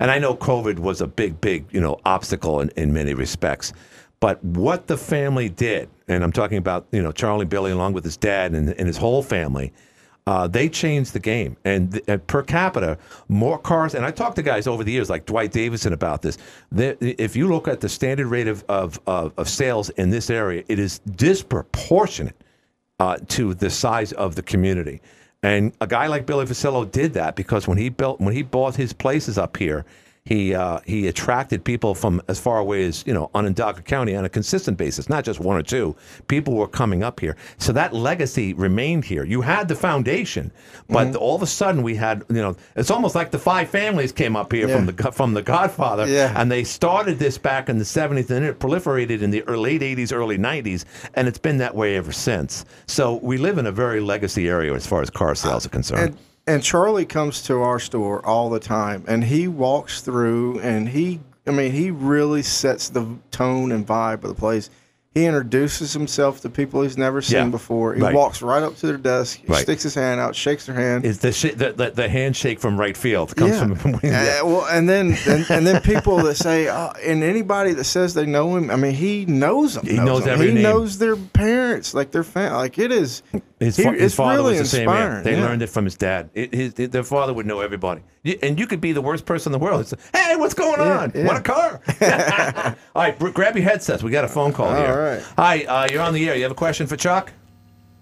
And 0.00 0.10
I 0.10 0.18
know 0.18 0.34
COVID 0.34 0.78
was 0.78 1.00
a 1.00 1.06
big, 1.06 1.40
big 1.40 1.66
you 1.70 1.80
know 1.80 1.98
obstacle 2.04 2.60
in, 2.60 2.70
in 2.76 2.92
many 2.92 3.14
respects. 3.14 3.72
But 4.20 4.42
what 4.42 4.88
the 4.88 4.96
family 4.96 5.48
did, 5.48 5.88
and 6.08 6.24
I'm 6.24 6.32
talking 6.32 6.58
about 6.58 6.86
you 6.92 7.02
know 7.02 7.12
Charlie 7.12 7.46
Billy 7.46 7.70
along 7.70 7.92
with 7.92 8.04
his 8.04 8.16
dad 8.16 8.54
and, 8.54 8.70
and 8.70 8.86
his 8.86 8.96
whole 8.96 9.22
family, 9.22 9.72
uh, 10.28 10.46
they 10.46 10.68
changed 10.68 11.14
the 11.14 11.18
game. 11.18 11.56
And 11.64 11.92
th- 11.92 12.20
per 12.26 12.42
capita, 12.42 12.98
more 13.28 13.58
cars. 13.58 13.94
And 13.94 14.04
I 14.04 14.10
talked 14.10 14.36
to 14.36 14.42
guys 14.42 14.66
over 14.66 14.84
the 14.84 14.92
years, 14.92 15.08
like 15.08 15.24
Dwight 15.24 15.52
Davidson, 15.52 15.94
about 15.94 16.20
this. 16.20 16.36
If 16.70 17.34
you 17.34 17.48
look 17.48 17.66
at 17.66 17.80
the 17.80 17.88
standard 17.88 18.26
rate 18.26 18.46
of, 18.46 18.62
of, 18.68 19.00
of, 19.06 19.32
of 19.38 19.48
sales 19.48 19.88
in 19.90 20.10
this 20.10 20.28
area, 20.28 20.64
it 20.68 20.78
is 20.78 20.98
disproportionate 20.98 22.36
uh, 23.00 23.16
to 23.28 23.54
the 23.54 23.70
size 23.70 24.12
of 24.12 24.34
the 24.34 24.42
community. 24.42 25.00
And 25.42 25.72
a 25.80 25.86
guy 25.86 26.08
like 26.08 26.26
Billy 26.26 26.46
Fuccillo 26.46 26.90
did 26.90 27.14
that 27.14 27.36
because 27.36 27.68
when 27.68 27.78
he 27.78 27.88
built 27.88 28.20
when 28.20 28.34
he 28.34 28.42
bought 28.42 28.74
his 28.74 28.92
places 28.92 29.38
up 29.38 29.56
here, 29.56 29.84
he 30.28 30.54
uh, 30.54 30.80
he 30.84 31.08
attracted 31.08 31.64
people 31.64 31.94
from 31.94 32.20
as 32.28 32.38
far 32.38 32.58
away 32.58 32.84
as 32.84 33.02
you 33.06 33.14
know 33.14 33.30
Onondaga 33.34 33.80
County 33.80 34.14
on 34.14 34.26
a 34.26 34.28
consistent 34.28 34.76
basis, 34.76 35.08
not 35.08 35.24
just 35.24 35.40
one 35.40 35.56
or 35.56 35.62
two. 35.62 35.96
People 36.28 36.52
were 36.54 36.68
coming 36.68 37.02
up 37.02 37.18
here, 37.18 37.34
so 37.56 37.72
that 37.72 37.94
legacy 37.94 38.52
remained 38.52 39.06
here. 39.06 39.24
You 39.24 39.40
had 39.40 39.68
the 39.68 39.74
foundation, 39.74 40.52
but 40.88 41.08
Mm-hmm. 41.08 41.16
all 41.16 41.34
of 41.34 41.42
a 41.42 41.46
sudden 41.46 41.82
we 41.82 41.94
had 41.96 42.24
you 42.28 42.42
know 42.42 42.54
it's 42.76 42.90
almost 42.90 43.14
like 43.14 43.30
the 43.30 43.38
five 43.38 43.70
families 43.70 44.12
came 44.12 44.36
up 44.36 44.52
here 44.52 44.68
from 44.68 44.84
the 44.84 45.12
from 45.12 45.32
the 45.32 45.40
Godfather, 45.42 46.06
Yeah. 46.06 46.34
and 46.36 46.52
they 46.52 46.62
started 46.62 47.18
this 47.18 47.38
back 47.38 47.70
in 47.70 47.78
the 47.78 47.84
'70s, 47.84 48.28
and 48.30 48.44
it 48.44 48.58
proliferated 48.58 49.22
in 49.22 49.30
the 49.30 49.42
early, 49.44 49.78
late 49.78 49.96
'80s, 49.96 50.12
early 50.12 50.36
'90s, 50.36 50.84
and 51.14 51.26
it's 51.26 51.38
been 51.38 51.56
that 51.58 51.74
way 51.74 51.96
ever 51.96 52.12
since. 52.12 52.66
So 52.86 53.14
we 53.22 53.38
live 53.38 53.56
in 53.56 53.64
a 53.66 53.72
very 53.72 54.00
legacy 54.00 54.46
area 54.48 54.74
as 54.74 54.86
far 54.86 55.00
as 55.00 55.08
car 55.08 55.34
sales 55.34 55.64
are 55.64 55.70
concerned. 55.70 56.10
And 56.10 56.18
and 56.48 56.62
Charlie 56.62 57.06
comes 57.06 57.42
to 57.42 57.60
our 57.62 57.78
store 57.78 58.24
all 58.26 58.50
the 58.50 58.60
time, 58.60 59.04
and 59.06 59.22
he 59.24 59.46
walks 59.48 60.00
through, 60.00 60.58
and 60.60 60.88
he, 60.88 61.20
I 61.46 61.50
mean, 61.52 61.70
he 61.72 61.90
really 61.90 62.42
sets 62.42 62.88
the 62.88 63.06
tone 63.30 63.70
and 63.72 63.86
vibe 63.86 64.24
of 64.24 64.30
the 64.30 64.34
place. 64.34 64.70
He 65.14 65.24
introduces 65.24 65.92
himself 65.94 66.42
to 66.42 66.48
people 66.50 66.82
he's 66.82 66.98
never 66.98 67.20
seen 67.22 67.38
Yeah. 67.38 67.48
before. 67.48 67.94
He 67.94 68.00
Right. 68.02 68.14
walks 68.14 68.40
right 68.40 68.62
up 68.62 68.76
to 68.76 68.86
their 68.86 68.98
desk, 68.98 69.40
Right. 69.48 69.62
sticks 69.62 69.82
his 69.82 69.94
hand 69.94 70.20
out, 70.20 70.36
shakes 70.36 70.66
their 70.66 70.76
hand. 70.76 71.04
is 71.04 71.18
the, 71.18 71.32
sh- 71.32 71.54
the, 71.56 71.72
the 71.72 71.90
the 71.92 72.08
handshake 72.08 72.60
from 72.60 72.78
right 72.78 72.96
field 72.96 73.34
comes 73.34 73.52
Yeah. 73.56 73.74
from 73.74 73.94
Uh, 73.96 74.00
well, 74.44 74.66
and 74.70 74.88
then 74.88 75.16
and, 75.26 75.44
and 75.50 75.66
then 75.66 75.80
people 75.80 76.18
that 76.18 76.36
say, 76.36 76.68
uh, 76.68 76.90
and 77.04 77.24
anybody 77.24 77.72
that 77.72 77.84
says 77.84 78.14
they 78.14 78.26
know 78.26 78.54
him, 78.56 78.70
I 78.70 78.76
mean, 78.76 78.92
he 78.94 79.24
knows 79.26 79.74
them. 79.74 79.86
He 79.86 79.96
knows 79.96 80.24
them. 80.24 80.34
every 80.34 80.48
He 80.48 80.54
name. 80.54 80.62
knows 80.62 80.98
their 80.98 81.16
parents, 81.16 81.94
like 81.94 82.12
their 82.12 82.22
family. 82.22 82.56
Like 82.58 82.78
it 82.78 82.92
is. 82.92 83.22
His, 83.60 83.76
he- 83.76 83.82
fa- 83.82 83.92
his 83.92 84.14
father 84.14 84.36
really 84.38 84.58
was 84.58 84.70
the 84.70 84.76
same. 84.76 84.88
Yeah. 84.88 84.94
inspiring. 84.94 85.24
They 85.24 85.36
yeah. 85.36 85.42
learned 85.46 85.62
it 85.62 85.66
from 85.68 85.84
his 85.84 85.96
dad. 85.96 86.30
It, 86.34 86.54
his, 86.54 86.74
their 86.74 87.02
father 87.02 87.34
would 87.34 87.44
know 87.46 87.60
everybody, 87.60 88.02
and 88.42 88.58
you 88.58 88.66
could 88.68 88.80
be 88.80 88.92
the 88.92 89.00
worst 89.02 89.26
person 89.26 89.52
in 89.52 89.58
the 89.58 89.64
world. 89.64 89.80
It's, 89.80 89.94
hey, 90.14 90.36
what's 90.36 90.54
going 90.54 90.78
Yeah, 90.80 90.98
on? 91.00 91.12
yeah. 91.14 91.26
Want 91.26 91.38
a 91.38 91.42
car? 91.42 91.80
All 92.94 93.02
right, 93.02 93.18
br- 93.18 93.30
grab 93.30 93.56
your 93.56 93.64
headsets. 93.64 94.02
We 94.02 94.10
got 94.12 94.24
a 94.24 94.28
phone 94.28 94.52
call 94.52 94.66
All 94.68 94.76
here. 94.76 94.96
right. 94.96 95.22
Hi, 95.36 95.64
uh, 95.64 95.88
you're 95.90 96.02
on 96.02 96.14
the 96.14 96.28
air. 96.28 96.36
You 96.36 96.42
have 96.44 96.52
a 96.52 96.56
question 96.56 96.86
for 96.86 96.96
Chuck? 96.96 97.32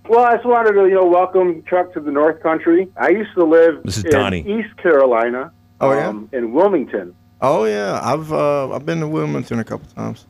Well, 0.08 0.20
I 0.24 0.34
just 0.34 0.46
wanted 0.46 0.72
to, 0.72 0.86
you 0.86 0.94
know, 0.94 1.06
welcome 1.06 1.64
Chuck 1.68 1.92
to 1.94 2.00
the 2.00 2.10
North 2.12 2.40
Country. 2.42 2.88
I 2.96 3.08
used 3.08 3.32
to 3.34 3.44
live 3.44 3.82
This 3.82 3.96
is 3.98 4.04
in 4.04 4.10
Donnie. 4.10 4.40
East 4.60 4.76
Carolina, 4.76 5.52
Oh, 5.80 5.92
yeah? 5.92 6.08
um, 6.08 6.28
in 6.32 6.52
Wilmington. 6.52 7.14
Oh 7.40 7.64
yeah, 7.64 8.00
I've 8.02 8.32
uh, 8.32 8.72
I've 8.74 8.86
been 8.86 9.00
to 9.00 9.08
Wilmington 9.08 9.58
a 9.58 9.64
couple 9.64 9.86
times. 9.94 10.26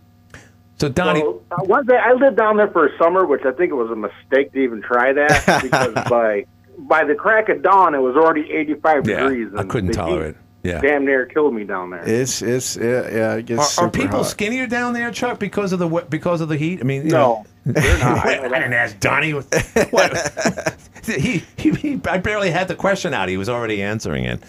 So 0.79 0.89
Donnie, 0.89 1.21
So, 1.21 1.43
uh, 1.51 1.65
one 1.65 1.87
day 1.87 1.97
I 1.97 2.13
lived 2.13 2.37
down 2.37 2.57
there 2.59 2.69
for 2.69 2.87
a 2.87 2.99
summer, 2.99 3.25
which 3.25 3.45
I 3.45 3.53
think 3.53 3.71
it 3.71 3.75
was 3.77 3.91
a 3.91 3.97
mistake 3.97 4.53
to 4.53 4.59
even 4.59 4.83
try 4.83 5.13
that 5.13 5.63
because 5.63 5.95
by 6.09 6.45
by 6.79 7.05
the 7.05 7.15
crack 7.15 7.49
of 7.49 7.63
dawn 7.63 7.95
it 7.95 8.01
was 8.01 8.15
already 8.17 8.51
85 8.53 9.09
yeah, 9.09 9.21
degrees. 9.21 9.49
I 9.57 9.63
couldn't 9.65 9.93
the 9.93 9.93
heat 9.93 9.97
tolerate. 10.11 10.31
it. 10.31 10.37
Yeah. 10.63 10.81
Damn 10.81 11.05
near 11.05 11.27
killed 11.27 11.55
me 11.55 11.65
down 11.65 11.91
there. 11.91 12.03
It's 12.07 12.43
it's 12.43 12.77
yeah, 12.77 13.09
yeah 13.11 13.35
it 13.37 13.47
gets 13.47 13.79
Are, 13.79 13.87
are 13.87 13.91
people 13.91 14.19
hot. 14.19 14.27
skinnier 14.27 14.67
down 14.67 14.93
there, 14.93 15.11
Chuck, 15.13 15.39
because 15.39 15.73
of 15.73 15.79
the 15.79 15.89
because 16.11 16.41
of 16.43 16.49
the 16.49 16.57
heat? 16.57 16.81
I 16.81 16.83
mean, 16.83 17.05
you 17.05 17.11
No, 17.13 17.19
know- 17.19 17.73
they're 17.73 17.99
not. 17.99 18.25
Wait, 18.27 18.41
I 18.43 18.49
didn't 18.49 18.73
ask 18.75 18.99
Donnie. 19.01 19.33
What, 19.33 19.47
what- 19.93 20.77
he, 21.07 21.45
he, 21.57 21.71
he, 21.71 22.01
I 22.09 22.19
barely 22.19 22.51
had 22.51 22.67
the 22.67 22.75
question 22.75 23.15
out. 23.15 23.29
He 23.29 23.37
was 23.37 23.49
already 23.49 23.81
answering 23.81 24.25
it. 24.25 24.43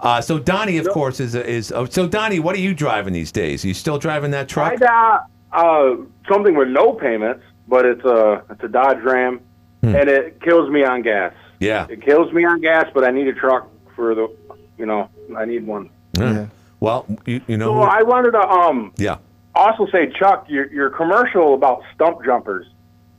Uh, 0.00 0.20
so 0.20 0.38
Donnie, 0.38 0.76
of 0.76 0.86
course, 0.90 1.18
is 1.18 1.34
is. 1.34 1.72
Oh, 1.72 1.86
so 1.86 2.06
Donnie, 2.06 2.40
what 2.40 2.54
are 2.54 2.60
you 2.60 2.74
driving 2.74 3.14
these 3.14 3.32
days? 3.32 3.64
Are 3.64 3.68
you 3.68 3.74
still 3.74 3.96
driving 3.98 4.32
that 4.32 4.48
truck? 4.48 4.78
got 4.78 5.20
uh, 5.22 5.24
something 6.28 6.56
with 6.56 6.68
no 6.68 6.92
payments, 6.92 7.44
but 7.68 7.84
it's 7.86 8.04
a 8.04 8.42
it's 8.50 8.62
a 8.62 8.68
Dodge 8.68 9.02
Ram, 9.02 9.40
Hmm. 9.82 9.96
and 9.96 10.08
it 10.08 10.40
kills 10.40 10.70
me 10.70 10.82
on 10.82 11.02
gas. 11.02 11.34
Yeah. 11.60 11.86
It 11.90 12.02
kills 12.02 12.32
me 12.32 12.44
on 12.44 12.60
gas, 12.60 12.86
but 12.94 13.04
I 13.04 13.10
need 13.10 13.28
a 13.28 13.34
truck 13.34 13.68
for 13.94 14.14
the, 14.14 14.34
you 14.78 14.86
know, 14.86 15.10
I 15.36 15.44
need 15.44 15.66
one. 15.66 15.90
Yeah. 16.18 16.46
Well, 16.80 17.06
you, 17.26 17.42
you 17.46 17.58
know. 17.58 17.74
So 17.74 17.82
I 17.82 18.02
wanted 18.02 18.32
to 18.32 18.40
um 18.40 18.92
yeah. 18.96 19.18
also 19.54 19.86
say, 19.92 20.10
Chuck, 20.18 20.46
your 20.48 20.72
your 20.72 20.90
commercial 20.90 21.54
about 21.54 21.82
stump 21.94 22.24
jumpers. 22.24 22.66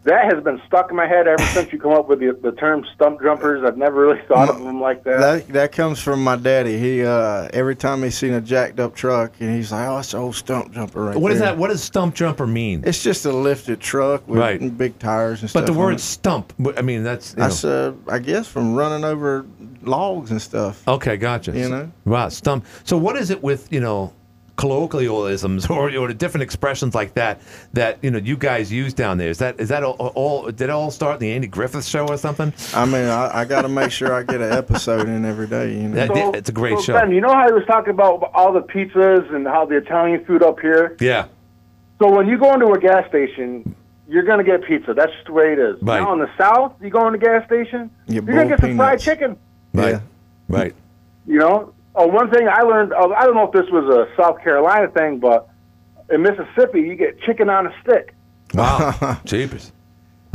That 0.05 0.31
has 0.31 0.43
been 0.43 0.61
stuck 0.67 0.91
in 0.91 0.95
my 0.95 1.07
head 1.07 1.27
ever 1.27 1.41
since 1.47 1.73
you 1.73 1.79
come 1.79 1.91
up 1.91 2.07
with 2.07 2.19
the, 2.19 2.37
the 2.41 2.51
term 2.51 2.85
stump 2.93 3.21
jumpers. 3.23 3.63
I've 3.65 3.75
never 3.77 4.05
really 4.05 4.21
thought 4.27 4.49
of 4.49 4.59
them 4.59 4.79
like 4.79 5.03
that. 5.03 5.19
That 5.19 5.47
that 5.49 5.71
comes 5.71 5.99
from 5.99 6.23
my 6.23 6.35
daddy. 6.35 6.77
He 6.77 7.03
uh, 7.03 7.49
every 7.53 7.75
time 7.75 8.03
he's 8.03 8.15
seen 8.15 8.33
a 8.33 8.39
jacked 8.41 8.79
up 8.79 8.95
truck, 8.95 9.33
and 9.39 9.55
he's 9.55 9.71
like, 9.71 9.87
"Oh, 9.89 9.97
it's 9.97 10.13
an 10.13 10.19
old 10.19 10.35
stump 10.35 10.73
jumper 10.73 11.03
right 11.05 11.17
What 11.17 11.31
is 11.31 11.39
there." 11.39 11.49
that? 11.49 11.57
What 11.57 11.69
does 11.69 11.81
stump 11.83 12.13
jumper 12.13 12.45
mean? 12.45 12.83
It's 12.85 13.01
just 13.01 13.25
a 13.25 13.31
lifted 13.31 13.79
truck 13.79 14.27
with 14.27 14.37
Right. 14.39 14.77
big 14.77 14.99
tires 14.99 15.41
and 15.41 15.49
stuff. 15.49 15.63
But 15.63 15.65
the 15.65 15.73
on 15.73 15.85
word 15.85 15.95
it. 15.95 15.99
stump. 16.01 16.53
I 16.77 16.81
mean, 16.83 17.03
that's. 17.03 17.31
you 17.31 17.37
That's 17.37 17.63
know. 17.63 17.97
uh, 18.07 18.11
I 18.13 18.19
guess 18.19 18.47
from 18.47 18.75
running 18.75 19.03
over 19.03 19.45
logs 19.81 20.29
and 20.29 20.39
stuff. 20.41 20.87
Okay, 20.87 21.17
gotcha. 21.17 21.51
You 21.51 21.67
know? 21.69 21.91
wow, 22.05 22.29
stump. 22.29 22.65
So, 22.83 22.95
what 22.97 23.15
is 23.15 23.31
it 23.31 23.41
with 23.41 23.73
you 23.73 23.79
know 23.79 24.13
colloquialisms 24.55 25.65
or, 25.69 25.95
or 25.95 26.13
different 26.13 26.43
expressions 26.43 26.95
like 26.95 27.13
that 27.15 27.41
that 27.73 27.97
you 28.01 28.11
know 28.11 28.17
you 28.19 28.37
guys 28.37 28.71
use 28.71 28.93
down 28.93 29.17
there? 29.17 29.29
Is 29.29 29.39
that 29.39 29.59
is 29.59 29.69
that 29.69 29.83
all, 29.83 29.95
all 30.15 30.45
did 30.45 30.61
it 30.61 30.69
all 30.69 30.91
start 30.91 31.15
in 31.15 31.19
the 31.21 31.31
Andy 31.33 31.47
Griffith 31.47 31.85
show 31.85 32.07
or 32.07 32.17
something? 32.17 32.53
I 32.73 32.85
mean, 32.85 33.05
I, 33.05 33.41
I 33.41 33.45
got 33.45 33.63
to 33.63 33.69
make 33.69 33.91
sure 33.91 34.13
I 34.13 34.23
get 34.23 34.41
an 34.41 34.51
episode 34.51 35.07
in 35.07 35.25
every 35.25 35.47
day. 35.47 35.73
You 35.73 35.89
know, 35.89 36.07
That- 36.07 36.35
it's 36.35 36.49
a 36.49 36.53
great 36.53 36.77
so 36.77 36.83
show. 36.83 36.93
Ben, 36.93 37.11
you 37.11 37.21
know 37.21 37.33
how 37.33 37.47
he 37.47 37.53
was 37.53 37.65
talking 37.65 37.91
about 37.91 38.31
all 38.33 38.51
the 38.53 38.61
pizzas 38.61 39.33
and 39.33 39.45
how 39.47 39.65
the 39.65 39.77
Italian 39.77 40.23
food 40.25 40.43
up 40.43 40.59
here? 40.59 40.95
Yeah. 40.99 41.27
So 41.99 42.09
when 42.13 42.27
you 42.27 42.37
go 42.37 42.53
into 42.53 42.67
a 42.71 42.79
gas 42.79 43.07
station, 43.07 43.75
you're 44.07 44.23
going 44.23 44.37
to 44.37 44.43
get 44.43 44.63
pizza. 44.65 44.93
That's 44.93 45.11
just 45.13 45.27
the 45.27 45.33
way 45.33 45.53
it 45.53 45.59
is. 45.59 45.81
Right. 45.81 45.99
Now 46.01 46.13
in 46.13 46.19
the 46.19 46.29
South, 46.37 46.73
you 46.81 46.89
go 46.89 47.05
in 47.07 47.13
the 47.13 47.19
gas 47.19 47.45
station, 47.45 47.89
You 48.07 48.15
you're 48.15 48.21
going 48.23 48.35
to 48.35 48.43
boiled 48.43 48.49
get 48.49 48.59
some 48.61 48.75
fried 48.77 48.99
chicken. 48.99 49.37
Right. 49.73 50.01
Right. 50.47 50.75
You 51.25 51.39
know, 51.39 51.73
oh, 51.95 52.07
one 52.07 52.29
thing 52.31 52.47
I 52.47 52.61
learned, 52.61 52.93
uh, 52.93 53.09
I 53.17 53.25
don't 53.25 53.35
know 53.35 53.47
if 53.47 53.51
this 53.51 53.69
was 53.71 53.85
a 53.89 54.13
South 54.21 54.41
Carolina 54.41 54.89
thing, 54.89 55.19
but 55.19 55.49
in 56.09 56.21
Mississippi, 56.21 56.81
you 56.81 56.95
get 56.95 57.19
chicken 57.21 57.49
on 57.49 57.67
a 57.67 57.73
stick. 57.81 58.15
Wow. 58.53 59.19
Jeepers. 59.25 59.71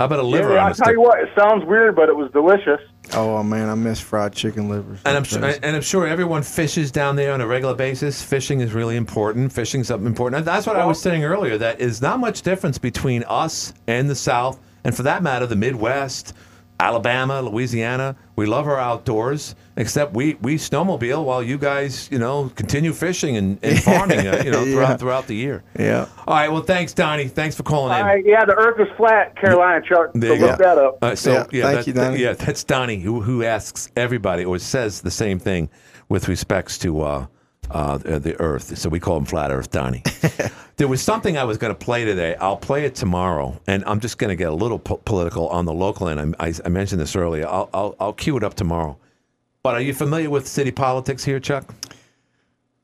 How 0.00 0.06
about 0.06 0.20
a 0.20 0.22
liver 0.22 0.54
yeah, 0.54 0.60
on 0.60 0.66
I'll 0.68 0.72
a 0.72 0.74
tell 0.74 0.92
you 0.92 1.00
what, 1.02 1.20
it 1.20 1.28
sounds 1.36 1.62
weird, 1.66 1.94
but 1.94 2.08
it 2.08 2.16
was 2.16 2.30
delicious. 2.32 2.80
Oh 3.12 3.42
man, 3.42 3.68
I 3.68 3.74
miss 3.74 4.00
fried 4.00 4.32
chicken 4.32 4.70
livers. 4.70 5.00
And 5.04 5.14
I'm 5.14 5.24
sure, 5.24 5.44
and 5.44 5.76
I'm 5.76 5.82
sure 5.82 6.06
everyone 6.06 6.42
fishes 6.42 6.90
down 6.90 7.16
there 7.16 7.34
on 7.34 7.42
a 7.42 7.46
regular 7.46 7.74
basis. 7.74 8.22
Fishing 8.22 8.60
is 8.60 8.72
really 8.72 8.96
important. 8.96 9.52
Fishing's 9.52 9.88
something 9.88 10.06
important. 10.06 10.38
And 10.38 10.46
that's 10.46 10.66
what 10.66 10.76
I 10.76 10.86
was 10.86 11.02
saying 11.02 11.24
earlier. 11.24 11.58
That 11.58 11.80
is 11.80 12.00
not 12.00 12.18
much 12.18 12.40
difference 12.40 12.78
between 12.78 13.24
us 13.24 13.74
and 13.88 14.08
the 14.08 14.14
South, 14.14 14.58
and 14.84 14.96
for 14.96 15.02
that 15.02 15.22
matter, 15.22 15.44
the 15.46 15.56
Midwest, 15.56 16.32
Alabama, 16.80 17.42
Louisiana. 17.42 18.16
We 18.36 18.46
love 18.46 18.66
our 18.66 18.78
outdoors, 18.78 19.54
except 19.76 20.14
we 20.14 20.34
we 20.40 20.56
snowmobile 20.56 21.22
while 21.24 21.42
you 21.42 21.58
guys, 21.58 22.08
you 22.10 22.18
know, 22.18 22.50
continue 22.56 22.92
fishing 22.94 23.36
and, 23.36 23.58
and 23.62 23.82
farming, 23.82 24.26
uh, 24.26 24.42
you 24.44 24.50
know, 24.50 24.64
throughout 24.64 24.88
Yeah. 24.90 24.96
throughout 24.96 25.26
the 25.26 25.34
year. 25.34 25.62
Yeah. 25.78 26.06
All 26.26 26.34
right. 26.34 26.50
Well, 26.50 26.62
thanks, 26.62 26.94
Donnie. 26.94 27.28
Thanks 27.28 27.54
for 27.54 27.62
calling 27.64 27.92
in. 27.92 27.98
All 28.00 28.04
right, 28.06 28.24
yeah, 28.24 28.44
the 28.46 28.54
Earth 28.54 28.80
is 28.80 28.88
flat, 28.96 29.36
Carolina 29.36 29.84
chart. 29.86 30.12
There 30.14 30.30
so 30.30 30.34
you 30.34 30.40
look 30.46 30.58
go. 30.58 30.64
that 30.64 30.78
up. 30.78 30.98
Uh, 31.02 31.14
so 31.14 31.32
Yeah, 31.32 31.44
yeah, 31.52 31.62
thank 31.64 31.76
that- 31.78 31.86
you, 31.86 31.92
Donnie. 31.92 32.22
yeah, 32.22 32.32
that's 32.32 32.64
Donnie 32.64 33.00
who 33.00 33.20
who 33.20 33.44
asks 33.44 33.90
everybody 33.96 34.44
or 34.44 34.58
says 34.58 35.02
the 35.02 35.10
same 35.10 35.38
thing 35.38 35.68
with 36.08 36.28
respects 36.28 36.78
to 36.78 37.02
uh, 37.02 37.26
uh, 37.70 37.98
the 37.98 38.38
Earth. 38.40 38.76
So 38.78 38.88
we 38.88 39.00
call 39.00 39.16
him 39.16 39.24
Flat 39.24 39.50
Earth 39.50 39.70
Donnie. 39.70 40.02
there 40.76 40.88
was 40.88 41.02
something 41.02 41.36
I 41.36 41.44
was 41.44 41.58
going 41.58 41.72
to 41.72 41.78
play 41.78 42.04
today. 42.04 42.34
I'll 42.36 42.56
play 42.56 42.84
it 42.84 42.94
tomorrow, 42.94 43.60
and 43.66 43.84
I'm 43.86 44.00
just 44.00 44.18
going 44.18 44.30
to 44.30 44.36
get 44.36 44.48
a 44.48 44.54
little 44.54 44.78
po- 44.78 44.98
political 45.04 45.48
on 45.48 45.64
the 45.64 45.72
local 45.72 46.08
end. 46.08 46.36
I, 46.38 46.48
I, 46.48 46.54
I 46.64 46.68
mentioned 46.68 47.00
this 47.00 47.16
earlier. 47.16 47.46
I'll, 47.46 47.68
I'll 47.72 47.96
I'll 48.00 48.12
cue 48.12 48.36
it 48.36 48.44
up 48.44 48.54
tomorrow. 48.54 48.96
But 49.62 49.74
are 49.74 49.80
you 49.80 49.92
familiar 49.92 50.30
with 50.30 50.48
city 50.48 50.70
politics 50.70 51.22
here, 51.24 51.38
Chuck? 51.38 51.74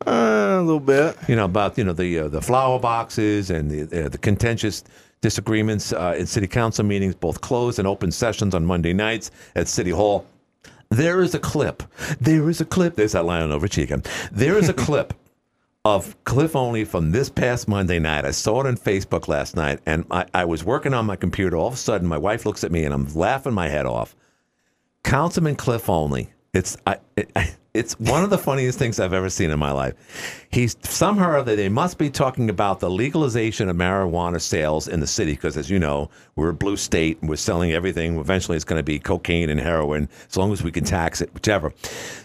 Uh, 0.06 0.58
a 0.58 0.62
little 0.62 0.78
bit. 0.78 1.16
you 1.26 1.36
know 1.36 1.46
about 1.46 1.78
you 1.78 1.84
know 1.84 1.92
the 1.92 2.18
uh, 2.18 2.28
the 2.28 2.42
flower 2.42 2.78
boxes 2.78 3.50
and 3.50 3.70
the 3.70 4.04
uh, 4.04 4.08
the 4.08 4.18
contentious 4.18 4.84
disagreements 5.22 5.92
uh, 5.92 6.14
in 6.18 6.26
city 6.26 6.46
council 6.46 6.84
meetings, 6.84 7.14
both 7.14 7.40
closed 7.40 7.78
and 7.78 7.88
open 7.88 8.12
sessions 8.12 8.54
on 8.54 8.64
Monday 8.64 8.92
nights 8.92 9.30
at 9.54 9.68
City 9.68 9.90
Hall. 9.90 10.26
There 10.90 11.22
is 11.22 11.34
a 11.34 11.38
clip. 11.38 11.82
There 12.20 12.48
is 12.48 12.60
a 12.60 12.64
clip. 12.64 12.94
There's 12.94 13.12
that 13.12 13.24
line 13.24 13.50
over 13.50 13.68
Chica. 13.68 14.02
There 14.32 14.56
is 14.56 14.68
a 14.68 14.74
clip 14.86 15.14
of 15.84 16.16
Cliff 16.24 16.56
Olney 16.56 16.84
from 16.84 17.12
this 17.12 17.30
past 17.30 17.68
Monday 17.68 17.98
night. 17.98 18.24
I 18.24 18.32
saw 18.32 18.60
it 18.60 18.66
on 18.66 18.76
Facebook 18.76 19.28
last 19.28 19.54
night, 19.54 19.78
and 19.86 20.04
I, 20.10 20.26
I 20.34 20.44
was 20.44 20.64
working 20.64 20.92
on 20.92 21.06
my 21.06 21.16
computer. 21.16 21.56
All 21.56 21.68
of 21.68 21.74
a 21.74 21.76
sudden, 21.76 22.08
my 22.08 22.18
wife 22.18 22.44
looks 22.44 22.64
at 22.64 22.72
me, 22.72 22.84
and 22.84 22.92
I'm 22.92 23.12
laughing 23.14 23.54
my 23.54 23.68
head 23.68 23.86
off. 23.86 24.16
Councilman 25.04 25.54
Cliff 25.54 25.88
Olney. 25.88 26.30
It's 26.52 26.76
I, 26.86 26.98
it, 27.16 27.30
it's 27.74 27.98
one 28.00 28.24
of 28.24 28.30
the 28.30 28.38
funniest 28.38 28.78
things 28.78 28.98
I've 28.98 29.12
ever 29.12 29.30
seen 29.30 29.50
in 29.50 29.58
my 29.60 29.70
life. 29.70 30.45
He's 30.56 30.74
somehow 30.80 31.32
or 31.32 31.36
other 31.36 31.54
they 31.54 31.68
must 31.68 31.98
be 31.98 32.08
talking 32.08 32.48
about 32.48 32.80
the 32.80 32.88
legalization 32.88 33.68
of 33.68 33.76
marijuana 33.76 34.40
sales 34.40 34.88
in 34.88 35.00
the 35.00 35.06
city 35.06 35.32
because, 35.32 35.58
as 35.58 35.68
you 35.68 35.78
know, 35.78 36.08
we're 36.34 36.48
a 36.48 36.54
blue 36.54 36.78
state 36.78 37.20
and 37.20 37.28
we're 37.28 37.36
selling 37.36 37.72
everything. 37.72 38.18
Eventually, 38.18 38.56
it's 38.56 38.64
going 38.64 38.78
to 38.78 38.82
be 38.82 38.98
cocaine 38.98 39.50
and 39.50 39.60
heroin 39.60 40.08
as 40.26 40.38
long 40.38 40.54
as 40.54 40.62
we 40.62 40.72
can 40.72 40.82
tax 40.82 41.20
it, 41.20 41.28
whichever. 41.34 41.74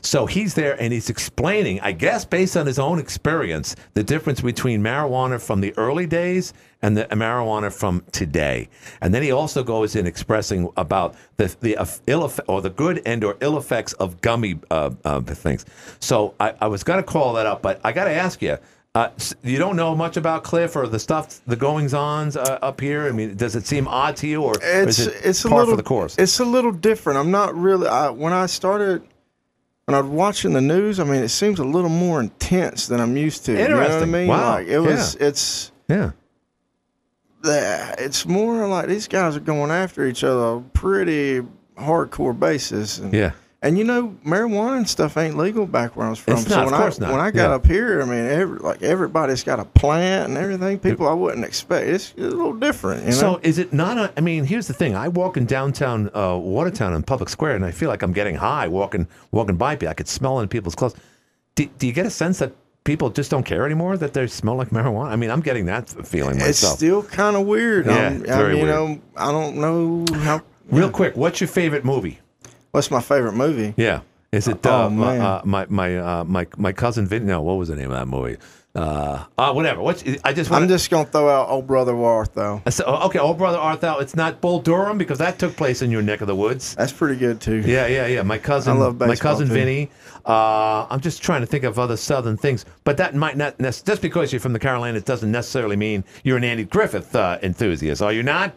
So 0.01 0.27
he's 0.27 0.53
there 0.53 0.81
and 0.81 0.93
he's 0.93 1.09
explaining, 1.09 1.81
I 1.81 1.91
guess, 1.91 2.23
based 2.23 2.55
on 2.55 2.65
his 2.65 2.79
own 2.79 2.99
experience, 2.99 3.75
the 3.95 4.03
difference 4.03 4.39
between 4.39 4.81
marijuana 4.81 5.41
from 5.41 5.59
the 5.59 5.73
early 5.77 6.05
days 6.05 6.53
and 6.81 6.97
the 6.97 7.05
marijuana 7.05 7.71
from 7.71 8.03
today. 8.11 8.69
And 9.01 9.13
then 9.13 9.21
he 9.21 9.31
also 9.31 9.63
goes 9.63 9.95
in 9.95 10.07
expressing 10.07 10.69
about 10.77 11.15
the 11.37 11.55
the 11.61 12.01
ill 12.07 12.31
or 12.47 12.61
the 12.61 12.69
good 12.69 13.01
and 13.05 13.23
or 13.23 13.37
ill 13.41 13.57
effects 13.57 13.93
of 13.93 14.21
gummy 14.21 14.59
uh, 14.69 14.91
uh, 15.05 15.21
things. 15.21 15.65
So 15.99 16.33
I, 16.39 16.53
I 16.61 16.67
was 16.67 16.83
going 16.83 16.97
to 16.97 17.03
call 17.03 17.33
that 17.33 17.45
up, 17.45 17.61
but 17.61 17.79
I 17.83 17.91
got 17.91 18.05
to 18.05 18.11
ask 18.21 18.41
you. 18.41 18.57
Uh, 18.93 19.09
you 19.41 19.57
don't 19.57 19.77
know 19.77 19.95
much 19.95 20.17
about 20.17 20.43
Cliff 20.43 20.75
or 20.75 20.85
the 20.85 20.99
stuff, 20.99 21.39
the 21.47 21.55
goings 21.55 21.93
ons 21.93 22.35
uh, 22.35 22.59
up 22.61 22.81
here. 22.81 23.07
I 23.07 23.11
mean, 23.13 23.35
does 23.37 23.55
it 23.55 23.65
seem 23.65 23.87
odd 23.87 24.17
to 24.17 24.27
you, 24.27 24.41
or, 24.41 24.51
or 24.51 24.59
It's 24.61 24.99
is 24.99 25.07
it 25.07 25.15
it's 25.23 25.43
a 25.45 25.47
little 25.47 25.77
the 25.77 25.83
course? 25.83 26.17
It's 26.17 26.39
a 26.41 26.45
little 26.45 26.73
different. 26.73 27.17
I'm 27.17 27.31
not 27.31 27.55
really. 27.55 27.87
I, 27.87 28.09
when 28.09 28.33
I 28.33 28.47
started, 28.47 29.01
when 29.85 29.95
I 29.95 30.01
was 30.01 30.09
watching 30.11 30.51
the 30.51 30.59
news, 30.59 30.99
I 30.99 31.05
mean, 31.05 31.23
it 31.23 31.29
seems 31.29 31.59
a 31.59 31.63
little 31.63 31.89
more 31.89 32.19
intense 32.19 32.87
than 32.87 32.99
I'm 32.99 33.15
used 33.15 33.45
to. 33.45 33.53
You 33.53 33.69
know 33.69 33.77
what 33.77 33.83
I 33.83 33.85
Interesting. 33.85 34.11
mean? 34.11 34.27
Wow. 34.27 34.51
Like 34.55 34.67
it 34.67 34.79
was. 34.79 35.15
It's 35.15 35.71
yeah. 35.87 36.11
It's 37.43 38.25
more 38.25 38.67
like 38.67 38.87
these 38.87 39.07
guys 39.07 39.35
are 39.37 39.39
going 39.39 39.71
after 39.71 40.05
each 40.05 40.23
other 40.23 40.61
pretty 40.73 41.41
hardcore 41.77 42.37
basis. 42.37 42.99
And, 42.99 43.13
Yeah. 43.13 43.31
And 43.63 43.77
you 43.77 43.83
know, 43.83 44.15
marijuana 44.25 44.77
and 44.77 44.89
stuff 44.89 45.17
ain't 45.17 45.37
legal 45.37 45.67
back 45.67 45.95
where 45.95 46.07
I 46.07 46.09
was 46.09 46.17
from. 46.17 46.33
It's 46.33 46.47
so 46.47 46.55
not, 46.55 46.65
of 46.65 46.71
when 46.71 46.81
course 46.81 46.99
I 46.99 47.05
not. 47.05 47.11
when 47.11 47.21
I 47.21 47.29
got 47.29 47.49
Yeah. 47.49 47.55
up 47.55 47.65
here, 47.67 48.01
I 48.01 48.05
mean, 48.05 48.25
every, 48.25 48.57
like 48.57 48.81
everybody's 48.81 49.43
got 49.43 49.59
a 49.59 49.65
plant 49.65 50.29
and 50.29 50.37
everything. 50.39 50.79
People 50.79 51.07
I 51.07 51.13
wouldn't 51.13 51.45
expect. 51.45 51.87
It's, 51.87 52.13
a 52.17 52.21
little 52.21 52.53
different. 52.53 53.01
You 53.01 53.11
know? 53.11 53.15
So 53.17 53.39
is 53.43 53.59
it 53.59 53.71
not? 53.71 53.99
A, 53.99 54.11
I 54.17 54.21
mean, 54.21 54.45
here's 54.45 54.65
the 54.65 54.73
thing. 54.73 54.95
I 54.95 55.09
walk 55.09 55.37
in 55.37 55.45
downtown 55.45 56.09
uh, 56.15 56.35
Watertown 56.41 56.95
in 56.95 57.03
Public 57.03 57.29
Square, 57.29 57.55
and 57.57 57.63
I 57.63 57.69
feel 57.69 57.87
like 57.89 58.01
I'm 58.01 58.13
getting 58.13 58.33
high 58.33 58.67
walking 58.67 59.07
walking 59.29 59.57
by 59.57 59.75
people. 59.75 59.89
I 59.89 59.93
could 59.93 60.07
smell 60.07 60.39
it 60.39 60.43
in 60.43 60.47
people's 60.49 60.73
clothes. 60.73 60.95
Do, 61.53 61.67
do 61.77 61.85
you 61.85 61.93
get 61.93 62.07
a 62.07 62.09
sense 62.09 62.39
that 62.39 62.53
people 62.83 63.11
just 63.11 63.29
don't 63.29 63.43
care 63.43 63.63
anymore 63.67 63.95
that 63.97 64.13
they 64.13 64.25
smell 64.25 64.55
like 64.55 64.69
marijuana? 64.71 65.09
I 65.11 65.17
mean, 65.17 65.29
I'm 65.29 65.41
getting 65.41 65.65
that 65.67 65.87
feeling 65.87 66.39
myself. 66.39 66.49
It's 66.49 66.79
still 66.79 67.03
kind 67.03 67.35
of 67.35 67.45
weird. 67.45 67.85
Yeah, 67.85 68.09
it's 68.13 68.27
I 68.31 68.37
very 68.37 68.53
mean, 68.55 68.65
you 68.65 68.73
weird. 68.73 68.75
know, 68.75 69.01
I 69.17 69.31
don't 69.31 69.57
know 69.57 70.05
how. 70.21 70.41
Real 70.71 70.89
quick, 70.89 71.15
what's 71.15 71.39
your 71.41 71.47
favorite 71.49 71.85
movie? 71.85 72.20
What's 72.71 72.89
my 72.89 73.01
favorite 73.01 73.33
movie? 73.33 73.73
Yeah, 73.77 74.01
is 74.31 74.47
it 74.47 74.65
Oh, 74.65 74.85
uh, 74.85 74.89
man. 74.89 75.21
uh, 75.21 75.41
my 75.43 75.65
my 75.69 75.97
uh, 75.97 76.23
my 76.23 76.47
my 76.57 76.71
cousin 76.71 77.05
Vin? 77.05 77.25
No, 77.25 77.41
what 77.41 77.57
was 77.57 77.67
the 77.67 77.75
name 77.75 77.91
of 77.91 77.97
that 77.97 78.07
movie? 78.07 78.37
Uh, 78.73 79.25
uh 79.37 79.51
whatever. 79.51 79.81
What's 79.81 80.01
I 80.23 80.31
just 80.31 80.49
want 80.49 80.63
I'm 80.63 80.69
just 80.69 80.89
gonna 80.89 81.05
throw 81.05 81.27
out 81.27 81.49
Old 81.49 81.67
Brother 81.67 81.91
though. 82.33 82.61
So, 82.69 82.85
okay, 82.85 83.19
old 83.19 83.37
brother 83.37 83.57
Arthur. 83.57 83.97
It's 83.99 84.15
not 84.15 84.39
Bull 84.39 84.61
Durham 84.61 84.97
because 84.97 85.17
that 85.17 85.37
took 85.37 85.57
place 85.57 85.81
in 85.81 85.91
your 85.91 86.01
neck 86.01 86.21
of 86.21 86.27
the 86.27 86.35
woods. 86.35 86.73
That's 86.75 86.93
pretty 86.93 87.17
good 87.17 87.41
too. 87.41 87.59
Yeah, 87.59 87.87
yeah, 87.87 88.07
yeah. 88.07 88.21
My 88.21 88.37
cousin, 88.37 88.77
I 88.77 88.79
love 88.79 88.97
my 88.97 89.17
cousin 89.17 89.49
too. 89.49 89.53
Vinny. 89.53 89.89
Uh, 90.25 90.87
I'm 90.89 91.01
just 91.01 91.21
trying 91.21 91.41
to 91.41 91.47
think 91.47 91.65
of 91.65 91.77
other 91.77 91.97
Southern 91.97 92.37
things, 92.37 92.63
but 92.85 92.95
that 92.97 93.13
might 93.13 93.35
not 93.35 93.57
just 93.59 94.01
because 94.01 94.31
you're 94.31 94.39
from 94.39 94.53
the 94.53 94.59
Carolinas 94.59 95.03
doesn't 95.03 95.31
necessarily 95.31 95.75
mean 95.75 96.05
you're 96.23 96.37
an 96.37 96.45
Andy 96.45 96.63
Griffith 96.63 97.13
uh, 97.13 97.39
enthusiast. 97.43 98.01
Are 98.01 98.13
you 98.13 98.23
not? 98.23 98.53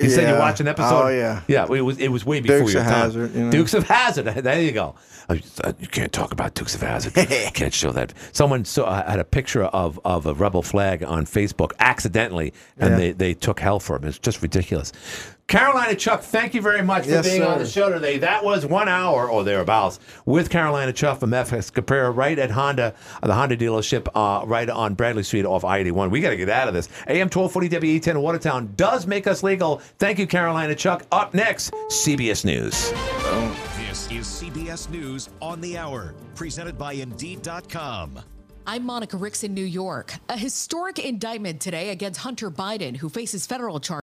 You 0.00 0.08
said 0.10 0.22
you 0.22 0.28
Yeah. 0.34 0.38
watched 0.38 0.60
an 0.60 0.68
episode. 0.68 1.04
Oh, 1.04 1.08
yeah. 1.08 1.42
yeah. 1.48 1.66
It 1.70 1.82
was 1.82 1.98
it 1.98 2.08
was 2.08 2.24
way 2.24 2.40
before 2.40 2.60
Dukes 2.60 2.72
your 2.72 2.82
of 2.82 2.88
time. 2.88 3.02
Hazzard, 3.02 3.34
you 3.34 3.44
know. 3.44 3.50
Dukes 3.50 3.74
of 3.74 3.84
Hazzard. 3.86 4.26
There 4.42 4.60
you 4.60 4.72
go. 4.72 4.94
Uh, 5.28 5.36
You 5.78 5.86
can't 5.86 6.12
talk 6.12 6.32
about 6.32 6.54
Dukes 6.54 6.74
of 6.74 6.80
Hazzard. 6.80 7.14
can't 7.54 7.74
show 7.74 7.92
that. 7.92 8.12
Someone 8.32 8.64
saw 8.64 9.02
had 9.06 9.18
a 9.20 9.24
picture 9.24 9.64
of 9.64 10.00
of 10.04 10.24
a 10.26 10.34
rebel 10.34 10.62
flag 10.62 11.04
on 11.04 11.26
Facebook 11.26 11.72
accidentally, 11.78 12.52
and 12.78 12.92
Yeah. 12.92 12.96
they 12.96 13.12
they 13.12 13.34
took 13.34 13.60
hell 13.60 13.80
for 13.80 13.96
him. 13.96 14.04
It's 14.04 14.18
just 14.18 14.40
ridiculous. 14.42 14.92
Carolina 15.52 15.94
Chuck, 15.94 16.22
thank 16.22 16.54
you 16.54 16.62
very 16.62 16.80
much 16.80 17.04
for 17.04 17.10
Yes, 17.10 17.28
being 17.28 17.42
on 17.42 17.58
the 17.58 17.66
show 17.66 17.90
today. 17.90 18.16
That 18.16 18.42
was 18.42 18.64
one 18.64 18.88
hour 18.88 19.28
or 19.28 19.44
thereabouts 19.44 20.00
with 20.24 20.48
Carolina 20.48 20.94
Chuck 20.94 21.20
from 21.20 21.32
FX 21.32 21.70
Caprara 21.70 22.16
right 22.16 22.38
at 22.38 22.50
Honda, 22.50 22.94
uh, 23.22 23.26
the 23.26 23.34
Honda 23.34 23.58
dealership, 23.58 24.08
uh, 24.14 24.46
right 24.46 24.70
on 24.70 24.94
Bradley 24.94 25.22
Street 25.22 25.44
off 25.44 25.62
I 25.62 25.76
81. 25.76 26.08
We 26.08 26.22
got 26.22 26.30
to 26.30 26.38
get 26.38 26.48
out 26.48 26.68
of 26.68 26.74
this. 26.74 26.88
AM 27.06 27.28
1240 27.28 27.68
WATN 27.68 28.22
Watertown 28.22 28.72
does 28.76 29.06
make 29.06 29.26
us 29.26 29.42
legal. 29.42 29.82
Thank 29.98 30.18
you, 30.18 30.26
Carolina 30.26 30.74
Chuck. 30.74 31.04
Up 31.12 31.34
next, 31.34 31.74
CBS 31.90 32.46
News. 32.46 32.90
This 33.76 34.10
is 34.10 34.26
CBS 34.26 34.88
News 34.88 35.28
on 35.42 35.60
the 35.60 35.76
Hour, 35.76 36.14
presented 36.34 36.78
by 36.78 36.94
Indeed.com. 36.94 38.20
I'm 38.64 38.86
Monica 38.86 39.16
Ricks 39.16 39.42
in 39.42 39.54
New 39.54 39.64
York. 39.64 40.14
A 40.28 40.36
historic 40.36 41.00
indictment 41.00 41.60
today 41.60 41.90
against 41.90 42.20
Hunter 42.20 42.48
Biden, 42.48 42.96
who 42.96 43.08
faces 43.08 43.44
federal 43.44 43.80
charges. 43.80 44.00